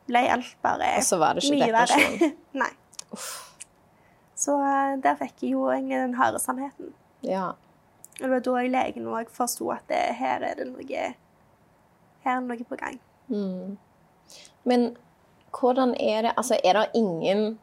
ble 0.07 0.25
alt 0.31 0.57
bare 0.63 0.97
Og 0.99 1.03
så 1.07 1.17
var 1.19 1.35
det 1.35 1.45
ikke 1.49 1.73
verre. 1.73 1.87
depresjon. 1.97 2.35
Nei. 2.63 2.73
Så 4.37 4.59
eh, 4.61 4.97
der 5.01 5.15
fikk 5.17 5.43
jeg 5.47 5.53
jo 5.55 5.69
egentlig 5.73 5.97
den 6.03 6.15
harde 6.19 6.39
sannheten. 6.43 6.93
Ja. 7.25 7.47
Og 8.21 8.21
det 8.21 8.31
var 8.31 8.41
da 8.45 8.57
jeg 8.61 8.71
legen 8.75 9.07
òg 9.09 9.31
forsto 9.33 9.71
at 9.73 9.87
det, 9.89 10.03
her 10.19 10.43
er 10.45 10.55
det 10.61 10.67
noe 10.69 10.85
Her 12.25 12.37
er 12.37 12.41
det 12.41 12.49
noe 12.51 12.65
på 12.69 12.77
gang. 12.77 13.01
Mm. 13.29 13.77
Men 14.65 14.97
hvordan 15.55 15.95
er 16.01 16.23
det 16.23 16.33
Altså, 16.37 16.59
er 16.65 16.73
det 16.73 16.91
ingen 16.95 17.59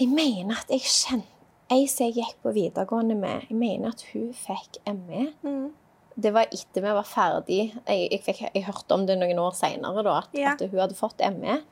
Jeg 0.00 0.08
mener 0.08 0.56
at 0.58 0.70
jeg 0.70 0.80
kjente 0.80 1.28
Ei 1.72 1.86
som 1.88 2.06
jeg 2.06 2.14
gikk 2.18 2.36
på 2.44 2.52
videregående 2.52 3.16
med, 3.16 3.46
jeg 3.48 3.56
mener 3.56 3.88
at 3.94 4.02
hun 4.12 4.32
fikk 4.36 4.80
ME. 4.86 5.30
Mm. 5.42 5.70
Det 6.16 6.30
var 6.34 6.46
etter 6.52 6.82
vi 6.84 6.90
var 6.94 7.06
ferdig. 7.08 7.60
Jeg, 7.88 8.08
jeg, 8.12 8.20
fikk, 8.22 8.42
jeg 8.54 8.64
hørte 8.68 8.94
om 8.94 9.06
det 9.08 9.16
noen 9.18 9.38
år 9.42 9.54
seinere, 9.56 10.04
at, 10.12 10.28
Ja. 10.36 10.52
at 10.52 10.60
hun 10.70 10.78
hadde 10.78 10.94
fått 10.98 11.24
ME. 11.34 11.62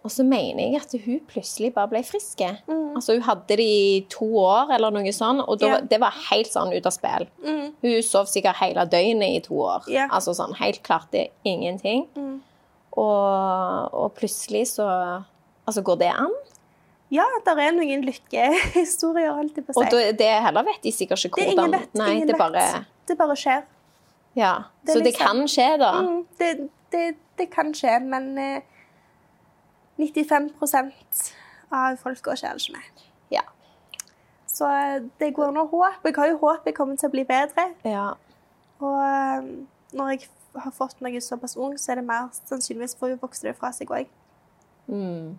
Og 0.00 0.08
så 0.10 0.24
mener 0.24 0.62
jeg 0.62 0.76
at 0.80 0.94
hun 1.04 1.18
plutselig 1.28 1.74
bare 1.74 1.90
ble 1.90 2.00
frisk. 2.02 2.40
Mm. 2.70 2.94
Altså, 2.96 3.18
hun 3.18 3.26
hadde 3.26 3.56
det 3.58 3.66
i 3.66 4.06
to 4.08 4.24
år, 4.40 4.70
eller 4.72 4.94
noe 4.94 5.12
sånt, 5.12 5.42
og 5.46 5.58
da, 5.60 5.66
Ja. 5.74 5.80
det 5.80 5.98
var 6.00 6.14
helt 6.30 6.48
sånn 6.48 6.72
ut 6.72 6.86
av 6.86 6.92
spill. 6.92 7.26
Mm. 7.44 7.74
Hun 7.82 8.02
sov 8.02 8.24
sikkert 8.30 8.56
hele 8.62 8.86
døgnet 8.88 9.36
i 9.36 9.40
to 9.44 9.58
år. 9.60 9.84
Ja. 9.92 10.06
Altså 10.10 10.32
sånn, 10.32 10.54
helt 10.56 10.82
klart 10.82 11.10
det 11.12 11.28
ingenting. 11.44 12.06
Mm. 12.16 12.40
Og, 12.96 13.94
og 13.94 14.14
plutselig 14.14 14.66
så 14.76 14.86
Altså, 15.68 15.82
går 15.82 15.98
det 16.00 16.08
an? 16.16 16.32
Ja, 17.10 17.24
det 17.44 17.52
er 17.58 17.72
noen 17.74 18.04
lykkehistorier, 18.06 19.32
holdt 19.34 19.56
jeg 19.58 19.66
på 19.66 19.72
å 19.74 19.80
Og 19.80 19.84
si. 19.88 19.90
da, 19.96 20.12
det 20.20 20.28
heller 20.44 20.62
vet 20.68 20.82
de 20.84 20.92
sikkert 20.94 21.24
ikke 21.26 21.40
Det 21.40 21.46
hvordan 21.48 21.66
ingen 21.66 21.80
vet. 21.80 21.94
Nei, 21.98 22.24
det 22.28 22.36
bare 22.38 22.66
Det 23.08 23.16
bare 23.18 23.36
skjer. 23.36 23.64
Ja. 24.38 24.52
Det 24.84 24.92
Så 24.92 24.98
Så 24.98 25.02
det 25.04 25.12
liksom- 25.12 25.26
kan 25.26 25.48
skje, 25.48 25.78
da. 25.78 25.90
Mm, 26.02 26.26
det, 26.38 26.68
det, 26.92 27.16
det 27.38 27.50
kan 27.50 27.72
skje, 27.74 27.96
men 28.04 28.38
eh, 28.38 28.62
95% 29.98 31.32
av 31.72 31.96
folka 32.00 32.34
skjer 32.38 32.56
ikke 32.60 32.72
med. 32.78 33.02
Ja. 33.34 33.42
Så 34.46 34.66
eh, 34.70 35.02
det 35.20 35.34
går 35.36 35.52
nå 35.54 35.66
håp. 35.70 36.04
Jeg 36.04 36.14
har 36.16 36.28
jo 36.32 36.38
håp 36.38 36.66
jeg 36.66 36.74
kommer 36.78 36.96
til 37.00 37.10
å 37.10 37.14
bli 37.14 37.24
bedre. 37.28 37.70
ja. 37.84 38.12
Og 38.80 38.96
eh, 39.04 39.48
når 39.92 40.08
jeg 40.14 40.28
har 40.56 40.72
fått 40.72 41.02
noe 41.04 41.20
såpass 41.20 41.52
ung, 41.60 41.74
så 41.76 41.92
er 41.92 42.00
det 42.00 42.04
mer 42.08 42.30
sannsynligvis 42.32 42.94
for 42.96 43.12
å 43.12 43.18
vokse 43.20 43.42
det 43.44 43.52
fra 43.58 43.68
seg 43.76 43.90
òg. 43.92 44.06
Mm. 44.88 45.34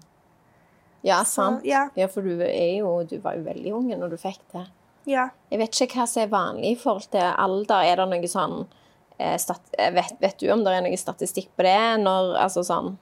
Ja, 1.03 1.23
sant. 1.25 1.63
ja. 1.65 1.87
Ja, 1.97 2.07
for 2.07 2.21
du 2.21 2.35
jo 2.77 3.03
Du 3.09 3.15
var 3.23 3.33
jo 3.35 3.43
veldig 3.47 3.71
ung 3.73 3.87
når 3.89 4.09
du 4.13 4.17
fikk 4.21 4.41
det. 4.53 4.67
Ja. 5.09 5.29
Jeg 5.49 5.59
vet 5.59 5.79
ikke 5.81 5.97
hva 6.01 6.05
som 6.07 6.21
er 6.23 6.27
vanlig 6.29 6.71
i 6.75 6.77
forhold 6.77 7.07
til 7.09 7.21
alder. 7.25 7.81
Er 7.89 7.95
det 8.03 8.05
noe 8.11 8.27
sånn 8.29 8.67
eh, 9.17 9.37
stat 9.41 9.61
eh, 9.79 9.89
vet, 9.95 10.13
vet 10.21 10.37
du 10.37 10.51
om 10.53 10.61
det 10.63 10.75
er 10.77 10.83
noe 10.85 10.97
statistikk 11.01 11.49
på 11.57 11.65
det? 11.65 11.79
Når, 12.03 12.35
altså 12.43 12.61
sånn 12.67 12.97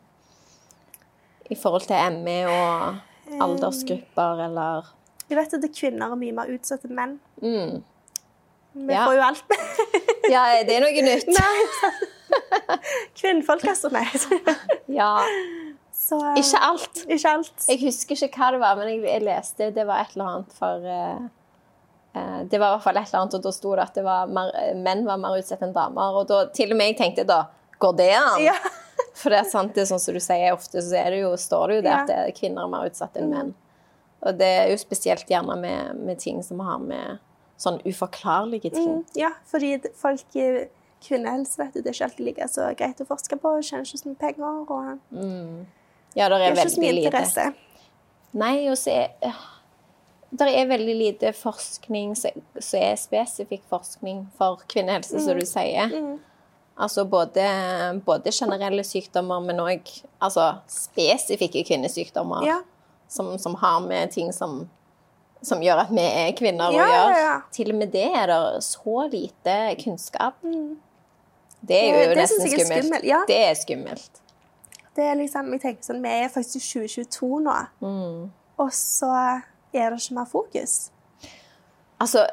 I 1.52 1.56
forhold 1.60 1.88
til 1.90 2.20
ME 2.24 2.38
og 2.48 3.42
aldersgrupper, 3.44 4.46
eller 4.48 4.88
Jeg 5.30 5.38
vet 5.38 5.54
at 5.60 5.64
er 5.68 5.74
kvinner 5.76 6.12
er 6.16 6.18
mye 6.24 6.34
mer 6.40 6.50
utsatt 6.56 6.86
enn 6.88 6.96
menn. 6.96 7.20
mm. 7.44 7.80
Vi 8.80 8.94
Ja. 8.94 9.04
får 9.06 9.16
jo 9.18 9.22
alt. 9.26 9.44
Ja, 10.30 10.44
det 10.64 10.76
er 10.76 10.84
noe 10.86 11.02
nytt. 11.02 11.26
Kvinnfolk, 13.18 13.64
altså. 13.68 13.90
Nei. 13.90 14.04
Ja. 14.94 15.08
Så, 16.10 16.18
eh, 16.26 16.40
Ikke 16.42 16.62
alt. 16.66 17.04
Ikke 17.06 17.34
alt. 17.38 17.68
Jeg 17.70 17.82
husker 17.84 18.24
ikke 18.28 18.42
hva 18.42 18.52
det 18.56 18.62
var, 18.64 18.80
men 18.80 18.90
jeg, 18.90 19.04
jeg 19.06 19.26
leste 19.28 19.70
det 19.76 19.86
var 19.86 20.02
et 20.04 20.16
eller 20.16 20.32
annet 20.34 20.58
for 20.58 20.90
uh, 20.90 22.42
Det 22.50 22.58
var 22.58 22.72
i 22.72 22.74
hvert 22.74 22.86
fall 22.88 22.98
et 22.98 23.08
eller 23.12 23.22
annet, 23.22 23.38
og 23.38 23.46
da 23.46 23.54
sto 23.54 23.76
det 23.78 23.86
at 23.86 24.00
det 24.00 24.04
var 24.08 24.32
mer, 24.34 24.52
menn 24.82 25.06
var 25.08 25.22
mer 25.22 25.38
utsatt 25.38 25.64
enn 25.66 25.76
damer. 25.76 26.18
Og 26.22 26.28
da, 26.32 26.44
til 26.56 26.74
og 26.74 26.80
med 26.82 26.94
jeg 26.94 27.02
tenkte 27.04 27.28
da 27.30 27.46
Går 27.80 27.94
det 27.96 28.10
an? 28.12 28.42
Ja. 28.44 28.58
For 29.20 29.32
det 29.32 29.38
er 29.40 29.48
sant, 29.48 29.72
det 29.76 29.86
er 29.86 29.88
sånn 29.88 30.02
som 30.04 30.16
du 30.16 30.20
sier, 30.20 30.52
ofte 30.52 30.82
så 30.84 31.04
det 31.14 31.22
jo, 31.22 31.30
står 31.40 31.72
det 31.72 31.78
jo 31.78 31.84
det 31.86 31.94
Ja. 31.94 32.02
at 32.02 32.10
det 32.10 32.18
er 32.20 32.34
kvinner 32.36 32.66
er 32.66 32.72
mer 32.74 32.90
utsatt 32.90 33.16
enn 33.20 33.30
menn. 33.32 33.54
Og 34.20 34.36
det 34.36 34.50
er 34.66 34.68
jo 34.74 34.82
spesielt 34.82 35.32
gjerne 35.32 35.56
med, 35.62 36.02
med 36.04 36.20
ting 36.20 36.42
som 36.44 36.60
har 36.60 36.82
med 36.84 37.22
sånn 37.60 37.80
uforklarlige 37.88 38.74
ting. 38.74 39.00
Mm, 39.00 39.06
ja, 39.20 39.32
fordi 39.48 39.78
folk 39.96 40.36
i 40.36 40.50
kvinnehelse 41.04 41.60
vet 41.60 41.76
du, 41.76 41.80
det 41.80 41.94
er 41.94 41.96
ikke 41.96 42.10
alltid 42.10 42.28
like 42.28 42.48
så 42.52 42.68
greit 42.80 43.00
å 43.04 43.08
forske 43.08 43.40
på. 43.40 43.54
Tjener 43.64 43.88
ikke 43.88 44.02
så 44.02 44.12
mye 44.12 44.20
penger. 44.20 44.64
og 44.68 45.79
Ja, 46.16 46.30
det 46.30 46.38
det 46.40 46.46
er 46.48 46.52
er 46.52 46.66
ikke 46.66 46.70
så 46.76 46.82
mye 46.82 46.94
lite. 46.96 47.06
interesse. 47.12 47.54
Nei, 48.34 48.68
og 48.70 48.78
så 48.78 48.92
er 48.92 49.36
det 50.32 50.48
er 50.54 50.68
veldig 50.70 50.94
lite 50.96 51.32
forskning 51.34 52.12
som 52.16 52.30
er 52.80 52.96
spesifikk 53.02 53.64
forskning 53.70 54.28
for 54.38 54.62
kvinnehelse, 54.70 55.20
som 55.26 55.38
du 55.40 55.46
sier. 55.46 55.90
Mm. 55.90 56.20
Altså 56.80 57.04
både, 57.10 57.46
både 58.06 58.32
generelle 58.32 58.84
sykdommer, 58.86 59.42
men 59.44 59.58
òg 59.60 59.90
altså, 60.22 60.60
spesifikke 60.70 61.64
kvinnesykdommer. 61.66 62.46
Ja. 62.46 62.60
Som, 63.10 63.34
som 63.42 63.56
har 63.56 63.80
med 63.82 64.12
ting 64.14 64.30
som, 64.32 64.70
som 65.42 65.60
gjør 65.66 65.82
at 65.88 65.90
vi 65.90 66.06
er 66.06 66.32
kvinner 66.38 66.72
Ja, 66.72 66.86
å 66.86 66.94
gjøre. 66.94 67.18
ja. 67.26 67.34
Til 67.52 67.72
og 67.74 67.80
med 67.82 67.92
det 67.92 68.06
er 68.14 68.28
det 68.30 68.64
så 68.64 69.10
lite 69.12 69.58
kunnskap. 69.84 70.38
Det 71.60 71.76
er 71.76 71.88
jo 71.90 72.10
Det- 72.14 72.18
nesten 72.22 72.46
er 72.46 72.54
skummelt. 72.54 72.84
skummelt, 72.86 73.04
ja. 73.04 73.24
Det 73.28 73.36
er 73.50 73.54
skummelt. 73.56 74.22
Det 75.00 75.06
er 75.08 75.16
liksom, 75.16 75.52
jeg 75.56 75.62
tenker 75.64 75.86
sånn, 75.88 76.02
Vi 76.04 76.10
er 76.26 76.32
faktisk 76.34 76.60
i 76.60 76.88
2022 76.88 77.30
nå, 77.46 77.54
Mm. 77.82 78.30
og 78.60 78.72
så 78.76 79.12
er 79.72 79.90
det 79.94 80.00
ikke 80.02 80.16
mer 80.18 80.26
fokus. 80.28 80.74
Altså, 82.02 82.26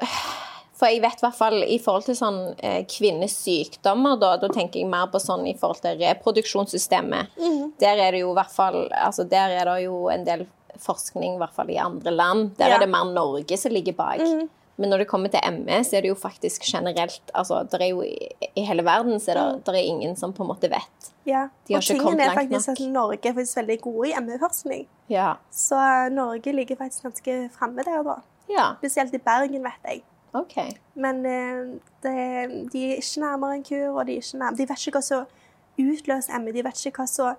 for 0.77 0.87
jeg 0.91 1.01
vet 1.05 1.21
i 1.23 1.25
hvert 1.27 1.39
fall 1.39 1.57
i 1.63 1.79
forhold 1.83 2.05
til 2.09 2.17
sånn 2.19 2.41
eh, 2.59 2.83
kvinnesykdommer, 2.91 4.19
da, 4.21 4.37
da 4.43 4.49
tenker 4.53 4.81
jeg 4.83 4.91
mer 4.91 5.07
på 5.13 5.21
sånn 5.23 5.47
i 5.49 5.55
forhold 5.59 5.81
til 5.85 5.99
reproduksjonssystemet. 6.03 7.33
Der 7.81 7.97
er 8.03 8.13
det 8.17 8.21
jo 8.25 8.33
i 8.33 8.39
hvert 8.41 8.53
fall 8.55 8.83
Altså, 8.93 9.25
der 9.29 9.55
er 9.61 9.65
det 9.71 9.79
jo 9.87 10.09
en 10.13 10.25
del 10.27 10.47
forskning, 10.83 11.37
i 11.37 11.41
hvert 11.41 11.55
fall 11.57 11.71
i 11.73 11.79
andre 11.81 12.11
land. 12.13 12.57
Der 12.59 12.69
Ja. 12.69 12.77
er 12.77 12.81
det 12.85 12.91
mer 12.93 13.05
Norge 13.09 13.57
som 13.57 13.73
ligger 13.73 13.95
bak. 13.97 14.21
Men 14.77 14.91
når 14.93 14.99
det 14.99 15.07
kommer 15.09 15.31
til 15.33 15.41
ME, 15.57 15.79
så 15.85 15.97
er 15.97 16.05
det 16.05 16.09
jo 16.11 16.15
faktisk 16.21 16.63
generelt 16.69 17.31
Altså, 17.35 17.63
det 17.73 17.79
er 17.81 17.87
jo 17.95 18.03
i, 18.05 18.13
i 18.57 18.65
hele 18.69 18.85
verden 18.85 19.21
så 19.21 19.31
er 19.33 19.39
det, 19.41 19.67
der 19.67 19.73
er 19.73 19.87
ingen 19.89 20.17
som 20.17 20.35
på 20.37 20.45
en 20.45 20.51
måte 20.51 20.69
vet. 20.71 21.09
Ja. 21.27 21.47
Og 21.73 21.83
tingen 21.83 22.21
er 22.21 22.35
faktisk 22.37 22.69
at 22.75 22.83
Norge 22.93 23.29
er 23.31 23.33
faktisk 23.35 23.57
veldig 23.57 23.79
gode 23.81 24.11
i 24.11 24.13
ME-forskning. 24.21 24.85
Ja. 25.09 25.33
Så 25.51 25.79
Norge 26.13 26.53
ligger 26.53 26.77
faktisk 26.77 27.03
ganske 27.09 27.39
framme 27.57 27.83
der, 27.89 28.03
da. 28.03 28.19
Ja, 28.53 28.67
Spesielt 28.79 29.15
i 29.15 29.19
Bergen, 29.19 29.65
vet 29.65 29.89
jeg. 29.89 30.03
OK. 30.37 30.57
Men 30.95 31.25
eh, 31.27 31.81
det, 32.05 32.15
de 32.73 32.85
er 32.91 33.01
ikke 33.01 33.21
nærmere 33.25 33.55
en 33.57 33.65
kur, 33.65 33.99
og 33.99 34.07
de, 34.07 34.19
er 34.19 34.31
nærmere, 34.37 34.57
de 34.61 34.69
vet 34.69 34.87
ikke 34.87 34.99
hva 35.01 35.03
som 35.03 35.25
utløser 35.81 36.39
ME. 36.45 36.53
De 36.53 36.65
vet 36.65 36.87
ikke 36.87 37.01
hva 37.03 37.09
som 37.11 37.35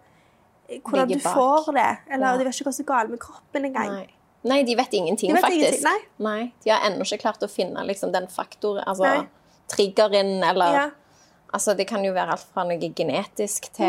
hvordan 0.68 1.08
du 1.14 1.20
får 1.24 1.70
det, 1.78 1.90
eller 2.12 2.28
Ja. 2.28 2.38
de 2.38 2.46
vet 2.46 2.58
ikke 2.60 2.68
hva 2.68 2.74
som 2.76 2.84
er 2.84 2.94
galt 2.94 3.10
med 3.14 3.20
kroppen 3.24 3.66
engang. 3.70 3.92
Nei. 3.94 4.08
Nei, 4.44 4.62
de 4.64 4.76
vet 4.76 4.94
ingenting, 4.94 5.30
De 5.32 5.34
vet 5.34 5.42
faktisk. 5.44 5.82
ingenting, 5.82 6.14
nei. 6.24 6.54
De 6.64 6.70
har 6.70 6.86
ennå 6.90 7.04
ikke 7.04 7.18
klart 7.24 7.42
å 7.44 7.50
finne 7.50 7.84
liksom, 7.88 8.12
den 8.14 8.28
faktoren, 8.32 8.84
altså 8.88 9.04
Nei. 9.04 9.28
triggeren, 9.68 10.44
eller 10.44 10.74
Ja. 10.74 10.90
Altså, 11.54 11.74
det 11.78 11.88
kan 11.88 12.04
jo 12.04 12.12
være 12.14 12.32
alt 12.36 12.46
fra 12.54 12.64
noe 12.68 12.78
genetisk 12.94 13.70
til 13.74 13.86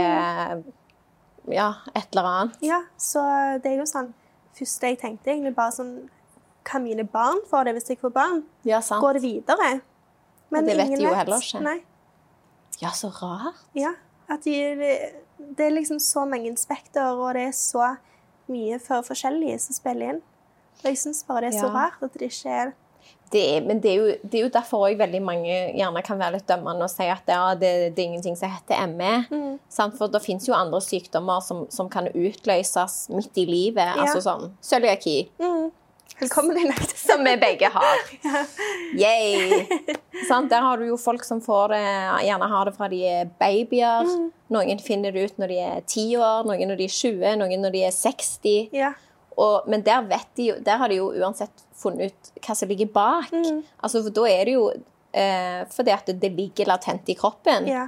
ja, 1.50 1.74
et 1.94 2.06
eller 2.12 2.28
annet. 2.28 2.56
Ja, 2.62 2.82
så 2.96 3.22
det 3.62 3.72
er 3.72 3.78
jo 3.82 3.86
sånn 3.88 4.12
Første 4.58 4.88
jeg 4.90 4.98
tenkte, 4.98 5.30
egentlig 5.30 5.54
bare 5.54 5.70
sånn 5.72 5.92
Kan 6.64 6.82
mine 6.84 7.04
barn 7.06 7.38
få 7.50 7.64
det 7.64 7.74
hvis 7.76 7.88
jeg 7.92 8.00
får 8.00 8.10
barn? 8.12 8.42
Ja, 8.66 8.80
sant. 8.80 9.00
Går 9.02 9.18
det 9.18 9.22
videre? 9.22 9.68
Men 10.50 10.66
det 10.66 10.76
vet 10.76 10.96
de 10.96 11.04
jo 11.04 11.14
heller 11.14 11.38
ikke. 11.42 11.60
Nei. 11.64 11.78
Ja, 12.80 12.90
så 12.96 13.10
rart. 13.20 13.54
Ja. 13.76 13.94
At 14.28 14.44
de, 14.44 14.54
det 15.56 15.64
er 15.66 15.70
liksom 15.72 15.98
så 16.00 16.24
mange 16.28 16.54
spekter, 16.60 17.16
og 17.16 17.34
det 17.34 17.46
er 17.48 17.54
så 17.56 17.96
mye 18.48 18.78
for 18.80 19.02
forskjellige 19.06 19.58
som 19.64 19.76
spiller 19.76 20.14
inn. 20.14 20.20
Og 20.82 20.90
jeg 20.92 20.98
syns 21.00 21.24
bare 21.28 21.46
det 21.46 21.54
er 21.54 21.60
så 21.60 21.66
Ja. 21.68 21.72
rart 21.74 22.02
at 22.02 22.12
det 22.14 22.28
ikke 22.30 22.50
er 22.50 22.72
Det 23.32 23.42
er, 23.56 23.60
men 23.60 23.80
det 23.80 23.90
er, 23.90 23.96
jo, 23.96 24.04
det 24.24 24.38
er 24.38 24.42
jo 24.46 24.48
derfor 24.48 24.86
òg 24.88 24.96
veldig 24.98 25.20
mange 25.22 25.52
gjerne 25.76 26.02
kan 26.04 26.18
være 26.18 26.32
litt 26.38 26.46
dømmende 26.48 26.86
og 26.86 26.90
si 26.90 27.04
at 27.12 27.28
ja, 27.28 27.54
det, 27.54 27.94
det 27.96 28.00
er 28.02 28.06
ingenting 28.08 28.36
som 28.36 28.48
heter 28.48 28.86
ME. 28.88 29.10
Mm. 29.30 29.58
For 29.98 30.08
det 30.08 30.22
finnes 30.24 30.48
jo 30.48 30.54
andre 30.56 30.80
sykdommer 30.80 31.40
som, 31.44 31.66
som 31.70 31.90
kan 31.92 32.08
utløses 32.08 33.08
midt 33.12 33.36
i 33.36 33.44
livet. 33.44 33.84
Altså 34.00 34.22
sånn 34.24 34.48
cøliaki, 34.64 35.28
mm. 35.38 35.70
Velkommen 36.18 36.56
inn. 36.58 36.72
som 36.96 37.20
vi 37.22 37.36
begge 37.38 37.68
har. 37.70 38.00
Yay! 39.04 39.66
Sant? 40.26 40.50
Der 40.50 40.64
har 40.64 40.80
du 40.80 40.88
jo 40.88 40.96
folk 40.98 41.22
som 41.26 41.40
får 41.44 41.74
det, 41.76 41.82
gjerne 42.26 42.48
har 42.50 42.64
det 42.66 42.74
fra 42.74 42.88
de 42.90 43.02
er 43.06 43.28
babyer. 43.38 44.08
Mm. 44.08 44.24
Noen 44.56 44.80
finner 44.82 45.12
det 45.14 45.28
ut 45.28 45.38
når 45.38 45.52
de 45.52 45.58
er 45.62 45.84
10 45.84 46.16
år, 46.16 46.48
noen 46.48 46.72
når 46.72 46.80
de 46.80 46.88
er 46.88 46.96
20, 46.96 47.36
noen 47.44 47.62
når 47.62 47.76
de 47.76 47.84
er 47.86 47.94
60. 47.94 48.72
Ja. 48.74 48.94
Og, 49.38 49.68
men 49.70 49.84
der, 49.86 50.02
vet 50.10 50.26
de, 50.38 50.48
jo- 50.50 50.58
der 50.66 50.80
har 50.80 50.90
de 50.90 50.96
jo 50.98 51.12
uansett 51.14 51.62
funnet 51.78 52.10
ut 52.10 52.30
hva 52.42 52.56
som 52.58 52.68
ligger 52.72 52.88
bak. 52.90 53.30
Mm. 53.32 53.60
Altså, 53.82 54.02
for 54.02 54.10
da 54.16 54.24
er 54.32 54.48
det 54.48 54.54
jo 54.56 54.64
eh, 55.14 55.60
fordi 55.70 55.94
at 55.94 56.10
det, 56.20 56.32
ligger 56.34 56.66
latent 56.72 57.08
i 57.08 57.14
kroppen. 57.18 57.68
Ja. 57.70 57.86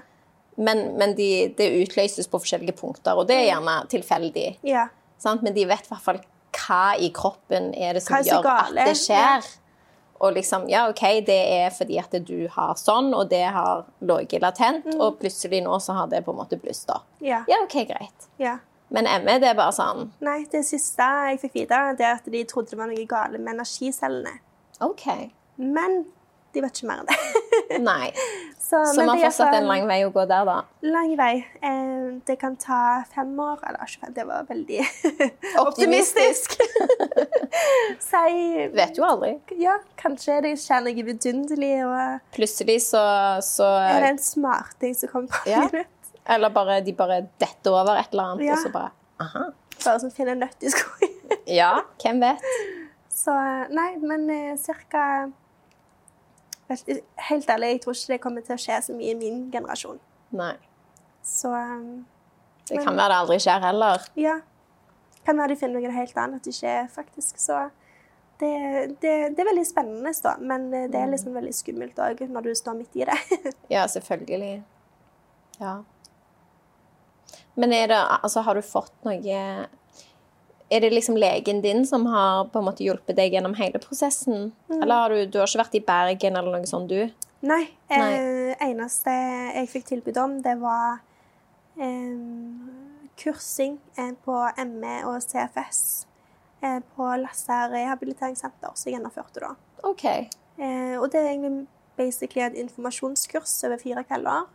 Men, 0.61 0.85
men 1.01 1.15
de, 1.19 1.49
det 1.57 1.71
utløses 1.83 2.29
på 2.31 2.39
forskjellige 2.43 2.77
punkter, 2.79 3.17
og 3.19 3.27
det 3.31 3.37
er 3.41 3.47
gjerne 3.53 3.79
tilfeldig. 3.93 4.49
ja. 4.69 4.89
Sant? 5.21 5.43
Men 5.45 5.53
de 5.53 5.67
vet 5.69 5.85
i 5.85 5.91
hvert 5.91 6.01
fall 6.01 6.19
hva 6.57 6.95
i 6.97 7.11
kroppen 7.13 7.75
er 7.77 7.93
det 7.99 8.01
som 8.07 8.15
er 8.17 8.23
gjør 8.25 8.39
gjør 8.47 8.71
at 8.71 8.79
det 8.89 8.95
skjer. 8.97 9.49
Og 10.21 10.33
liksom, 10.37 10.65
ja, 10.69 10.87
OK, 10.89 11.03
det 11.27 11.37
er 11.59 11.71
fordi 11.77 11.99
at 12.01 12.15
du 12.29 12.47
har 12.55 12.73
sånn, 12.81 13.11
og 13.17 13.29
det 13.29 13.43
har 13.53 13.85
ligget 14.01 14.41
latent, 14.45 14.85
Mm. 14.89 14.97
og 15.01 15.19
plutselig 15.21 15.61
nå 15.65 15.77
så 15.81 15.93
har 15.97 16.09
det 16.13 16.23
på 16.25 16.33
en 16.33 16.39
måte 16.41 16.57
blusset 16.61 16.91
opp. 16.95 17.05
Ja. 17.21 17.43
Ja, 17.49 17.59
OK, 17.67 17.77
greit. 17.89 18.29
ja. 18.41 18.59
Men 18.91 19.07
ME, 19.25 19.37
det 19.39 19.53
er 19.53 19.59
bare 19.59 19.75
sånn 19.75 20.09
Nei, 20.27 20.41
det 20.51 20.65
siste 20.67 21.07
jeg 21.31 21.39
fikk 21.45 21.61
vite, 21.63 21.83
det 21.99 22.07
er 22.07 22.17
at 22.19 22.27
de 22.31 22.45
trodde 22.51 22.73
det 22.73 22.79
var 22.81 22.91
noe 22.91 23.05
galt 23.11 23.37
med 23.39 23.53
energicellene. 23.55 24.41
OK. 24.83 25.05
Men 25.61 26.03
de 26.51 26.63
vet 26.65 26.81
ikke 26.81 26.89
mer 26.91 27.03
enn 27.05 27.11
det. 27.11 27.19
Nei. 27.91 28.09
Så, 28.59 28.81
Så 28.95 29.03
vi 29.03 29.07
har 29.09 29.19
fortsatt 29.23 29.55
en 29.59 29.67
lang 29.67 29.87
vei 29.87 30.01
å 30.07 30.11
gå 30.15 30.25
der, 30.31 30.47
da. 30.47 30.57
lang 30.87 31.13
vei. 31.19 31.45
Eh, 31.63 32.09
det 32.27 32.37
kan 32.39 32.55
ta 32.59 33.03
fem 33.11 33.31
år 33.43 33.63
Eller 33.67 33.83
ikke 33.87 34.05
fem, 34.05 34.13
det 34.15 34.27
var 34.29 34.45
veldig 34.47 34.81
Optimistisk. 35.65 36.55
Si 38.03 38.67
Vet 38.79 38.99
jo 38.99 39.07
aldri. 39.07 39.33
Ja, 39.59 39.79
kanskje 40.01 40.41
det 40.47 40.55
skjer 40.63 40.85
noe 40.87 41.07
vidunderlig, 41.11 41.73
og 41.87 42.35
Plutselig 42.37 42.81
så, 42.89 43.03
så 43.47 43.71
er 43.87 44.05
det 44.07 44.13
en 44.17 44.23
smarting 44.23 44.95
som 44.99 45.15
kommer 45.15 45.35
på 45.35 45.51
Ja. 45.51 45.67
Eller 46.29 46.51
bare, 46.51 46.81
de 46.85 46.93
bare 46.93 47.21
detter 47.41 47.71
over 47.73 47.97
et 48.01 48.13
eller 48.13 48.23
annet, 48.35 48.45
Ja. 48.47 48.53
og 48.53 48.59
så 48.59 48.73
bare 48.73 48.91
Aha. 49.21 49.45
Bare 49.85 50.01
som 50.01 50.11
finner 50.11 50.33
en 50.33 50.41
nøtt 50.45 50.63
i 50.63 50.71
skogen. 50.71 51.17
Ja, 51.47 51.81
hvem 52.03 52.21
vet? 52.21 52.43
Så 53.11 53.33
nei, 53.71 53.97
men 53.99 54.29
eh, 54.31 54.57
cirka 54.57 55.31
Helt 56.71 57.49
ærlig, 57.51 57.67
jeg 57.73 57.81
tror 57.83 57.93
ikke 57.97 58.13
det 58.13 58.21
kommer 58.23 58.45
til 58.47 58.55
å 58.55 58.61
skje 58.63 58.77
så 58.87 58.95
mye 58.95 59.11
i 59.11 59.19
min 59.19 59.41
generasjon. 59.51 59.99
Nei. 60.39 60.53
Så 61.27 61.51
um, 61.51 62.05
Det 62.69 62.77
Men- 62.77 62.85
kan 62.87 62.97
være 63.01 63.09
det 63.11 63.17
aldri 63.25 63.39
skjer 63.43 63.61
heller. 63.67 64.05
ja. 64.17 64.37
Kan 65.27 65.37
være 65.37 65.49
de 65.53 65.57
finner 65.61 65.81
noe 65.83 65.91
helt 65.93 66.17
annet 66.17 66.37
at 66.41 66.45
det 66.45 66.55
ikke 66.55 66.69
er 66.79 66.87
faktisk. 66.89 67.37
Så 67.39 67.57
det, 68.41 68.53
det, 69.03 69.11
det 69.37 69.43
er 69.43 69.49
veldig 69.51 69.67
spennende, 69.69 70.13
da. 70.25 70.37
Men 70.41 70.73
eh, 70.73 70.87
det 70.89 70.97
er 70.97 71.11
liksom 71.13 71.35
veldig 71.37 71.53
skummelt 71.55 71.99
òg 72.01 72.23
når 72.31 72.47
du 72.47 72.55
står 72.57 72.79
midt 72.79 72.97
i 72.97 73.05
det. 73.05 73.19
Ja, 73.75 73.83
selvfølgelig. 73.87 74.63
Ja. 75.61 75.75
Men 77.55 77.73
er 77.75 77.89
det 77.91 77.99
Altså, 78.23 78.43
har 78.47 78.55
du 78.55 78.63
fått 78.63 78.93
noe 79.05 79.41
Er 80.71 80.85
det 80.85 80.93
liksom 80.93 81.17
legen 81.19 81.61
din 81.65 81.87
som 81.87 82.07
har 82.07 82.47
på 82.53 82.61
en 82.61 82.69
måte 82.69 82.85
hjulpet 82.85 83.17
deg 83.19 83.35
gjennom 83.35 83.57
hele 83.59 83.81
prosessen? 83.83 84.53
Eller 84.71 84.95
har 84.95 85.11
du, 85.11 85.25
du 85.27 85.41
har 85.41 85.51
ikke 85.51 85.65
vært 85.65 85.79
i 85.81 85.85
Bergen 85.87 86.39
eller 86.39 86.61
noe 86.61 86.71
sånt, 86.71 86.93
du? 86.93 87.11
Nei. 87.41 87.65
Nei. 87.91 88.13
Eh, 88.13 88.69
eneste 88.69 89.11
jeg 89.11 89.71
fikk 89.73 89.89
tilbud 89.89 90.21
om, 90.21 90.37
det 90.45 90.55
var 90.61 91.01
eh, 91.81 92.79
kursing 93.21 93.79
eh, 93.97 94.13
på 94.25 94.37
ME 94.69 94.95
og 95.09 95.19
CFS 95.25 95.83
eh, 96.63 96.79
på 96.95 97.09
Lassa 97.23 97.65
rehabiliteringssenter, 97.73 98.75
som 98.75 98.91
jeg 98.91 98.99
gjennomførte 98.99 99.43
da. 99.43 99.55
OK. 99.89 100.07
Eh, 100.61 100.97
og 101.01 101.09
det 101.13 101.23
er 101.23 101.33
egentlig 101.33 101.67
basically 101.99 102.45
et 102.45 102.59
informasjonskurs 102.61 103.53
over 103.69 103.81
fire 103.81 104.05
kvelder. 104.09 104.49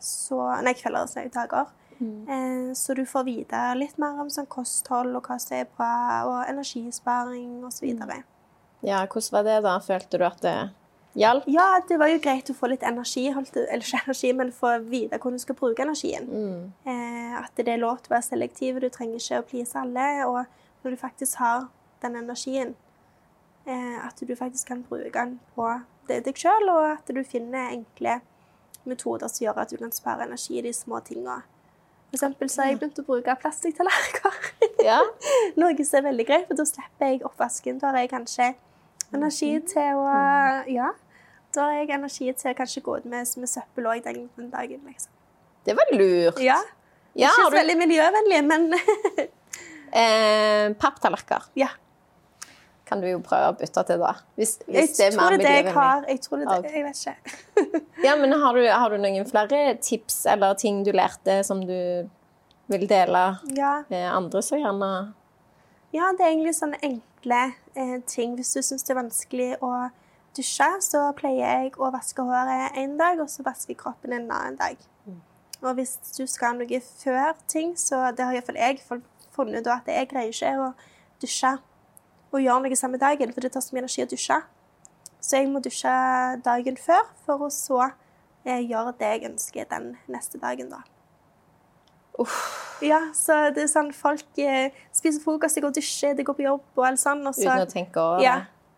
Så, 0.00 0.40
nei, 0.64 0.74
kvelder, 0.74 1.06
er 1.16 1.28
det 1.28 1.36
dager. 1.36 1.70
Eh, 2.00 2.72
så 2.74 2.94
du 2.94 3.06
får 3.06 3.24
vite 3.24 3.60
litt 3.76 3.98
mer 4.00 4.20
om 4.22 4.30
sånn 4.32 4.48
kosthold 4.50 5.14
og 5.16 5.26
hva 5.28 5.36
som 5.42 5.58
er 5.58 5.68
bra, 5.76 5.94
og 6.26 6.38
energisparing 6.48 7.60
osv. 7.66 7.84
videre. 7.84 8.22
Ja, 8.80 9.04
hvordan 9.04 9.34
var 9.36 9.48
det 9.48 9.56
da? 9.66 9.74
Følte 9.84 10.20
du 10.20 10.24
at 10.24 10.40
det 10.44 10.54
hjalp? 11.20 11.48
Ja, 11.50 11.82
det 11.88 11.98
var 12.00 12.08
jo 12.08 12.20
greit 12.22 12.48
å 12.48 12.56
få 12.56 12.70
litt 12.72 12.86
energi, 12.86 13.26
eller 13.28 13.84
ikke 13.84 14.00
energi, 14.06 14.32
men 14.36 14.54
få 14.56 14.78
vite 14.86 15.18
hvordan 15.18 15.36
du 15.36 15.44
skal 15.44 15.58
bruke 15.58 15.84
energien. 15.84 16.30
Mm. 16.30 16.72
Eh, 16.88 17.36
at 17.42 17.52
det 17.60 17.68
er 17.68 17.82
lov 17.82 18.00
til 18.00 18.14
å 18.14 18.16
være 18.16 18.28
selektiv, 18.30 18.80
du 18.80 18.88
trenger 18.88 19.20
ikke 19.20 19.42
å 19.42 19.48
please 19.52 19.76
alle. 19.78 20.08
Og 20.30 20.84
når 20.84 20.96
du 20.96 21.00
faktisk 21.00 21.42
har 21.42 21.68
den 22.00 22.16
energien, 22.22 22.74
eh, 23.66 23.96
at 24.00 24.16
du 24.16 24.34
faktisk 24.36 24.72
kan 24.72 24.84
bruke 24.88 25.12
den 25.12 25.38
på 25.54 25.68
deg 26.08 26.32
sjøl, 26.34 26.72
og 26.72 26.86
at 26.96 27.12
du 27.12 27.20
finner 27.28 27.74
enkle 27.76 28.20
metoder 28.88 29.28
som 29.28 29.44
gjør 29.44 29.58
at 29.62 29.70
du 29.72 29.76
kan 29.80 29.92
spare 29.92 30.24
energi 30.28 30.58
i 30.58 30.62
de 30.64 30.72
små 30.74 31.00
tinga. 31.04 31.40
For 32.10 32.18
eksempel 32.18 32.48
så 32.50 32.62
har 32.62 32.70
jeg 32.72 32.80
begynt 32.80 32.98
å 33.02 33.06
bruke 33.06 33.36
plastikktallerkener. 33.42 34.48
Ja. 34.80 34.96
Noe 35.60 35.84
som 35.84 35.98
er 36.00 36.06
veldig 36.08 36.24
greit, 36.24 36.46
for 36.48 36.56
da 36.56 36.64
slipper 36.64 37.10
jeg 37.12 37.20
oppvasken. 37.28 37.78
Da 37.82 37.90
har 37.92 37.98
jeg 38.00 38.08
kanskje 38.14 38.46
energi 39.12 39.50
til 39.68 39.98
å 40.00 40.06
Ja. 40.72 40.88
Da 41.52 41.66
har 41.66 41.80
jeg 41.82 41.90
energi 41.92 42.30
til 42.32 42.52
å 42.52 42.56
kanskje 42.56 42.80
gå 42.86 42.96
ut 43.00 43.04
med, 43.10 43.28
med 43.36 43.50
søppel 43.50 43.88
òg 43.90 44.02
den, 44.06 44.28
den 44.38 44.48
dagen. 44.52 44.80
liksom. 44.86 45.12
Det 45.66 45.74
var 45.76 45.92
lurt. 45.92 46.40
Ja. 46.40 46.56
Ja, 47.12 47.28
Ikke 47.28 47.42
så 47.44 47.50
du 47.50 47.56
veldig 47.58 47.76
miljøvennlig, 47.76 48.40
men 48.46 48.66
eh, 50.00 50.72
papptallerkener? 50.80 51.50
ja. 51.58 51.68
Kan 52.90 53.00
du 53.02 53.06
jo 53.06 53.20
prøve 53.22 53.52
å 53.52 53.56
bytte 53.60 53.84
til, 53.86 54.00
da. 54.02 54.12
Hvis, 54.36 54.56
Jeg 54.66 54.88
hvis 54.90 55.00
er 55.06 55.12
tror 55.14 55.36
det 55.36 55.44
det 55.46 55.52
jeg 55.54 55.74
har. 55.76 56.04
Jeg 56.10 56.20
tror 56.24 56.40
det 56.40 56.46
er 56.46 56.64
det. 56.64 56.70
Ok. 56.70 56.74
Jeg 56.74 56.84
vet 56.88 57.02
ikke. 57.06 57.84
Ja, 58.06 58.16
men 58.18 58.32
har 58.42 58.56
du, 58.58 58.64
har 58.66 58.90
du 58.90 58.98
noen 58.98 59.26
flere 59.28 59.76
tips 59.84 60.24
eller 60.32 60.54
ting 60.58 60.82
du 60.86 60.90
lærte 60.96 61.38
som 61.46 61.62
du 61.62 61.76
vil 62.70 62.86
dele 62.90 63.22
Ja. 63.56 63.72
med 63.90 64.06
andre 64.10 64.42
så 64.42 64.58
gjerne 64.58 64.90
Ja, 65.92 66.10
det 66.16 66.22
er 66.26 66.30
egentlig 66.34 66.54
sånne 66.58 66.78
enkle 66.86 67.40
eh, 67.74 67.96
ting. 68.06 68.36
Hvis 68.38 68.52
du 68.54 68.62
syns 68.62 68.84
det 68.86 68.94
er 68.94 69.00
vanskelig 69.02 69.48
å 69.62 69.72
dusje, 70.36 70.68
så 70.86 71.00
pleier 71.18 71.42
jeg 71.42 71.72
å 71.78 71.90
vaske 71.90 72.22
håret 72.22 72.76
en 72.78 72.96
dag, 72.98 73.18
og 73.18 73.26
så 73.30 73.42
vaske 73.46 73.74
kroppen 73.74 74.14
en 74.14 74.28
annen 74.30 74.58
dag. 74.60 74.76
Og 75.60 75.74
hvis 75.76 75.96
du 76.16 76.22
skal 76.30 76.54
ha 76.54 76.58
noe 76.60 76.78
før 76.80 77.34
ting, 77.50 77.74
så 77.76 78.06
det 78.16 78.24
har 78.24 78.38
iallfall 78.38 78.56
jeg 78.62 78.78
funnet 79.34 79.60
ut 79.66 79.72
at 79.74 79.90
jeg 79.92 80.08
greier 80.08 80.30
ikke 80.32 80.54
å 80.62 80.70
dusje 81.20 81.50
og 82.30 82.40
gjøre 82.40 82.62
noe 82.64 82.78
samme 82.78 83.00
dagen, 83.00 83.32
for 83.34 83.44
det 83.44 83.52
tar 83.54 83.64
så 83.64 83.74
mye 83.74 83.84
energi 83.84 84.04
å 84.04 84.08
dusje. 84.10 84.38
Så 85.20 85.36
jeg 85.40 85.50
må 85.52 85.60
dusje 85.64 85.90
dagen 86.44 86.78
før, 86.80 87.02
for 87.26 87.46
å 87.46 87.50
så 87.52 87.80
eh, 88.44 88.60
gjøre 88.64 88.94
det 89.00 89.10
jeg 89.14 89.26
ønsker 89.32 89.68
den 89.70 89.92
neste 90.08 90.40
dagen, 90.40 90.70
da. 90.72 90.82
Ja, 92.84 92.98
så 93.16 93.36
det 93.54 93.62
er 93.64 93.68
sånn 93.70 93.90
folk 93.96 94.40
eh, 94.40 94.74
spiser 94.92 95.22
frokost, 95.24 95.56
de 95.56 95.62
går 95.64 95.72
og 95.72 95.76
dusjer, 95.76 96.16
de 96.16 96.24
går 96.26 96.36
på 96.36 96.44
jobb 96.46 96.80
og 96.80 96.86
alt 96.88 97.00
sånn. 97.00 97.22
Og 97.28 97.36
så, 97.36 97.46
uten 97.48 97.64
å 97.64 97.70
tenke 97.70 98.00
over 98.02 98.24
ja? 98.24 98.34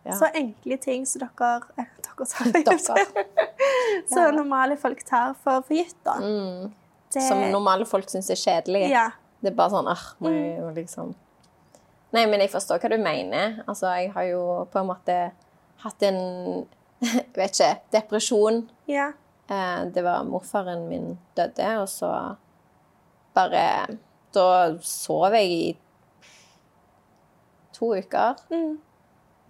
Ja. 0.06 0.16
så 0.18 0.28
enkle 0.34 0.78
ting 0.82 1.04
som 1.06 1.22
dere 1.22 1.52
eh, 1.78 1.90
Dere 2.02 2.26
sa. 2.28 2.44
Dere. 2.52 3.26
Så 4.10 4.24
normale 4.34 4.74
folk 4.80 5.00
tar 5.06 5.32
for, 5.42 5.62
for 5.66 5.74
gitt, 5.74 5.94
da. 6.04 6.16
Mm. 6.20 6.70
Det, 7.12 7.22
Som 7.24 7.40
normale 7.52 7.86
folk 7.88 8.10
syns 8.10 8.28
er 8.32 8.38
kjedelig. 8.40 8.82
Ja. 8.90 9.08
Det 9.42 9.52
er 9.52 9.56
bare 9.58 9.72
sånn 9.74 9.88
ah, 9.90 10.02
må 10.22 10.30
jeg 10.32 10.58
Mm. 10.62 10.74
liksom 10.76 11.14
Nei, 12.12 12.26
men 12.28 12.42
jeg 12.44 12.52
forstår 12.52 12.82
hva 12.82 12.90
du 12.92 12.98
mener. 13.00 13.58
Altså, 13.66 13.88
jeg 13.96 14.12
har 14.12 14.28
jo 14.28 14.42
på 14.72 14.82
en 14.82 14.90
måte 14.90 15.18
hatt 15.84 16.04
en 16.06 16.20
jeg 17.02 17.24
vet 17.40 17.58
ikke 17.58 17.74
depresjon. 17.96 18.64
ja. 18.90 19.10
Eh, 19.50 19.80
det 19.92 20.04
var 20.06 20.22
morfaren 20.24 20.84
min 20.88 21.18
døde, 21.36 21.70
og 21.82 21.88
så 21.90 22.08
bare 23.34 23.98
Da 24.32 24.44
sov 24.80 25.34
jeg 25.34 25.50
i 25.50 25.76
to 27.74 27.90
uker. 27.98 28.38
Mm. 28.52 28.78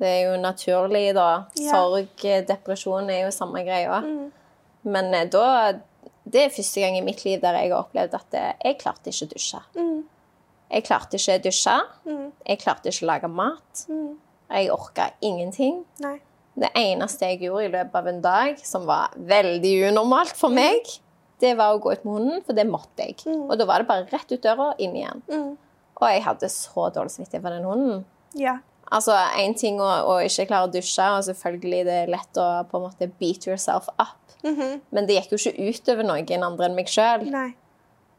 Det 0.01 0.09
er 0.09 0.31
jo 0.31 0.41
naturlig, 0.41 1.13
da. 1.15 1.45
Ja. 1.61 1.77
Sorg, 1.77 2.25
depresjon 2.49 3.11
er 3.11 3.27
jo 3.27 3.35
samme 3.35 3.63
greia. 3.63 4.01
Mm. 4.03 4.33
Men 4.83 5.15
eh, 5.15 5.29
da 5.31 5.75
Det 6.25 6.45
er 6.45 6.55
første 6.55 6.81
gang 6.81 6.97
i 6.97 7.05
mitt 7.05 7.25
liv 7.25 7.41
der 7.43 7.57
jeg 7.59 7.71
har 7.73 7.83
opplevd 7.83 8.15
at 8.15 8.35
eh, 8.39 8.53
jeg 8.65 8.81
klarte 8.81 9.11
ikke 9.11 9.27
å 9.27 9.33
dusje. 9.35 9.63
Mm. 9.77 10.03
Jeg 10.73 10.87
klarte 10.89 11.19
ikke 11.19 11.37
å 11.37 11.43
dusje. 11.45 11.79
Mm. 12.09 12.27
Jeg 12.49 12.61
klarte 12.63 12.93
ikke 12.93 13.05
å 13.05 13.11
lage 13.11 13.31
mat. 13.31 13.85
Mm. 13.93 14.13
Jeg 14.53 14.71
orka 14.73 15.09
ingenting. 15.25 15.83
Nei. 16.05 16.17
Det 16.63 16.69
eneste 16.77 17.31
jeg 17.31 17.47
gjorde 17.47 17.69
i 17.69 17.73
løpet 17.73 17.95
av 17.97 18.09
en 18.11 18.21
dag, 18.25 18.59
som 18.61 18.85
var 18.89 19.15
veldig 19.17 19.73
unormalt 19.89 20.37
for 20.37 20.53
meg, 20.53 20.89
det 21.41 21.55
var 21.59 21.75
å 21.75 21.81
gå 21.83 21.95
ut 21.95 22.05
med 22.05 22.19
hunden, 22.19 22.43
for 22.47 22.57
det 22.57 22.67
måtte 22.69 23.07
jeg. 23.07 23.17
Mm. 23.25 23.47
Og 23.49 23.57
da 23.59 23.67
var 23.69 23.83
det 23.83 23.89
bare 23.89 24.09
rett 24.13 24.35
ut 24.35 24.43
døra 24.45 24.73
og 24.73 24.83
inn 24.83 24.99
igjen. 24.99 25.23
Mm. 25.33 25.55
Og 26.03 26.05
jeg 26.11 26.25
hadde 26.27 26.53
så 26.53 26.89
dårlig 26.93 27.15
samvittighet 27.15 27.45
for 27.45 27.57
den 27.57 27.67
hunden. 27.67 28.05
Ja. 28.39 28.59
Altså, 28.93 29.17
Én 29.41 29.57
ting 29.57 29.81
å, 29.81 29.89
å 30.13 30.19
ikke 30.25 30.51
klare 30.51 30.69
å 30.69 30.73
dusje, 30.73 31.09
og 31.17 31.25
selvfølgelig 31.29 31.83
det 31.89 31.99
er 32.03 32.13
lett 32.13 32.41
å 32.41 32.49
på 32.69 32.79
en 32.79 32.87
måte 32.87 33.09
beat 33.21 33.49
yourself 33.49 33.89
up. 33.97 34.23
-hmm. 34.43 34.81
Men 34.91 35.07
det 35.07 35.19
gikk 35.19 35.33
jo 35.33 35.41
ikke 35.41 35.69
utover 35.71 36.07
noen 36.07 36.45
andre 36.45 36.69
enn 36.69 36.77
meg 36.79 36.91
sjøl. 36.91 37.27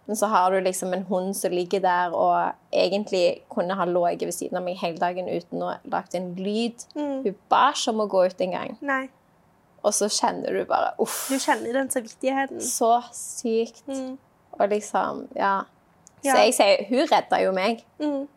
Men 0.08 0.16
så 0.20 0.28
har 0.28 0.52
du 0.52 0.60
liksom 0.62 0.94
en 0.94 1.04
hund 1.08 1.36
som 1.36 1.52
ligger 1.52 1.80
der 1.80 2.12
og 2.12 2.54
egentlig 2.76 3.44
kunne 3.50 3.74
ha 3.80 3.86
ligget 3.88 4.26
ved 4.28 4.34
siden 4.36 4.58
av 4.60 4.64
meg 4.66 4.76
hele 4.82 4.98
dagen 5.00 5.30
uten 5.32 5.62
å 5.64 5.78
lage 5.88 6.18
en 6.20 6.34
lyd. 6.36 6.84
Mm. 6.96 7.24
Hun 7.24 7.36
ba 7.50 7.70
ikke 7.72 7.94
om 7.94 8.02
å 8.04 8.08
gå 8.12 8.26
ut 8.28 8.42
engang. 8.44 8.76
Og 9.84 9.94
så 9.96 10.10
kjenner 10.12 10.52
du 10.60 10.66
bare 10.66 10.94
uff, 11.00 11.30
Du 11.30 11.38
kjenner 11.40 11.74
den 11.74 11.90
samvittigheten. 11.90 12.60
så 12.62 13.02
sykt. 13.14 13.84
Mm. 13.88 14.18
Og 14.60 14.70
liksom, 14.70 15.28
ja. 15.36 15.62
Så 16.24 16.36
jeg 16.38 16.54
sier 16.56 16.86
hun 16.90 17.08
redda 17.08 17.40
jo 17.44 17.52
meg. 17.56 17.84
Mm. 18.00 18.28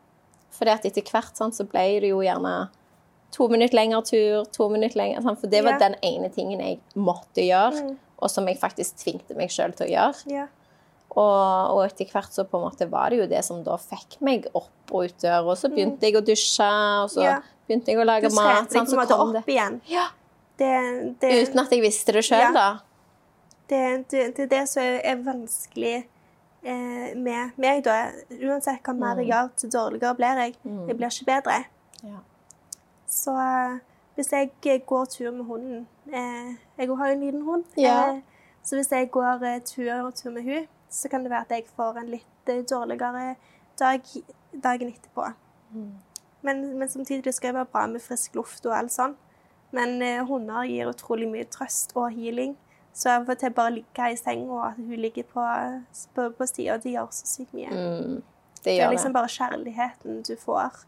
For 0.51 0.65
etter 0.67 1.03
hvert 1.03 1.37
sånn, 1.37 1.53
så 1.53 1.67
ble 1.69 2.01
det 2.01 2.09
jo 2.11 2.23
gjerne 2.25 2.69
to 3.33 3.49
minutter 3.49 3.77
lengre 3.77 4.03
tur, 4.07 4.45
to 4.55 4.69
minutter 4.69 4.97
lenger. 4.99 5.21
Sånn, 5.23 5.37
for 5.39 5.47
det 5.49 5.65
var 5.65 5.73
Ja. 5.73 5.79
den 5.89 5.97
ene 6.03 6.29
tingen 6.31 6.61
jeg 6.61 6.81
måtte 6.97 7.43
gjøre, 7.43 7.75
Mm. 7.83 7.97
og 8.23 8.31
som 8.31 8.47
jeg 8.47 8.59
faktisk 8.59 8.97
tvingte 9.05 9.37
meg 9.37 9.51
sjøl 9.51 9.75
til 9.77 9.87
å 9.87 9.91
gjøre. 9.91 10.27
Ja. 10.31 10.47
Og, 11.17 11.73
og 11.73 11.79
etter 11.87 12.11
hvert 12.13 12.33
så 12.35 12.45
på 12.45 12.59
en 12.59 12.67
måte 12.67 12.85
var 12.93 13.09
det 13.11 13.19
jo 13.23 13.27
det 13.31 13.39
som 13.45 13.63
da 13.65 13.79
fikk 13.81 14.19
meg 14.21 14.47
opp 14.53 14.93
og 14.93 15.07
ut 15.09 15.15
døra. 15.23 15.39
Og 15.49 15.57
så 15.57 15.71
begynte 15.73 16.05
jeg 16.05 16.19
å 16.19 16.21
dusje, 16.25 16.67
og 17.03 17.09
så 17.11 17.23
Mm. 17.23 17.29
Ja. 17.31 17.39
begynte 17.69 17.89
jeg 17.95 17.99
å 18.03 18.05
lage 18.05 18.29
trente 18.29 18.43
mat. 18.43 18.69
Du 18.69 18.77
Sånn, 18.77 18.87
så 18.91 19.07
kom 19.17 19.33
det. 19.33 19.41
opp 19.41 19.49
igjen. 19.49 19.81
Ja, 19.89 20.09
Det, 20.59 20.69
det, 21.21 21.31
uten 21.49 21.59
at 21.61 21.71
jeg 21.73 21.81
visste 21.83 22.13
det 22.13 22.23
sjøl, 22.25 22.41
Ja. 22.41 22.53
da. 22.53 22.69
det, 23.69 23.81
det, 24.11 24.37
det 24.37 24.45
er 24.45 24.47
det 24.53 24.69
som 24.69 24.83
er, 24.83 25.01
er 25.05 25.17
vanskelig 25.25 25.97
eh, 26.65 27.17
med 27.17 27.57
meg, 27.57 27.83
da. 27.85 27.97
Uansett 28.31 28.81
hva 28.85 28.95
mer 28.97 29.17
jeg 29.21 29.29
gjør, 29.33 29.51
til 29.57 29.71
dårligere 29.71 30.15
blir 30.17 30.41
jeg. 30.45 30.55
Jeg 30.65 30.97
blir 30.97 31.09
ikke 31.11 31.29
bedre. 31.33 31.59
Ja. 32.05 32.21
Så 33.09 33.35
eh, 33.41 33.79
hvis 34.17 34.33
jeg 34.33 34.51
eh, 34.67 34.81
går 34.87 35.05
tur 35.13 35.31
med 35.33 35.45
hunden 35.47 35.87
eh, 36.13 36.55
Jeg 36.79 36.89
har 36.97 37.07
jo 37.09 37.13
en 37.13 37.21
liten 37.25 37.43
hund. 37.49 37.65
Ja. 37.77 37.99
Eh, 38.15 38.21
så 38.63 38.77
hvis 38.77 38.91
jeg 38.93 39.11
går 39.11 39.45
eh, 39.45 39.61
tur, 39.65 40.11
tur 40.17 40.31
med 40.31 40.43
hun, 40.45 40.67
så 40.97 41.11
kan 41.13 41.25
det 41.25 41.31
være 41.33 41.47
at 41.47 41.55
jeg 41.55 41.67
får 41.77 42.01
en 42.01 42.11
litt 42.15 42.51
eh, 42.53 42.63
dårligere 42.71 43.35
dag 43.79 44.01
dagen 44.65 44.93
etterpå. 44.95 45.27
Men, 46.47 46.63
men 46.79 46.89
samtidig 46.89 47.35
skal 47.35 47.53
det 47.53 47.59
være 47.61 47.73
bra 47.73 47.87
med 47.91 48.05
frisk 48.05 48.37
luft 48.39 48.67
og 48.69 48.77
alt 48.77 48.95
sånn. 48.95 49.17
Men 49.77 49.99
eh, 50.05 50.23
hunder 50.29 50.65
gir 50.69 50.89
utrolig 50.89 51.29
mye 51.29 51.45
trøst 51.53 51.93
og 51.99 52.09
healing. 52.15 52.55
Så 52.97 53.11
av 53.13 53.29
og 53.29 53.37
til 53.41 53.53
bare 53.53 53.75
ligge 53.75 54.07
i 54.09 54.17
senga, 54.17 54.47
og 54.57 54.63
at 54.71 54.79
hun 54.81 54.97
ligger 55.03 55.27
på, 55.29 55.43
på, 56.17 56.31
på 56.39 56.47
sida, 56.49 56.79
det 56.81 56.95
gjør 56.95 57.11
så 57.13 57.27
sykt 57.29 57.53
mye. 57.53 57.69
Mm, 57.69 58.23
det 58.63 58.65
Det 58.65 58.79
er 58.81 58.95
liksom 58.95 59.13
det. 59.13 59.19
bare 59.19 59.33
kjærligheten 59.35 60.23
du 60.25 60.33
får. 60.41 60.79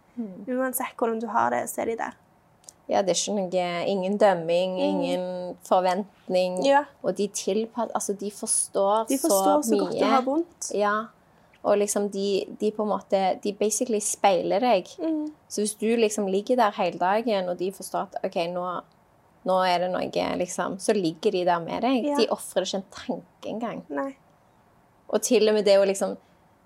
Uansett 0.49 0.97
hvordan 0.97 1.21
du 1.21 1.27
har 1.35 1.51
det, 1.53 1.67
så 1.69 1.83
er 1.85 1.93
de 1.93 1.99
der. 2.01 2.17
Ja, 2.89 3.03
det 3.05 3.13
er 3.13 3.19
ikke 3.21 3.37
noe 3.37 3.69
Ingen 3.93 4.17
dømming, 4.21 4.79
ingen 4.81 5.57
forventning. 5.69 6.59
Mm. 6.59 6.67
Ja. 6.67 6.85
Og 7.03 7.19
de 7.19 7.29
tilpasser 7.29 7.95
Altså, 7.95 8.15
de 8.17 8.31
forstår, 8.33 9.07
De 9.11 9.19
forstår 9.21 9.63
så, 9.63 9.69
så 9.69 9.81
godt 9.83 9.97
det 9.99 10.09
har 10.09 10.23
vondt. 10.25 10.71
Ja. 10.75 10.95
Og 11.63 11.79
liksom 11.79 12.09
de, 12.11 12.45
de 12.61 12.71
på 12.73 12.87
en 12.87 12.93
måte 12.95 13.19
De 13.45 13.53
basically 13.53 14.01
speiler 14.01 14.65
deg. 14.65 14.89
Mm. 14.99 15.27
Så 15.49 15.61
hvis 15.61 15.75
du 15.75 15.89
liksom 15.97 16.29
ligger 16.33 16.57
der 16.57 16.79
hele 16.81 16.99
dagen, 16.99 17.49
og 17.49 17.59
de 17.59 17.73
forstår 17.73 18.09
at 18.09 18.17
OK, 18.25 18.41
nå, 18.55 18.65
nå 19.49 19.59
er 19.67 19.85
det 19.85 19.91
noe, 19.93 20.31
liksom, 20.39 20.79
så 20.81 20.97
ligger 20.97 21.35
de 21.35 21.45
der 21.45 21.61
med 21.61 21.85
deg. 21.85 22.09
Ja. 22.09 22.17
De 22.17 22.31
ofrer 22.33 22.65
ikke 22.65 22.81
en 22.81 22.89
tanke 22.95 23.53
engang. 23.53 23.85
Nei. 23.89 24.15
Og 25.09 25.23
til 25.25 25.49
og 25.49 25.57
med 25.57 25.65
det 25.65 25.79
å 25.81 25.87
liksom 25.89 26.17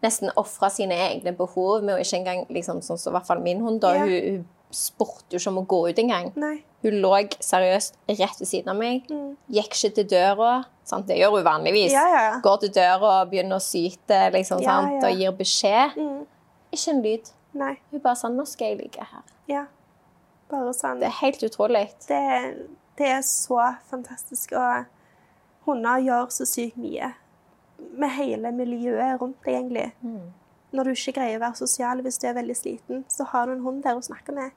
nesten 0.03 0.33
ofre 0.37 0.71
sine 0.75 0.97
egne 0.99 1.35
behov 1.39 1.85
med 1.87 1.95
å 1.95 2.03
ikke 2.03 2.19
engang 2.19 2.41
liksom, 2.51 2.81
Sånn 2.83 2.99
som 2.99 3.13
i 3.13 3.17
hvert 3.17 3.29
fall 3.29 3.43
min 3.43 3.63
hund, 3.63 3.81
da. 3.83 3.95
Ja. 3.97 4.07
Hun, 4.07 4.43
hun 4.43 4.49
spurte 4.75 5.35
jo 5.37 5.41
ikke 5.41 5.53
om 5.53 5.61
å 5.63 5.67
gå 5.69 5.81
ut 5.91 6.01
engang. 6.03 6.31
Hun 6.83 6.97
lå 7.05 7.13
seriøst 7.43 7.99
rett 8.11 8.41
ved 8.41 8.49
siden 8.49 8.73
av 8.73 8.79
meg. 8.79 9.07
Mm. 9.11 9.37
Gikk 9.55 9.77
ikke 9.77 9.93
til 10.01 10.09
døra. 10.15 10.53
Sant? 10.89 11.07
Det 11.07 11.19
gjør 11.21 11.37
hun 11.37 11.47
vanligvis. 11.47 11.93
Ja, 11.95 12.07
ja. 12.11 12.25
Går 12.43 12.65
til 12.65 12.75
døra 12.75 13.13
og 13.21 13.31
begynner 13.31 13.61
å 13.61 13.63
syte 13.63 14.25
liksom, 14.35 14.65
Ja, 14.65 14.81
og 14.83 15.21
gir 15.21 15.37
beskjed. 15.39 15.97
Mm. 15.97 16.25
Ikke 16.75 16.95
en 16.95 17.05
lyd. 17.05 17.33
Nei. 17.53 17.75
Hun 17.93 18.01
bare 18.01 18.17
sånn 18.17 18.37
'Nå 18.37 18.47
skal 18.49 18.73
jeg 18.73 18.79
ligge 18.81 19.05
her'. 19.05 19.33
Ja. 19.47 19.67
Bare 20.51 20.73
sånn. 20.75 21.01
Det 21.01 21.09
er 21.09 21.19
helt 21.21 21.43
utrolig. 21.43 21.89
Det, 22.09 22.23
det 22.99 23.09
er 23.09 23.23
så 23.23 23.77
fantastisk. 23.91 24.53
Og 24.53 24.87
hunder 25.67 26.01
gjør 26.01 26.31
så 26.31 26.49
sykt 26.49 26.77
mye 26.77 27.15
med 27.99 28.11
hele 28.17 28.53
miljøet 28.53 29.21
rundt 29.21 29.39
deg, 29.45 29.55
egentlig. 29.55 29.93
Når 30.73 30.85
du 30.85 30.91
ikke 30.95 31.13
greier 31.19 31.37
å 31.37 31.45
være 31.45 31.61
sosial 31.61 32.01
hvis 32.05 32.19
du 32.19 32.27
er 32.29 32.37
veldig 32.39 32.57
sliten, 32.57 33.05
så 33.09 33.27
har 33.29 33.47
du 33.47 33.57
en 33.57 33.65
hund 33.65 33.83
der 33.85 33.99
å 33.99 34.05
snakke 34.05 34.33
med. 34.33 34.55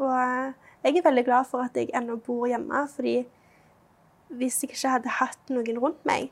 Og 0.00 0.10
eh, 0.16 0.52
jeg 0.84 0.96
er 0.96 1.04
veldig 1.06 1.24
glad 1.26 1.46
for 1.50 1.62
at 1.66 1.76
jeg 1.76 1.90
ennå 1.94 2.16
bor 2.24 2.46
hjemme, 2.48 2.86
fordi 2.88 3.18
hvis 4.30 4.60
jeg 4.62 4.70
ikke 4.72 4.92
hadde 4.94 5.08
hatt 5.20 5.50
noen 5.50 5.78
rundt 5.82 6.04
meg 6.06 6.30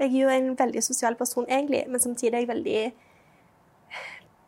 Jeg 0.00 0.08
er 0.14 0.20
jo 0.22 0.28
en 0.32 0.52
veldig 0.56 0.80
sosial 0.86 1.14
person, 1.18 1.44
egentlig, 1.50 1.82
men 1.90 2.00
samtidig 2.00 2.34
er 2.38 2.44
jeg 2.44 2.48
veldig 2.48 2.92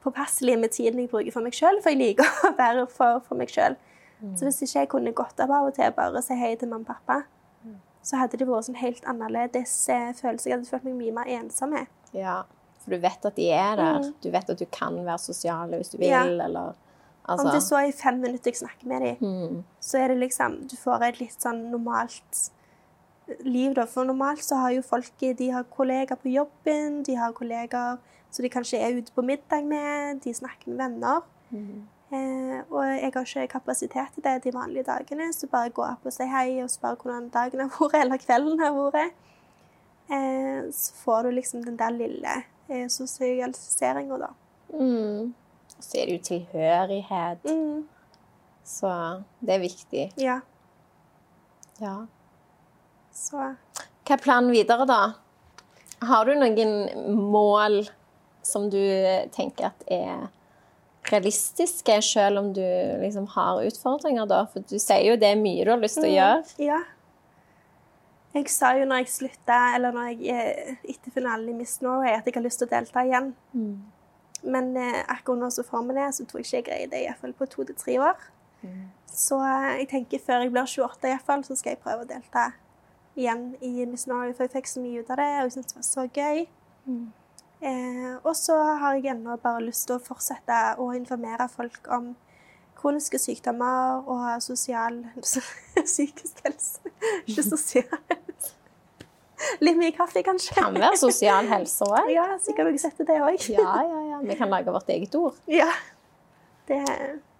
påpasselig 0.03 0.55
med 0.59 0.71
tiden 0.73 0.99
jeg 1.03 1.11
bruker 1.13 1.33
for 1.35 1.45
meg 1.45 1.55
sjøl, 1.55 1.77
for 1.83 1.93
jeg 1.93 2.01
liker 2.01 2.31
å 2.49 2.53
være 2.59 2.87
for, 2.91 3.21
for 3.27 3.39
meg 3.39 3.53
sjøl. 3.53 3.77
Så 4.39 4.47
hvis 4.47 4.61
ikke 4.63 4.79
jeg 4.85 4.89
kunne 4.93 5.13
gått 5.19 5.41
av 5.43 5.51
av 5.51 5.67
og 5.69 5.75
til 5.75 5.91
bare 5.97 6.21
si 6.23 6.35
hei 6.39 6.53
til 6.57 6.71
mamma 6.71 6.87
og 6.87 6.93
pappa, 6.95 7.21
så 8.07 8.19
hadde 8.19 8.39
det 8.39 8.47
vært 8.49 8.67
sånn 8.69 8.79
helt 8.81 9.05
annerledes 9.11 9.73
eh, 9.91 10.09
følelse. 10.19 10.49
Jeg 10.49 10.57
hadde 10.57 10.71
følt 10.71 10.87
meg 10.89 10.95
mye 10.99 11.15
mer 11.21 11.29
ensom. 11.37 11.71
med. 11.75 11.91
Ja. 12.15 12.41
For 12.83 12.95
du 12.95 13.03
vet 13.03 13.27
at 13.29 13.37
de 13.39 13.49
er 13.55 13.77
der. 13.79 14.09
Du 14.23 14.31
vet 14.35 14.49
at 14.51 14.59
du 14.59 14.65
kan 14.75 14.97
være 15.07 15.21
sosial 15.23 15.71
hvis 15.77 15.93
du 15.93 15.99
vil, 16.01 16.09
Mm. 16.11 16.39
Ja. 16.39 16.47
eller 16.49 16.73
Om 17.23 17.39
det 17.39 17.47
Altså 17.47 17.61
så 17.69 17.77
er 17.79 17.91
i 17.91 17.93
fem 17.93 18.19
minutter 18.19 18.51
jeg 18.51 18.57
snakker 18.57 18.89
med 18.91 19.01
dem, 19.01 19.17
mm, 19.21 19.65
så 19.81 19.99
er 19.99 20.09
det 20.09 20.19
liksom 20.19 20.57
Du 20.71 20.77
får 20.77 21.05
et 21.07 21.21
litt 21.21 21.43
sånn 21.43 21.71
normalt 21.71 22.41
liv, 23.47 23.75
da. 23.75 23.87
For 23.87 24.05
normalt 24.05 24.43
så 24.45 24.59
har 24.59 24.73
jo 24.75 24.83
folk 24.83 25.23
De 25.39 25.51
har 25.51 25.63
kollegaer 25.71 26.19
på 26.19 26.33
jobben, 26.33 27.03
de 27.07 27.15
har 27.15 27.33
kollegaer 27.33 27.99
så 28.33 28.43
de 28.43 28.49
kanskje 28.49 28.81
er 28.81 28.97
ute 28.97 29.13
på 29.13 29.23
middag 29.23 29.67
med, 29.69 30.23
de 30.25 30.35
snakker 30.35 30.71
med 30.71 30.79
venner. 30.79 31.21
mm. 31.51 31.83
Eh, 32.13 32.59
og 32.69 32.85
jeg 32.85 33.13
har 33.15 33.25
ikke 33.25 33.47
kapasitet 33.55 34.09
til 34.15 34.25
det 34.25 34.45
de 34.45 34.51
vanlige 34.53 34.85
dagene, 34.85 35.33
så 35.33 35.47
bare 35.49 35.71
gå 35.73 35.83
opp 35.83 36.05
og 36.05 36.13
si 36.13 36.27
hei 36.29 36.59
og 36.61 36.69
spør 36.69 36.99
hvordan 37.01 37.31
dagen 37.33 37.63
har 37.63 37.71
vært, 37.81 37.95
eller 38.03 38.21
kvelden 38.21 38.61
har 38.61 38.75
vært. 38.77 39.15
Eh, 40.13 40.69
så 40.77 40.99
får 41.05 41.23
du 41.23 41.31
liksom 41.31 41.65
den 41.65 41.79
der 41.81 41.95
lille 41.97 42.35
eh, 42.69 42.85
sosialiseringa, 42.89 44.19
da. 44.27 44.29
Mm. 44.77 45.33
Og 45.83 45.87
så 45.89 45.99
er 45.99 46.07
det 46.07 46.15
jo 46.15 46.25
tilhørighet. 46.29 47.47
Mm. 47.51 47.89
Så 48.63 48.91
det 49.43 49.57
er 49.57 49.63
viktig. 49.65 50.05
Ja. 50.23 50.37
Ja. 51.83 51.97
Så 53.11 53.41
Hva 53.43 54.15
er 54.15 54.23
planen 54.23 54.55
videre, 54.55 54.87
da? 54.87 55.01
Har 56.07 56.27
du 56.27 56.37
noen 56.39 57.19
mål 57.19 57.83
som 58.47 58.69
du 58.71 58.79
tenker 59.35 59.73
at 59.73 59.83
er 59.91 60.29
realistiske, 61.11 61.97
selv 62.07 62.39
om 62.39 62.53
du 62.55 62.63
liksom 63.03 63.27
har 63.35 63.65
utfordringer, 63.67 64.27
da? 64.31 64.45
For 64.53 64.63
du 64.63 64.79
sier 64.79 65.03
jo 65.11 65.19
det 65.19 65.33
er 65.35 65.41
mye 65.43 65.67
du 65.67 65.73
har 65.75 65.83
lyst 65.83 65.99
til 65.99 66.13
å 66.13 66.15
gjøre. 66.15 66.45
Ja. 66.63 66.79
Jeg 68.33 68.49
sa 68.49 68.71
jo 68.79 68.87
når 68.89 69.03
jeg 69.03 69.11
slutta, 69.13 69.59
eller 69.77 69.93
når 69.93 70.13
jeg 70.13 70.31
eh, 70.33 70.77
etter 70.95 71.13
finalen 71.13 71.51
i 71.51 71.57
Miss 71.59 71.81
Norway, 71.83 72.15
at 72.15 72.31
jeg 72.31 72.39
har 72.39 72.47
lyst 72.47 72.63
til 72.63 72.71
å 72.71 72.73
delta 72.73 73.03
igjen. 73.05 73.35
Men 74.43 74.77
eh, 74.77 75.03
akkurat 75.09 75.39
nå 75.39 75.51
så 75.55 75.65
får 75.67 75.85
vi 75.89 75.99
det, 75.99 76.09
så 76.15 76.27
tror 76.27 76.41
jeg 76.41 76.47
ikke 76.47 76.57
jeg 76.57 76.67
greier 76.69 76.91
det 76.91 77.03
iallfall 77.05 77.35
på 77.39 77.47
to 77.47 77.65
til 77.69 77.79
tre 77.79 77.99
år. 78.03 78.29
Så 79.13 79.39
eh, 79.39 79.71
jeg 79.83 79.89
tenker 79.91 80.23
før 80.27 80.45
jeg 80.45 80.53
blir 80.55 80.67
28 80.67 81.09
iallfall, 81.11 81.45
så 81.45 81.57
skal 81.59 81.75
jeg 81.75 81.83
prøve 81.85 82.07
å 82.07 82.11
delta 82.11 82.51
igjen 83.19 83.53
i 83.61 83.85
Miss 83.85 84.07
Norway, 84.09 84.33
for 84.33 84.47
jeg 84.47 84.55
fikk 84.55 84.71
så 84.71 84.83
mye 84.83 85.03
ut 85.03 85.11
av 85.13 85.21
det, 85.21 85.31
og 85.39 85.49
jeg 85.49 85.55
syntes 85.57 85.73
det 85.73 85.81
var 85.81 85.89
så 85.89 86.07
gøy. 86.09 86.47
Eh, 87.63 88.15
og 88.25 88.35
så 88.37 88.57
har 88.81 88.97
jeg 88.99 89.13
ennå 89.13 89.37
bare 89.43 89.63
lyst 89.67 89.87
til 89.87 89.99
å 89.99 90.03
fortsette 90.03 90.61
å 90.83 90.89
informere 90.97 91.47
folk 91.53 91.87
om 91.95 92.15
kroniske 92.79 93.21
sykdommer 93.23 94.03
og 94.11 94.43
sosial 94.43 95.05
psykisk 95.93 96.43
helse. 96.47 96.81
Ikke 97.27 97.45
sosial 97.47 98.01
helse. 98.11 98.57
Litt 99.61 99.77
mye 99.79 99.93
kaffe, 99.97 100.23
kanskje. 100.27 100.55
Kan 100.57 100.75
være 100.75 100.97
sosial 101.01 101.47
helse 101.51 101.85
òg. 101.87 102.11
Ja, 102.13 102.27
sikkert 102.39 102.71
dere 102.71 102.79
setter 102.79 103.05
det 103.09 103.21
òg. 103.21 103.49
Ja, 103.51 103.83
ja, 103.83 104.01
ja. 104.11 104.19
Vi 104.23 104.35
kan 104.39 104.51
lage 104.51 104.73
vårt 104.75 104.89
eget 104.89 105.15
ord. 105.19 105.35
Ja. 105.47 105.69
Det 106.67 106.81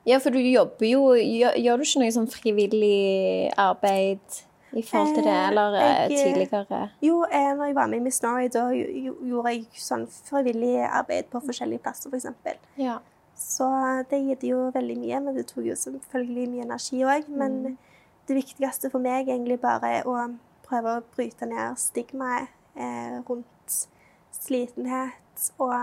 Ja, 0.05 0.19
for 0.19 0.31
du 0.35 0.39
jobber 0.41 0.83
jo 0.89 1.03
Gjør, 1.15 1.55
gjør 1.63 1.77
du 1.79 1.83
ikke 1.87 2.01
noe 2.03 2.11
sånn 2.11 2.27
frivillig 2.33 3.53
arbeid 3.57 4.41
i 4.75 4.83
forhold 4.83 5.15
til 5.15 5.25
det, 5.27 5.33
Eh, 5.37 5.49
eller 5.51 5.75
eh, 5.77 6.09
jeg- 6.09 6.49
tidligere? 6.49 6.91
Jo, 7.03 7.23
eh, 7.25 7.53
når 7.55 7.67
jeg 7.67 7.75
var 7.77 7.87
med 7.89 8.01
i 8.01 8.03
Miss 8.03 8.23
Norway, 8.23 8.49
da 8.49 8.63
gjo- 8.71 8.89
gjo- 9.05 9.19
gjorde 9.29 9.53
jeg 9.53 9.67
sånn 9.77 10.07
frivillig 10.09 10.89
arbeid 10.91 11.29
på 11.31 11.43
forskjellige 11.45 11.83
plasser, 11.83 12.09
f.eks. 12.11 12.57
Ja. 12.79 12.99
Så 13.37 13.69
det 14.09 14.23
gitt 14.27 14.43
jo 14.49 14.71
veldig 14.73 14.97
mye, 14.99 15.21
men 15.23 15.35
det 15.37 15.47
tok 15.49 15.65
jo 15.67 15.75
selvfølgelig 15.75 16.49
mye 16.49 16.65
energi 16.65 17.03
òg. 17.05 17.29
Men 17.29 17.77
det 18.27 18.37
viktigste 18.45 18.91
for 18.91 18.99
meg 18.99 19.27
egentlig 19.29 19.61
bare 19.61 20.03
å 20.05 20.17
prøve 20.73 20.97
å 20.97 21.05
bryte 21.15 21.49
ned 21.49 21.77
stigmaet 21.81 22.49
eh, 22.75 23.19
rundt 23.29 23.77
slitenhet 24.33 25.51
og 25.61 25.75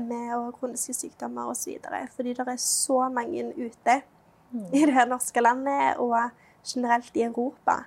ME 0.00 0.22
og 0.36 0.54
kroniske 0.58 0.94
sykdommer 0.96 1.52
osv. 1.52 1.76
Fordi 2.16 2.34
det 2.36 2.46
er 2.48 2.62
så 2.62 3.06
mange 3.12 3.44
ute 3.56 4.00
i 4.72 4.86
det 4.88 5.04
norske 5.10 5.42
landet 5.42 6.00
og 6.00 6.16
generelt 6.66 7.16
i 7.16 7.26
Europa 7.26 7.82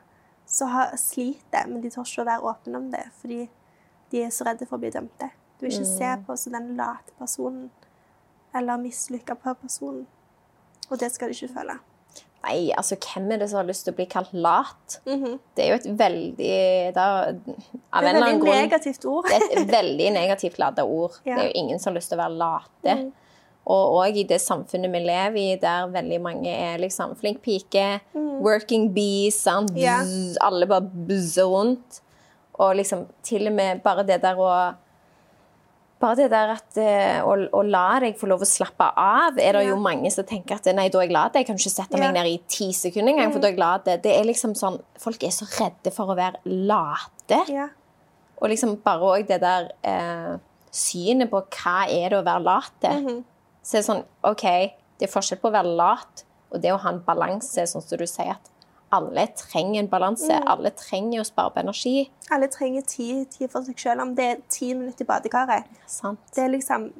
som 0.49 0.71
har 0.73 0.95
sliter, 0.97 1.67
men 1.67 1.81
de 1.81 1.91
tør 1.93 2.07
ikke 2.07 2.23
å 2.23 2.29
være 2.29 2.51
åpne 2.51 2.79
om 2.79 2.87
det 2.93 3.03
fordi 3.19 3.43
de 4.09 4.23
er 4.25 4.31
så 4.33 4.47
redde 4.47 4.65
for 4.65 4.79
å 4.79 4.81
bli 4.81 4.89
dømte. 4.93 5.29
Du 5.59 5.67
vil 5.67 5.75
ikke 5.75 5.91
se 5.91 6.13
på 6.25 6.37
som 6.39 6.55
den 6.55 6.71
late 6.77 7.13
personen 7.19 7.67
eller 8.55 8.81
mislykka 8.81 9.35
på 9.37 9.53
personen. 9.61 10.07
Og 10.89 10.97
det 10.97 11.11
skal 11.13 11.29
de 11.29 11.37
ikke 11.37 11.53
føle. 11.59 11.75
Nei, 12.39 12.71
altså, 12.77 12.95
hvem 12.95 13.31
er 13.33 13.41
det 13.41 13.49
som 13.51 13.59
har 13.59 13.67
lyst 13.67 13.83
til 13.83 13.93
å 13.93 13.97
bli 13.97 14.05
kalt 14.09 14.31
lat? 14.33 14.99
Mhm. 15.05 15.39
Det 15.55 15.65
er 15.65 15.69
jo 15.73 15.79
et 15.81 15.87
veldig 15.99 16.93
da, 16.95 17.07
Av 17.27 17.33
Det 17.35 17.43
en 17.43 18.05
er 18.05 18.09
eller 18.09 18.09
et 18.09 18.15
annen 18.15 18.23
veldig 18.23 18.43
grunn 18.45 18.61
negativt 18.63 19.05
ord. 19.05 19.25
Det 19.27 19.39
er 19.39 19.61
et 19.61 19.71
veldig 19.73 20.11
negativt 20.15 20.59
lada 20.59 20.85
ord. 20.85 21.19
Ja. 21.25 21.35
Det 21.35 21.43
er 21.43 21.49
jo 21.49 21.63
ingen 21.63 21.79
som 21.79 21.91
har 21.91 21.99
lyst 21.99 22.09
til 22.13 22.19
å 22.19 22.23
være 22.23 22.37
late. 22.39 23.11
Og 23.69 23.95
òg 23.99 24.17
i 24.17 24.23
det 24.23 24.39
samfunnet 24.41 24.89
vi 24.91 24.99
lever 25.03 25.37
i, 25.37 25.55
der 25.61 25.91
veldig 25.93 26.21
mange 26.23 26.49
er 26.49 26.79
liksom 26.81 27.15
flink 27.19 27.41
pike, 27.43 27.99
working 28.15 28.93
bees, 28.95 29.41
sant? 29.43 29.75
Mm. 29.75 29.81
Ja. 29.83 29.99
Alle 30.47 30.65
bare 30.65 30.81
buzzer 30.81 31.45
rundt. 31.45 32.01
Og 32.59 32.75
liksom 32.75 33.05
til 33.23 33.47
og 33.47 33.53
med 33.53 33.83
bare 33.83 34.03
det 34.07 34.21
der 34.23 34.39
å 34.39 34.53
bare 35.99 36.15
det 36.15 36.29
der 36.31 36.51
at 36.53 36.77
eh, 36.79 37.19
å, 37.25 37.33
å 37.51 37.61
la 37.67 37.99
deg 37.99 38.15
få 38.19 38.27
lov 38.31 38.41
å 38.41 38.47
slappe 38.47 38.87
av, 38.95 39.37
er 39.37 39.53
det 39.57 39.63
Ja. 39.65 39.69
jo 39.73 39.75
mange 39.83 40.11
som 40.11 40.23
tenker 40.23 40.55
at 40.55 40.65
nei, 40.75 40.87
da 40.89 40.99
er 41.01 41.07
jeg 41.07 41.11
lat. 41.15 41.33
Jeg 41.35 41.45
kan 41.49 41.55
ikke 41.59 41.69
sette 41.73 41.97
meg 41.97 42.07
Ja. 42.07 42.11
Mm. 42.11 42.13
ned 42.19 42.27
i 42.31 42.37
ti 42.47 42.69
sekunder 42.73 43.13
engang, 43.13 43.33
for 43.33 43.39
da 43.43 43.47
er 43.47 43.51
jeg 43.51 43.59
lat. 43.59 43.85
Det 44.03 44.05
er 44.15 44.23
liksom 44.23 44.55
sånn 44.55 44.79
Folk 44.99 45.23
er 45.23 45.29
så 45.35 45.45
redde 45.59 45.91
for 45.91 46.05
å 46.11 46.15
være 46.15 46.39
late. 46.45 47.41
Ja. 47.51 47.67
Og 48.41 48.49
liksom 48.49 48.77
bare 48.83 48.99
òg 49.01 49.27
det 49.27 49.41
der 49.41 49.69
eh, 49.83 50.37
synet 50.71 51.29
på 51.31 51.41
hva 51.43 51.77
er 51.89 52.09
det 52.09 52.19
å 52.19 52.23
være 52.25 52.43
late. 52.43 52.89
-hmm. 52.89 53.23
Så 53.63 53.71
det 53.71 53.79
er 53.79 53.93
sånn 53.93 54.03
OK, 54.23 54.43
det 54.99 55.07
er 55.09 55.13
forskjell 55.13 55.39
på 55.41 55.49
å 55.49 55.51
være 55.51 55.75
lat 55.75 56.23
og 56.51 56.61
det 56.61 56.71
å 56.73 56.77
ha 56.77 56.89
en 56.89 57.03
balanse, 57.05 57.61
sånn 57.67 57.81
som 57.81 57.97
du 57.97 58.07
sier 58.07 58.31
at 58.31 58.49
alle 58.89 59.27
trenger 59.37 59.83
en 59.83 59.89
balanse. 59.89 60.33
Mm. 60.33 60.47
Alle 60.53 60.71
trenger 60.77 61.21
å 61.21 61.27
spare 61.27 61.53
på 61.53 61.61
energi. 61.61 61.95
Alle 62.33 62.49
trenger 62.51 62.85
tid, 62.89 63.27
tid 63.33 63.51
for 63.51 63.65
seg 63.67 63.77
sjøl, 63.79 64.01
om 64.03 64.15
det 64.17 64.25
er 64.25 64.43
ti 64.51 64.71
minutter 64.73 65.05
i 65.05 65.09
badekaret. 65.09 65.69
Sant? 65.89 66.21
Det 66.35 66.45
er 66.47 66.53
liksom 66.57 66.91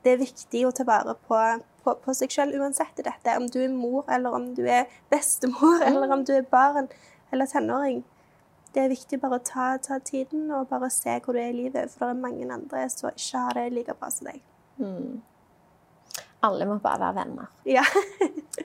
Det 0.00 0.14
er 0.14 0.16
viktig 0.16 0.62
å 0.64 0.70
ta 0.72 0.84
vare 0.88 1.12
på, 1.28 1.38
på, 1.84 1.92
på 2.00 2.12
seg 2.16 2.32
sjøl 2.32 2.54
uansett 2.56 3.02
i 3.02 3.04
dette. 3.04 3.34
Om 3.36 3.50
du 3.52 3.58
er 3.60 3.68
mor, 3.68 4.06
eller 4.08 4.32
om 4.32 4.46
du 4.56 4.62
er 4.64 4.86
bestemor, 5.12 5.82
eller 5.84 6.14
om 6.14 6.22
du 6.24 6.32
er 6.38 6.46
barn 6.48 6.88
eller 7.30 7.46
tenåring. 7.46 8.00
Det 8.72 8.80
er 8.80 8.88
viktig 8.94 9.18
bare 9.20 9.36
å 9.36 9.44
ta, 9.44 9.74
ta 9.82 9.98
tiden 10.00 10.48
og 10.56 10.70
bare 10.70 10.88
se 10.94 11.18
hvor 11.20 11.36
du 11.36 11.42
er 11.42 11.50
i 11.50 11.58
livet, 11.66 11.92
for 11.92 12.06
det 12.06 12.14
er 12.14 12.22
mange 12.22 12.48
andre 12.54 12.86
som 12.88 13.10
ikke 13.10 13.44
har 13.44 13.58
det 13.58 13.66
like 13.74 13.98
bra 13.98 14.08
som 14.14 14.30
deg. 14.30 14.40
Alle 16.40 16.64
må 16.64 16.78
bare 16.80 17.02
være 17.02 17.18
venner. 17.18 17.50
Ja. 17.68 17.84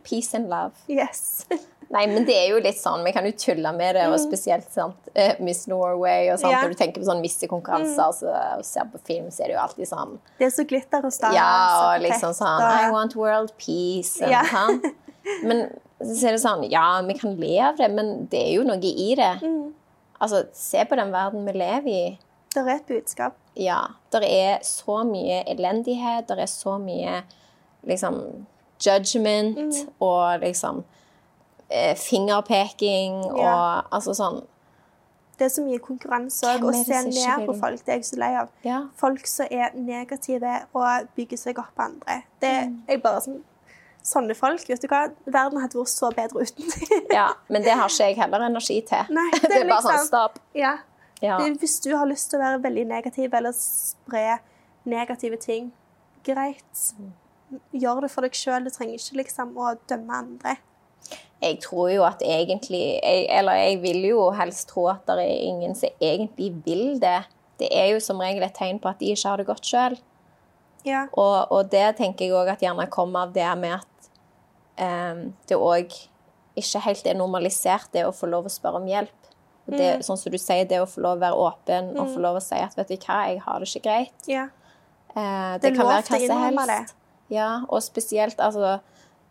Peace 0.08 0.38
and 0.38 0.48
love. 0.48 0.72
Yes. 0.88 1.46
Nei, 1.92 2.08
men 2.08 2.26
det 2.26 2.34
er 2.36 2.48
jo 2.50 2.60
litt 2.60 2.78
sånn, 2.82 3.04
Vi 3.06 3.12
kan 3.14 3.26
jo 3.26 3.32
tulle 3.32 3.72
med 3.78 3.96
det, 3.96 4.08
og 4.10 4.18
spesielt 4.20 4.72
sant, 4.74 4.96
eh, 5.16 5.36
Miss 5.40 5.68
Norway. 5.68 6.30
og 6.32 6.40
sånt, 6.40 6.50
Mm. 6.50 6.52
Ja. 6.52 6.58
Mm. 6.58 6.64
Når 6.64 6.70
du 6.70 6.76
tenker 6.84 7.02
på 7.02 7.06
sånn 7.06 7.22
missekonkurranser 7.22 8.24
mm. 8.24 8.58
og 8.58 8.66
ser 8.66 8.86
på 8.94 9.00
film, 9.06 9.28
så 9.30 9.44
er 9.44 9.48
det 9.48 9.54
jo 9.56 9.60
alltid 9.62 9.88
sånn 9.88 10.20
Det 10.40 10.46
er 10.48 10.50
så 10.50 10.68
glitter 10.68 11.06
og 11.06 11.12
stas. 11.14 11.34
Ja, 11.34 11.94
og 11.94 11.96
og 11.96 12.02
liksom 12.10 12.34
sånn 12.34 12.62
og- 12.62 12.88
I 12.88 12.92
want 12.92 13.16
world 13.16 13.52
peace. 13.58 14.22
og 14.22 14.30
Ja. 14.30 14.42
sånn. 14.44 14.82
Men 15.44 15.70
så 16.02 16.28
er 16.28 16.32
det 16.32 16.42
sånn 16.42 16.70
Ja, 16.72 17.02
vi 17.02 17.14
kan 17.14 17.36
le 17.40 17.60
av 17.60 17.78
det, 17.78 17.90
men 17.92 18.26
det 18.30 18.40
er 18.50 18.54
jo 18.56 18.64
noe 18.64 18.78
i 18.82 19.16
det. 19.16 19.42
Mm. 19.42 19.74
Altså, 20.22 20.46
se 20.54 20.84
på 20.86 20.96
den 20.96 21.12
verden 21.12 21.46
vi 21.46 21.52
lever 21.54 21.88
i. 21.88 22.20
Det 22.54 22.66
er 22.66 22.76
et 22.76 22.88
budskap. 22.88 23.34
Ja, 23.56 23.88
det 24.12 24.24
er 24.24 24.60
så 24.64 25.04
mye 25.06 25.44
elendighet, 25.48 26.28
det 26.28 26.40
er 26.40 26.46
så 26.48 26.80
mye 26.80 27.24
liksom 27.86 28.46
judgment 28.80 29.58
Mm. 29.58 29.90
og 30.02 30.42
liksom 30.42 30.84
fingerpeking 31.96 33.14
og 33.32 33.40
Ja. 33.40 33.82
altså 33.92 34.14
sånn 34.16 34.44
Det 35.38 35.46
er 35.46 35.50
så 35.50 35.62
mye 35.66 35.80
konkurranse 35.84 36.44
òg. 36.48 36.62
Å 36.64 36.70
er 36.70 36.84
se 36.86 37.02
ned 37.28 37.46
på 37.48 37.60
folk, 37.60 37.82
det 37.86 37.90
er 37.92 37.98
jeg 37.98 38.06
så 38.06 38.18
lei 38.18 38.36
av. 38.40 38.48
Ja. 38.64 38.84
Folk 38.96 39.26
som 39.28 39.48
er 39.52 39.72
negative 39.76 40.66
og 40.74 41.10
bygger 41.18 41.38
seg 41.38 41.60
opp 41.60 41.76
på 41.76 41.84
andre. 41.84 42.24
Det 42.40 42.48
er 42.50 42.66
Mm. 42.68 42.82
er 42.88 42.98
bare 42.98 43.20
sånn 43.22 43.42
Sånne 44.06 44.36
folk, 44.36 44.62
vet 44.68 44.80
du 44.82 44.88
hva? 44.88 45.12
Verden 45.26 45.60
hadde 45.60 45.74
vært 45.74 45.90
så 45.90 46.12
bedre 46.14 46.42
uten 46.46 46.70
dem. 46.70 47.02
ja. 47.12 47.34
Men 47.50 47.64
det 47.64 47.72
har 47.74 47.88
ikke 47.90 48.06
jeg 48.06 48.16
heller 48.18 48.40
energi 48.46 48.82
til. 48.86 49.04
Nei, 49.10 49.32
det, 49.42 49.52
er 49.52 49.68
bare 49.68 49.82
sånn 49.82 49.92
liksom- 49.98 50.08
stopp. 50.08 50.38
Ja. 50.54 50.78
Ja. 51.24 51.38
Det- 51.40 51.58
Hvis 51.60 51.80
du 51.82 51.98
har 51.98 52.06
lyst 52.06 52.30
til 52.30 52.40
å 52.40 52.44
være 52.44 52.62
veldig 52.62 52.86
negativ 52.88 53.34
eller 53.34 53.52
spre 53.52 54.38
negative 54.86 55.38
ting, 55.40 55.72
greit. 56.24 56.94
Gjør 57.74 58.02
det 58.02 58.12
for 58.12 58.22
deg 58.22 58.32
sjøl. 58.34 58.64
Du 58.64 58.70
trenger 58.70 58.94
ikke 58.94 59.18
liksom 59.26 59.54
å 59.56 59.76
dømme 59.88 60.12
andre. 60.14 60.58
Jeg 61.42 61.60
tror 61.62 61.92
jo 61.92 62.06
at 62.08 62.24
egentlig 62.26 62.82
jeg, 63.04 63.28
Eller 63.30 63.60
jeg 63.60 63.82
vil 63.84 64.06
jo 64.08 64.30
helst 64.34 64.70
tro 64.72 64.88
at 64.90 65.04
det 65.08 65.26
er 65.26 65.44
ingen 65.50 65.76
som 65.78 65.90
egentlig 66.02 66.54
vil 66.66 67.02
det. 67.02 67.22
Det 67.60 67.70
er 67.72 67.94
jo 67.94 68.00
som 68.04 68.20
regel 68.20 68.44
et 68.44 68.56
tegn 68.56 68.80
på 68.82 68.90
at 68.92 69.00
de 69.00 69.12
ikke 69.14 69.30
har 69.30 69.38
det 69.38 69.48
godt 69.48 69.68
sjøl. 69.68 69.98
Ja. 70.86 71.06
Og, 71.14 71.52
og 71.52 71.72
det 71.72 71.96
tenker 71.98 72.28
jeg 72.28 72.36
òg 72.38 72.52
at 72.54 72.64
gjerne 72.64 72.88
kommer 72.94 73.26
av 73.26 73.36
det 73.36 73.48
med 73.58 73.78
at 73.78 74.10
um, 74.82 75.22
det 75.50 75.58
òg 75.58 75.94
ikke 76.56 76.82
helt 76.86 77.08
er 77.08 77.18
normalisert, 77.18 77.90
det 77.94 78.06
å 78.08 78.14
få 78.16 78.30
lov 78.32 78.48
å 78.48 78.54
spørre 78.54 78.80
om 78.80 78.90
hjelp. 78.90 79.16
Det, 79.66 79.96
mm. 79.98 80.04
Sånn 80.06 80.20
som 80.22 80.32
du 80.32 80.38
sier, 80.38 80.68
det 80.70 80.78
å 80.84 80.90
få 80.90 81.02
lov 81.02 81.18
å 81.18 81.24
være 81.24 81.40
åpen 81.48 81.96
og 81.98 82.12
få 82.14 82.22
lov 82.22 82.38
å 82.38 82.44
si 82.44 82.60
at 82.62 82.76
vet 82.78 82.92
du 82.92 83.00
hva, 83.00 83.24
jeg 83.32 83.42
har 83.42 83.64
det 83.64 83.72
ikke 83.72 83.88
greit. 83.88 84.30
ja. 84.30 84.50
Uh, 85.16 85.56
det, 85.56 85.70
Det 85.70 85.78
kan 85.78 85.88
være 85.88 86.04
hva 86.04 86.20
som 86.20 86.42
helst. 86.44 86.72
helst. 86.76 86.96
Ja, 87.32 87.50
og 87.72 87.82
spesielt 87.82 88.42
altså 88.44 88.76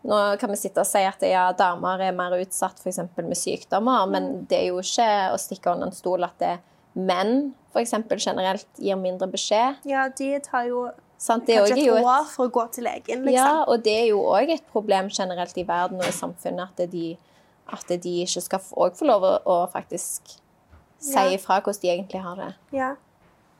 Nå 0.05 0.17
kan 0.37 0.51
vi 0.53 0.55
sitte 0.59 0.83
og 0.83 0.85
si 0.85 1.01
at 1.01 1.21
ja, 1.25 1.47
damer 1.57 1.99
er 2.05 2.11
mer 2.13 2.35
utsatt 2.37 2.77
f.eks. 2.83 2.99
med 3.17 3.37
sykdommer, 3.39 4.05
men 4.11 4.23
Mm. 4.23 4.47
det 4.47 4.57
er 4.59 4.67
jo 4.67 4.77
ikke 4.83 5.07
å 5.33 5.37
stikke 5.41 5.71
under 5.73 5.87
en 5.87 5.95
stol 5.97 6.23
at 6.23 6.37
det 6.39 6.59
menn 6.95 7.53
f.eks. 7.73 7.91
generelt 8.25 8.67
gir 8.77 8.95
mindre 9.01 9.27
beskjed. 9.31 9.81
Ja, 9.85 10.07
de 10.09 10.39
tar 10.39 10.67
jo 10.69 10.91
Sant? 11.17 11.45
Det 11.47 11.55
er 11.55 11.63
Kanskje 11.65 11.95
et 11.95 12.03
år 12.03 12.25
for 12.27 12.45
å 12.47 12.51
gå 12.51 12.71
til 12.75 12.83
legen, 12.83 13.21
liksom. 13.23 13.33
Ja, 13.33 13.63
og 13.63 13.81
det 13.83 13.93
er 14.01 14.07
jo 14.09 14.19
òg 14.19 14.49
et 14.51 14.65
problem 14.71 15.07
generelt 15.09 15.57
i 15.57 15.63
verden 15.63 15.97
og 15.97 16.05
i 16.05 16.11
samfunnet 16.11 16.59
at 16.83 16.91
de, 16.91 17.17
at 17.71 17.87
de 17.87 18.11
ikke 18.25 18.41
skal 18.43 18.59
få- 18.59 18.91
få 18.93 19.05
lov 19.07 19.23
å, 19.23 19.55
faktisk 19.71 20.35
si 20.99 21.23
ifra 21.37 21.61
hvordan 21.61 21.81
de 21.81 21.87
egentlig 21.87 22.21
har 22.21 22.35
det. 22.35 22.53
Ja. 22.73 22.95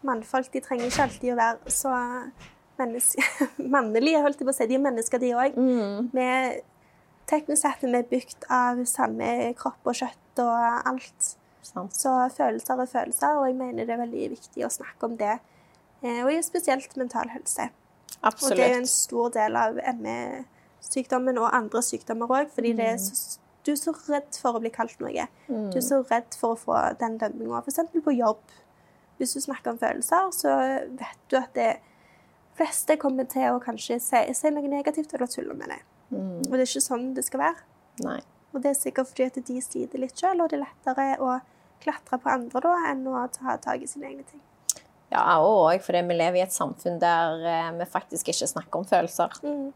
Mannfolk 0.04 0.52
de 0.52 0.60
trenger 0.62 0.86
ikke 0.91 1.04
alltid 1.08 1.34
å 1.34 1.38
være 1.38 1.72
så 1.72 2.32
menneske... 2.80 3.26
mannlige, 3.76 4.21
holdt 4.23 4.41
jeg 4.41 4.47
på 4.47 4.53
å 4.53 4.57
si. 4.57 4.67
De 4.69 4.78
er 4.78 4.86
mennesker, 4.86 5.21
de 5.21 5.34
òg. 5.36 5.59
Mm. 5.59 6.09
Vi 6.15 6.30
Teknisk 7.26 7.63
sett 7.63 7.82
er 7.82 7.89
vi 7.89 8.01
bygd 8.11 8.45
av 8.53 8.84
samme 8.86 9.28
kropp 9.57 9.89
og 9.89 9.97
kjøtt 9.97 10.41
og 10.43 10.89
alt. 10.91 11.32
Sånn. 11.65 11.88
Så 11.89 12.11
følelser 12.36 12.84
er 12.84 12.89
følelser, 12.91 13.39
og 13.39 13.47
jeg 13.49 13.57
mener 13.57 13.88
det 13.88 13.95
er 13.95 14.03
veldig 14.03 14.28
viktig 14.36 14.65
å 14.67 14.69
snakke 14.69 15.07
om 15.07 15.15
det. 15.17 15.39
Eh, 16.03 16.21
Og 16.21 16.43
spesielt 16.45 16.93
mental 17.01 17.32
helse. 17.34 17.71
Og 18.21 18.51
det 18.53 18.61
er 18.61 18.76
jo 18.76 18.84
en 18.84 18.89
stor 18.89 19.34
del 19.34 19.57
av 19.57 19.80
ME-sykdommen 19.97 21.39
og 21.41 21.49
andre 21.53 21.82
sykdommer 21.82 22.30
òg, 22.30 22.53
fordi 22.53 22.76
det 22.78 22.91
er 22.93 23.01
så, 23.01 23.39
du 23.65 23.73
er 23.73 23.82
så 23.82 23.93
redd 24.05 24.38
for 24.38 24.57
å 24.57 24.61
bli 24.61 24.69
kalt 24.73 25.01
noe. 25.01 25.26
Mm. 25.49 25.71
Du 25.73 25.80
er 25.82 25.86
så 25.86 26.03
redd 26.05 26.38
for 26.38 26.53
å 26.53 26.61
få 26.61 26.78
den 27.01 27.17
dømminga. 27.21 27.63
F.eks. 27.65 27.82
på 28.05 28.13
jobb. 28.13 28.45
Hvis 29.17 29.34
du 29.34 29.41
snakker 29.41 29.73
om 29.73 29.82
følelser, 29.82 30.30
så 30.36 30.53
vet 30.99 31.21
du 31.32 31.38
at 31.39 31.53
de 31.57 31.69
fleste 32.56 32.97
kommer 33.01 33.28
til 33.32 33.51
å 33.51 33.62
kanskje 33.64 33.99
si, 34.03 34.22
si 34.38 34.53
noe 34.53 34.72
negativt 34.72 35.14
eller 35.16 35.30
tulle 35.32 35.56
med 35.58 35.74
det. 35.74 35.82
Mm. 36.14 36.41
Og 36.45 36.53
det 36.53 36.64
er 36.64 36.70
ikke 36.70 36.86
sånn 36.86 37.12
det 37.18 37.26
skal 37.28 37.43
være. 37.43 37.68
Nei. 38.06 38.20
Og 38.56 38.64
det 38.64 38.72
er 38.72 38.80
sikkert 38.80 39.12
fordi 39.12 39.28
at 39.28 39.39
de 39.49 39.62
sliter 39.64 40.01
litt 40.01 40.20
sjøl, 40.20 40.41
og 40.43 40.51
det 40.51 40.60
er 40.60 40.64
lettere 40.64 41.08
å 41.20 41.38
klatre 41.84 42.20
på 42.22 42.32
andre 42.32 42.62
da, 42.64 42.76
enn 42.91 43.08
å 43.12 43.26
ta 43.34 43.58
tak 43.62 43.84
i 43.84 43.89
sine 43.89 44.08
egne 44.12 44.24
ting. 44.28 44.41
Ja, 45.12 45.22
og 45.43 45.68
òg 45.68 45.84
fordi 45.86 46.01
vi 46.08 46.18
lever 46.18 46.39
i 46.39 46.45
et 46.45 46.56
samfunn 46.56 46.97
der 47.01 47.43
eh, 47.45 47.74
vi 47.78 47.88
faktisk 47.88 48.32
ikke 48.32 48.47
snakker 48.49 48.82
om 48.82 48.88
følelser. 48.88 49.36
Mm. 49.43 49.68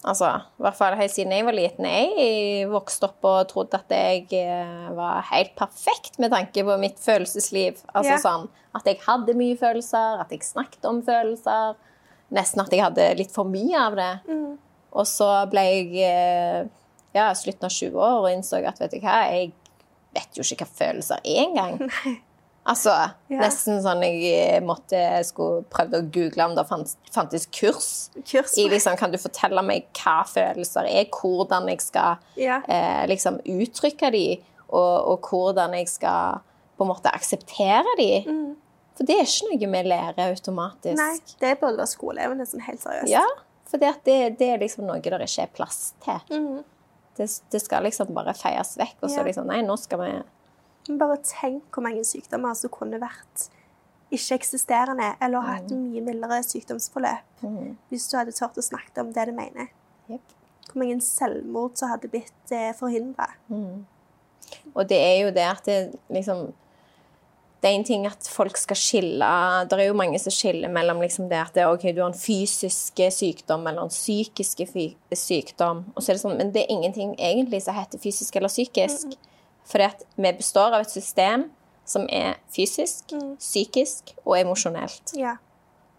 Altså, 0.00 0.30
i 0.56 0.64
hvert 0.64 0.78
fall 0.78 0.96
helt 0.96 1.12
siden 1.12 1.34
jeg 1.34 1.44
var 1.44 1.56
liten. 1.56 1.84
Jeg 1.84 2.68
vokste 2.70 3.10
opp 3.10 3.26
og 3.28 3.50
trodde 3.50 3.76
at 3.76 3.92
jeg 3.92 4.30
eh, 4.38 4.88
var 4.96 5.26
helt 5.28 5.52
perfekt 5.58 6.16
med 6.22 6.32
tanke 6.32 6.64
på 6.64 6.76
mitt 6.80 6.96
følelsesliv. 7.02 7.82
Altså 7.92 8.14
yeah. 8.14 8.22
sånn 8.22 8.48
at 8.76 8.88
jeg 8.88 9.00
hadde 9.04 9.36
mye 9.36 9.58
følelser, 9.60 10.22
at 10.22 10.32
jeg 10.32 10.46
snakket 10.46 10.88
om 10.88 11.02
følelser. 11.04 11.76
Nesten 12.32 12.64
at 12.64 12.72
jeg 12.72 12.84
hadde 12.86 13.10
litt 13.18 13.34
for 13.34 13.48
mye 13.50 13.76
av 13.76 13.98
det. 13.98 14.12
Mm. 14.30 14.54
Og 14.90 15.06
så 15.06 15.28
ble 15.52 15.66
jeg 15.68 16.08
eh, 16.08 16.70
ja, 17.16 17.28
slutten 17.36 17.68
av 17.68 17.74
20 17.74 18.00
år 18.00 18.24
og 18.24 18.32
innså 18.32 18.62
at 18.64 18.80
vet 18.80 18.96
du 18.96 19.02
hva, 19.02 19.20
jeg 19.28 19.52
vet 20.16 20.38
jo 20.38 20.46
ikke 20.46 20.64
hva 20.64 20.72
følelser 20.80 21.20
er 21.26 21.44
engang. 21.44 21.84
Altså, 22.70 22.92
Ja. 23.28 23.38
nesten 23.42 23.80
sånn 23.82 24.02
jeg 24.04 24.20
eh, 24.30 24.60
måtte 24.62 25.00
skulle 25.26 25.64
prøvd 25.72 25.96
å 25.98 26.02
google 26.14 26.44
om 26.46 26.54
det 26.54 26.64
fantes, 26.68 26.96
fantes 27.10 27.46
kurs 27.50 28.10
Kurs. 28.30 28.54
i 28.58 28.68
liksom, 28.70 28.96
Kan 29.00 29.10
du 29.10 29.18
fortelle 29.18 29.62
meg 29.66 29.88
hva 29.98 30.20
følelser 30.28 30.86
er, 30.86 31.04
hvordan 31.10 31.66
jeg 31.72 31.80
skal 31.82 32.18
Ja. 32.36 32.60
eh, 32.68 33.06
liksom 33.10 33.40
uttrykke 33.42 34.12
de, 34.12 34.24
og, 34.70 35.08
og 35.12 35.20
hvordan 35.30 35.74
jeg 35.74 35.88
skal 35.88 36.40
på 36.78 36.86
en 36.86 36.92
måte 36.94 37.10
akseptere 37.12 37.96
de. 37.98 38.24
Mm. 38.30 38.56
For 38.96 39.04
det 39.08 39.16
er 39.18 39.24
ikke 39.26 39.48
noe 39.50 39.72
vi 39.82 39.88
lærer 39.88 40.30
automatisk. 40.30 40.96
Nei, 40.96 41.18
det 41.40 41.54
burde 41.60 41.76
være 41.80 41.90
skoleelevene 41.90 42.46
sånn 42.46 42.62
helt 42.66 42.80
seriøst. 42.84 43.08
Ja, 43.08 43.24
for 43.70 43.78
det, 43.78 43.94
det, 44.04 44.38
det 44.38 44.48
er 44.54 44.58
liksom 44.62 44.84
noe 44.86 45.00
der 45.00 45.18
ikke 45.24 45.42
er 45.42 45.52
plass 45.56 45.94
til. 46.04 46.20
Mm. 46.30 46.64
Det, 47.16 47.26
det 47.50 47.60
skal 47.62 47.82
liksom 47.84 48.12
bare 48.14 48.32
feies 48.34 48.76
vekk, 48.78 48.96
og 49.02 49.10
så 49.10 49.18
Ja. 49.18 49.24
liksom 49.24 49.46
Nei, 49.50 49.60
nå 49.62 49.76
skal 49.78 49.98
vi 49.98 50.10
bare 50.88 51.18
tenk 51.26 51.68
hvor 51.74 51.84
mange 51.84 52.04
sykdommer 52.08 52.54
som 52.58 52.72
kunne 52.72 53.00
vært 53.02 53.48
ikke-eksisterende, 54.10 55.12
eller 55.22 55.46
hatt 55.46 55.70
mye 55.70 56.02
mildere 56.02 56.40
sykdomsforløp 56.42 57.44
mm, 57.46 57.76
hvis 57.92 58.08
du 58.10 58.16
hadde 58.18 58.34
turt 58.34 58.58
å 58.58 58.64
snakke 58.64 59.04
om 59.04 59.12
det 59.14 59.28
du 59.28 59.34
mener. 59.36 59.70
Yep. 60.10 60.34
Hvor 60.70 60.82
mange 60.82 60.98
selvmord 61.04 61.78
som 61.78 61.92
hadde 61.92 62.10
blitt 62.10 62.54
eh, 62.54 62.72
forhindra. 62.78 63.30
mm. 63.52 63.86
Og 64.74 64.88
det 64.88 64.98
er 64.98 65.16
jo 65.20 65.30
det 65.30 65.46
at 65.46 65.66
det 65.68 65.76
liksom 66.10 66.48
Det 67.60 67.68
er 67.68 67.74
en 67.76 67.84
ting 67.84 68.06
at 68.08 68.28
folk 68.32 68.56
skal 68.56 68.76
skille 68.76 69.26
Det 69.68 69.76
er 69.76 69.90
jo 69.90 69.94
mange 69.94 70.18
som 70.18 70.32
skiller 70.32 70.72
mellom 70.72 71.02
liksom 71.04 71.28
det 71.28 71.38
at 71.38 71.54
det, 71.54 71.66
ok, 71.68 71.82
du 71.94 72.00
har 72.00 72.08
en 72.08 72.16
fysisk 72.18 73.02
sykdom 73.12 73.66
eller 73.66 73.82
en 73.82 73.92
psykisk 73.92 74.64
sykdom. 75.12 75.84
Og 75.94 76.02
så 76.02 76.10
er 76.10 76.16
det 76.16 76.22
sånn, 76.22 76.38
men 76.38 76.54
det 76.54 76.64
er 76.64 76.72
ingenting 76.72 77.12
egentlig 77.18 77.62
som 77.62 77.76
heter 77.76 78.00
fysisk 78.00 78.36
eller 78.36 78.48
psykisk. 78.48 79.12
Fordi 79.70 79.84
at 79.86 80.02
vi 80.16 80.32
består 80.36 80.74
av 80.74 80.80
et 80.84 80.90
system 80.90 81.50
som 81.86 82.06
er 82.10 82.34
fysisk, 82.54 83.12
Mm. 83.12 83.36
psykisk 83.38 84.14
og 84.24 84.38
emosjonelt. 84.40 85.12
Ja. 85.16 85.36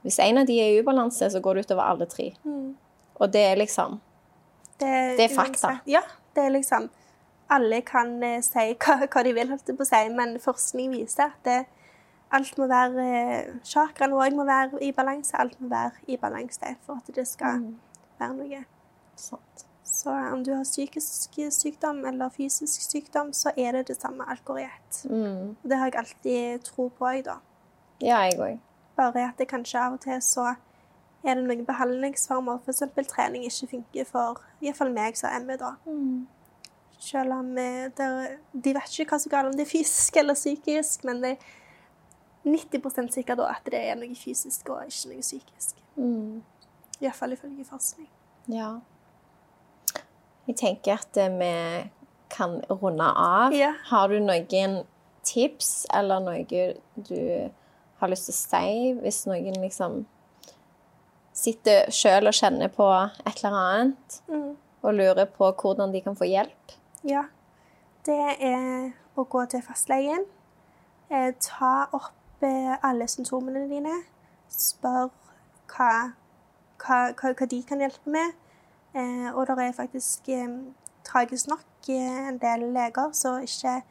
Hvis 0.03 0.19
en 0.19 0.37
av 0.37 0.47
de 0.47 0.59
er 0.59 0.71
i 0.75 0.79
ubalanse, 0.81 1.29
så 1.31 1.39
går 1.41 1.53
det 1.55 1.65
utover 1.65 1.83
alle 1.83 2.05
tre. 2.05 2.31
Mm. 2.45 2.75
Og 3.15 3.31
det 3.33 3.41
er 3.51 3.55
liksom 3.55 3.99
Det, 4.79 5.17
Det 5.17 5.31
er 5.31 5.35
fakta. 5.35 5.79
Ja, 5.85 6.01
det 6.35 6.43
er 6.45 6.49
liksom 6.49 6.89
Alle 7.49 7.81
kan 7.81 8.23
eh, 8.23 8.41
si 8.41 8.73
hva, 8.79 9.05
hva 9.07 9.23
de 9.23 9.33
vil, 9.33 9.49
holdt 9.49 9.67
jeg 9.67 9.77
på 9.77 9.83
å 9.83 9.89
si, 9.89 10.09
men 10.09 10.37
forskning 10.39 10.91
viser 10.95 11.25
at 11.25 11.43
det, 11.43 11.65
alt 12.31 12.57
må 12.57 12.67
være 12.67 13.03
eh, 13.03 14.07
òg 14.07 14.33
må 14.33 14.45
være 14.45 14.79
i 14.81 14.91
balanse. 14.91 15.35
Alt 15.37 15.59
må 15.59 15.67
være 15.69 15.91
i 16.07 16.15
balanse 16.17 16.75
for 16.85 16.95
at 16.95 17.13
det 17.15 17.27
skal 17.27 17.59
Mm. 17.59 17.75
være 18.19 18.33
noe. 18.37 18.65
sant. 19.15 19.65
Så 19.91 20.09
om 20.09 20.43
du 20.43 20.53
har 20.53 20.63
psykisk 20.63 21.35
sykdom 21.51 22.05
eller 22.05 22.29
fysisk 22.29 22.81
sykdom, 22.91 23.33
så 23.33 23.51
er 23.57 23.71
det 23.71 23.87
det 23.87 24.01
samme. 24.01 24.23
Alt 24.27 24.49
i 24.59 24.63
ett. 24.63 25.05
Mm. 25.11 25.55
Det 25.63 25.77
har 25.77 25.85
jeg 25.85 25.95
alltid 25.95 26.63
tro 26.63 26.87
på 26.89 27.05
òg, 27.05 27.23
da. 27.25 27.39
Ja, 28.01 28.21
jeg 28.23 28.39
òg. 28.39 28.59
Bare 28.95 29.25
at 29.27 29.37
det 29.37 29.49
kanskje 29.51 29.79
av 29.79 29.97
og 29.97 29.99
til 29.99 30.21
så 30.23 30.53
er 31.23 31.35
det 31.35 31.43
noen 31.43 31.65
behandlingsformer, 31.65 32.61
f.eks. 32.65 32.83
trening, 33.09 33.43
ikke 33.45 33.67
funker 33.75 34.07
for 34.07 34.39
iallfall 34.61 34.93
meg 34.93 35.17
som 35.19 35.29
er 35.29 35.43
ME, 35.45 35.57
da. 35.59 35.73
Mm. 35.85 36.27
Selv 37.01 37.33
om 37.33 37.51
eh, 37.57 37.89
det, 37.97 38.07
de 38.53 38.73
vet 38.77 38.95
ikke 38.95 39.11
hva 39.11 39.19
som 39.19 39.29
er 39.29 39.35
galt, 39.35 39.51
om 39.51 39.57
det 39.57 39.65
er 39.65 39.71
fysisk 39.73 40.17
eller 40.21 40.37
psykisk, 40.39 41.03
men 41.03 41.21
det 41.23 41.35
er 41.35 41.49
90% 42.47 43.11
sikkert 43.13 43.37
da 43.37 43.51
at 43.51 43.67
det 43.69 43.83
er 43.91 43.99
noe 43.99 44.15
fysisk 44.17 44.71
og 44.73 44.87
ikke 44.87 45.11
noe 45.11 45.27
psykisk. 45.27 45.83
Mm. 45.99 46.41
Iallfall 47.01 47.35
ifølge 47.35 47.67
forskning. 47.67 48.09
Ja. 48.49 48.71
Jeg 50.47 50.55
tenker 50.57 50.93
at 50.99 51.17
eh, 51.17 51.29
vi 51.29 51.89
kan 52.31 52.61
runde 52.69 53.03
av. 53.03 53.53
Ja. 53.53 53.73
Har 53.91 54.07
du 54.09 54.19
noen 54.23 54.81
tips 55.27 55.85
eller 55.93 56.19
noe 56.23 56.73
du 56.95 57.49
har 58.01 58.09
lyst 58.09 58.25
til 58.29 58.33
å 58.33 58.39
si 58.39 58.93
hvis 59.03 59.25
noen 59.29 59.59
liksom 59.61 59.99
sitter 61.37 61.91
sjøl 61.93 62.27
og 62.29 62.35
kjenner 62.35 62.71
på 62.73 62.87
et 63.25 63.43
eller 63.43 63.57
annet 63.57 64.21
Mm. 64.27 64.57
og 64.83 64.93
lurer 64.97 65.25
på 65.25 65.51
hvordan 65.53 65.91
de 65.93 66.01
kan 66.01 66.15
få 66.15 66.25
hjelp? 66.27 66.73
Ja. 67.03 67.25
Det 68.05 68.17
er 68.41 68.91
å 69.15 69.23
gå 69.29 69.45
til 69.49 69.61
fastlegen. 69.61 70.25
Eh, 71.11 71.31
ta 71.39 71.87
opp 71.93 72.41
eh, 72.43 72.75
alle 72.83 73.05
symptomene 73.07 73.67
dine. 73.69 73.99
Spør 74.49 75.11
hva, 75.71 75.91
hva, 76.81 76.99
hva, 77.13 77.33
hva 77.37 77.45
de 77.47 77.61
kan 77.63 77.79
hjelpe 77.79 78.09
med. 78.09 78.33
Eh, 78.93 79.29
og 79.35 79.47
det 79.47 79.57
er 79.65 79.71
faktisk 79.71 80.29
eh, 80.29 80.49
tragisk 81.07 81.47
nok 81.47 81.89
eh, 81.89 82.27
en 82.27 82.37
del 82.41 82.67
leger 82.73 83.13
som 83.15 83.39
ikke 83.41 83.81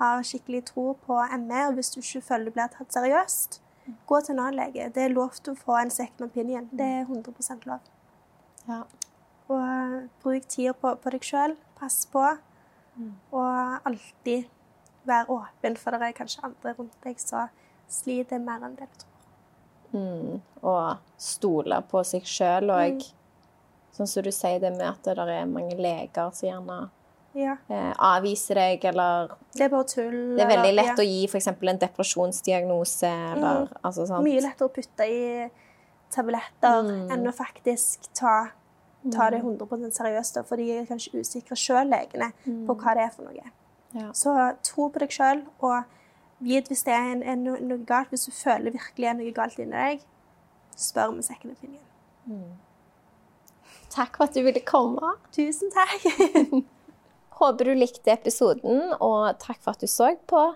har 0.00 0.22
skikkelig 0.22 0.64
tro 0.72 0.92
på 1.06 1.20
ME. 1.38 1.66
Og 1.68 1.72
hvis 1.74 1.90
du 1.90 2.00
ikke 2.00 2.26
føler 2.28 2.44
du 2.44 2.56
blir 2.56 2.72
tatt 2.72 2.92
seriøst, 2.92 3.62
gå 4.06 4.20
til 4.20 4.34
en 4.34 4.44
annen 4.44 4.60
lege. 4.60 4.90
Det 4.94 5.02
er 5.04 5.14
lov 5.14 5.40
til 5.40 5.54
å 5.54 5.62
få 5.64 5.80
en 5.80 5.90
second 5.90 6.28
opinion. 6.28 6.68
Det 6.72 6.86
er 6.86 7.00
100 7.08 7.66
lov. 7.66 7.80
Ja. 8.68 8.82
Og 9.50 10.08
bruk 10.22 10.46
tida 10.48 10.72
på, 10.72 10.94
på 10.94 11.10
deg 11.10 11.24
sjøl. 11.26 11.56
Pass 11.80 12.04
på. 12.06 12.22
Og 13.32 13.86
alltid 13.88 14.44
være 15.08 15.30
åpen, 15.32 15.76
for 15.76 15.96
det 15.96 16.10
er 16.10 16.16
kanskje 16.16 16.44
andre 16.44 16.74
rundt 16.78 16.98
deg 17.04 17.20
som 17.20 17.48
sliter 17.90 18.42
mer 18.42 18.66
enn 18.66 18.76
det 18.76 18.88
du 18.90 19.00
tror. 19.00 19.16
Mm. 19.90 20.42
Og 20.62 21.16
stole 21.18 21.80
på 21.90 22.02
seg 22.06 22.28
sjøl 22.28 22.70
og 22.70 23.06
Sånn 23.96 24.06
som 24.08 24.22
du 24.22 24.30
sier 24.30 24.60
det 24.60 24.70
med 24.76 24.86
at 24.88 25.02
det 25.02 25.18
er 25.18 25.46
mange 25.46 25.76
leger 25.76 26.30
som 26.32 26.48
gjerne 26.48 26.90
Ja. 27.34 27.56
eh, 27.68 27.92
avviser 27.98 28.54
deg, 28.54 28.84
eller 28.84 29.28
Det 29.52 29.62
er 29.62 29.68
bare 29.68 29.84
tull. 29.84 30.36
Det 30.36 30.44
er 30.44 30.48
veldig 30.56 30.68
eller- 30.68 30.82
lett 30.84 30.98
å 30.98 31.04
gi 31.06 31.24
f.eks. 31.26 31.46
en 31.46 31.78
depresjonsdiagnose, 31.78 33.04
eller 33.36 33.68
altså 33.84 34.06
sånt. 34.06 34.24
Mye 34.24 34.40
lettere 34.42 34.68
å 34.68 34.72
putte 34.74 35.00
i 35.06 35.50
tabletter 36.10 36.82
Mm. 36.82 37.10
enn 37.12 37.26
å 37.26 37.32
faktisk 37.34 38.08
ta, 38.14 38.50
ta 39.12 39.30
det 39.30 39.40
100 39.42 39.90
seriøst. 39.92 40.44
For 40.46 40.56
de 40.56 40.70
er 40.78 40.86
kanskje 40.86 41.14
usikre 41.20 41.56
sjøl, 41.56 41.88
legene, 41.88 42.32
på 42.66 42.74
hva 42.76 42.94
det 42.94 43.04
er 43.04 43.10
for 43.10 43.22
noe. 43.22 43.50
Ja. 43.94 44.10
Så 44.12 44.56
tro 44.62 44.88
på 44.90 44.98
deg 44.98 45.08
sjøl, 45.10 45.44
og 45.62 45.84
vit 46.40 46.68
hvis 46.68 46.84
det 46.84 46.94
er 46.94 47.12
en, 47.12 47.22
en, 47.22 47.44
noe 47.44 47.78
galt. 47.84 48.10
Hvis 48.10 48.26
du 48.26 48.32
føler 48.32 48.72
virkelig 48.72 49.06
er 49.08 49.14
noe 49.14 49.32
galt 49.32 49.58
inni 49.58 49.70
deg, 49.72 50.00
spør 50.76 51.14
med 51.14 51.24
second 51.24 51.52
opinion. 51.52 52.56
Takk 53.90 54.16
for 54.16 54.28
at 54.28 54.36
du 54.36 54.44
ville 54.46 54.62
komme. 54.62 55.14
Tusen 55.34 55.72
takk. 55.74 56.04
Håper 57.40 57.70
du 57.70 57.74
likte 57.74 58.12
episoden, 58.12 58.92
og 59.00 59.38
takk 59.42 59.62
for 59.62 59.74
at 59.74 59.82
du 59.82 59.88
så 59.90 60.12
på. 60.28 60.50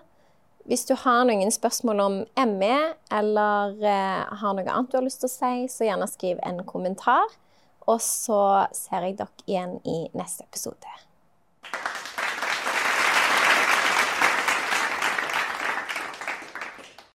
hvis 0.65 0.85
du 0.89 0.95
har 0.97 1.25
noen 1.29 1.51
spørsmål 1.53 1.99
om 2.01 2.13
ME, 2.57 2.77
eller 3.13 3.75
eh, 3.85 4.37
har 4.39 4.55
noe 4.57 4.65
annet 4.65 4.89
du 4.89 4.97
har 4.97 5.05
lyst 5.05 5.21
til 5.21 5.29
å 5.29 5.33
si, 5.35 5.67
så 5.69 5.85
gjerne 5.85 6.07
skriv 6.09 6.39
en 6.41 6.63
kommentar. 6.65 7.27
Og 7.85 8.01
så 8.01 8.65
ser 8.73 9.05
jeg 9.05 9.19
dere 9.19 9.45
igjen 9.45 9.77
i 9.85 9.99
neste 10.17 10.47
episode. 10.47 10.89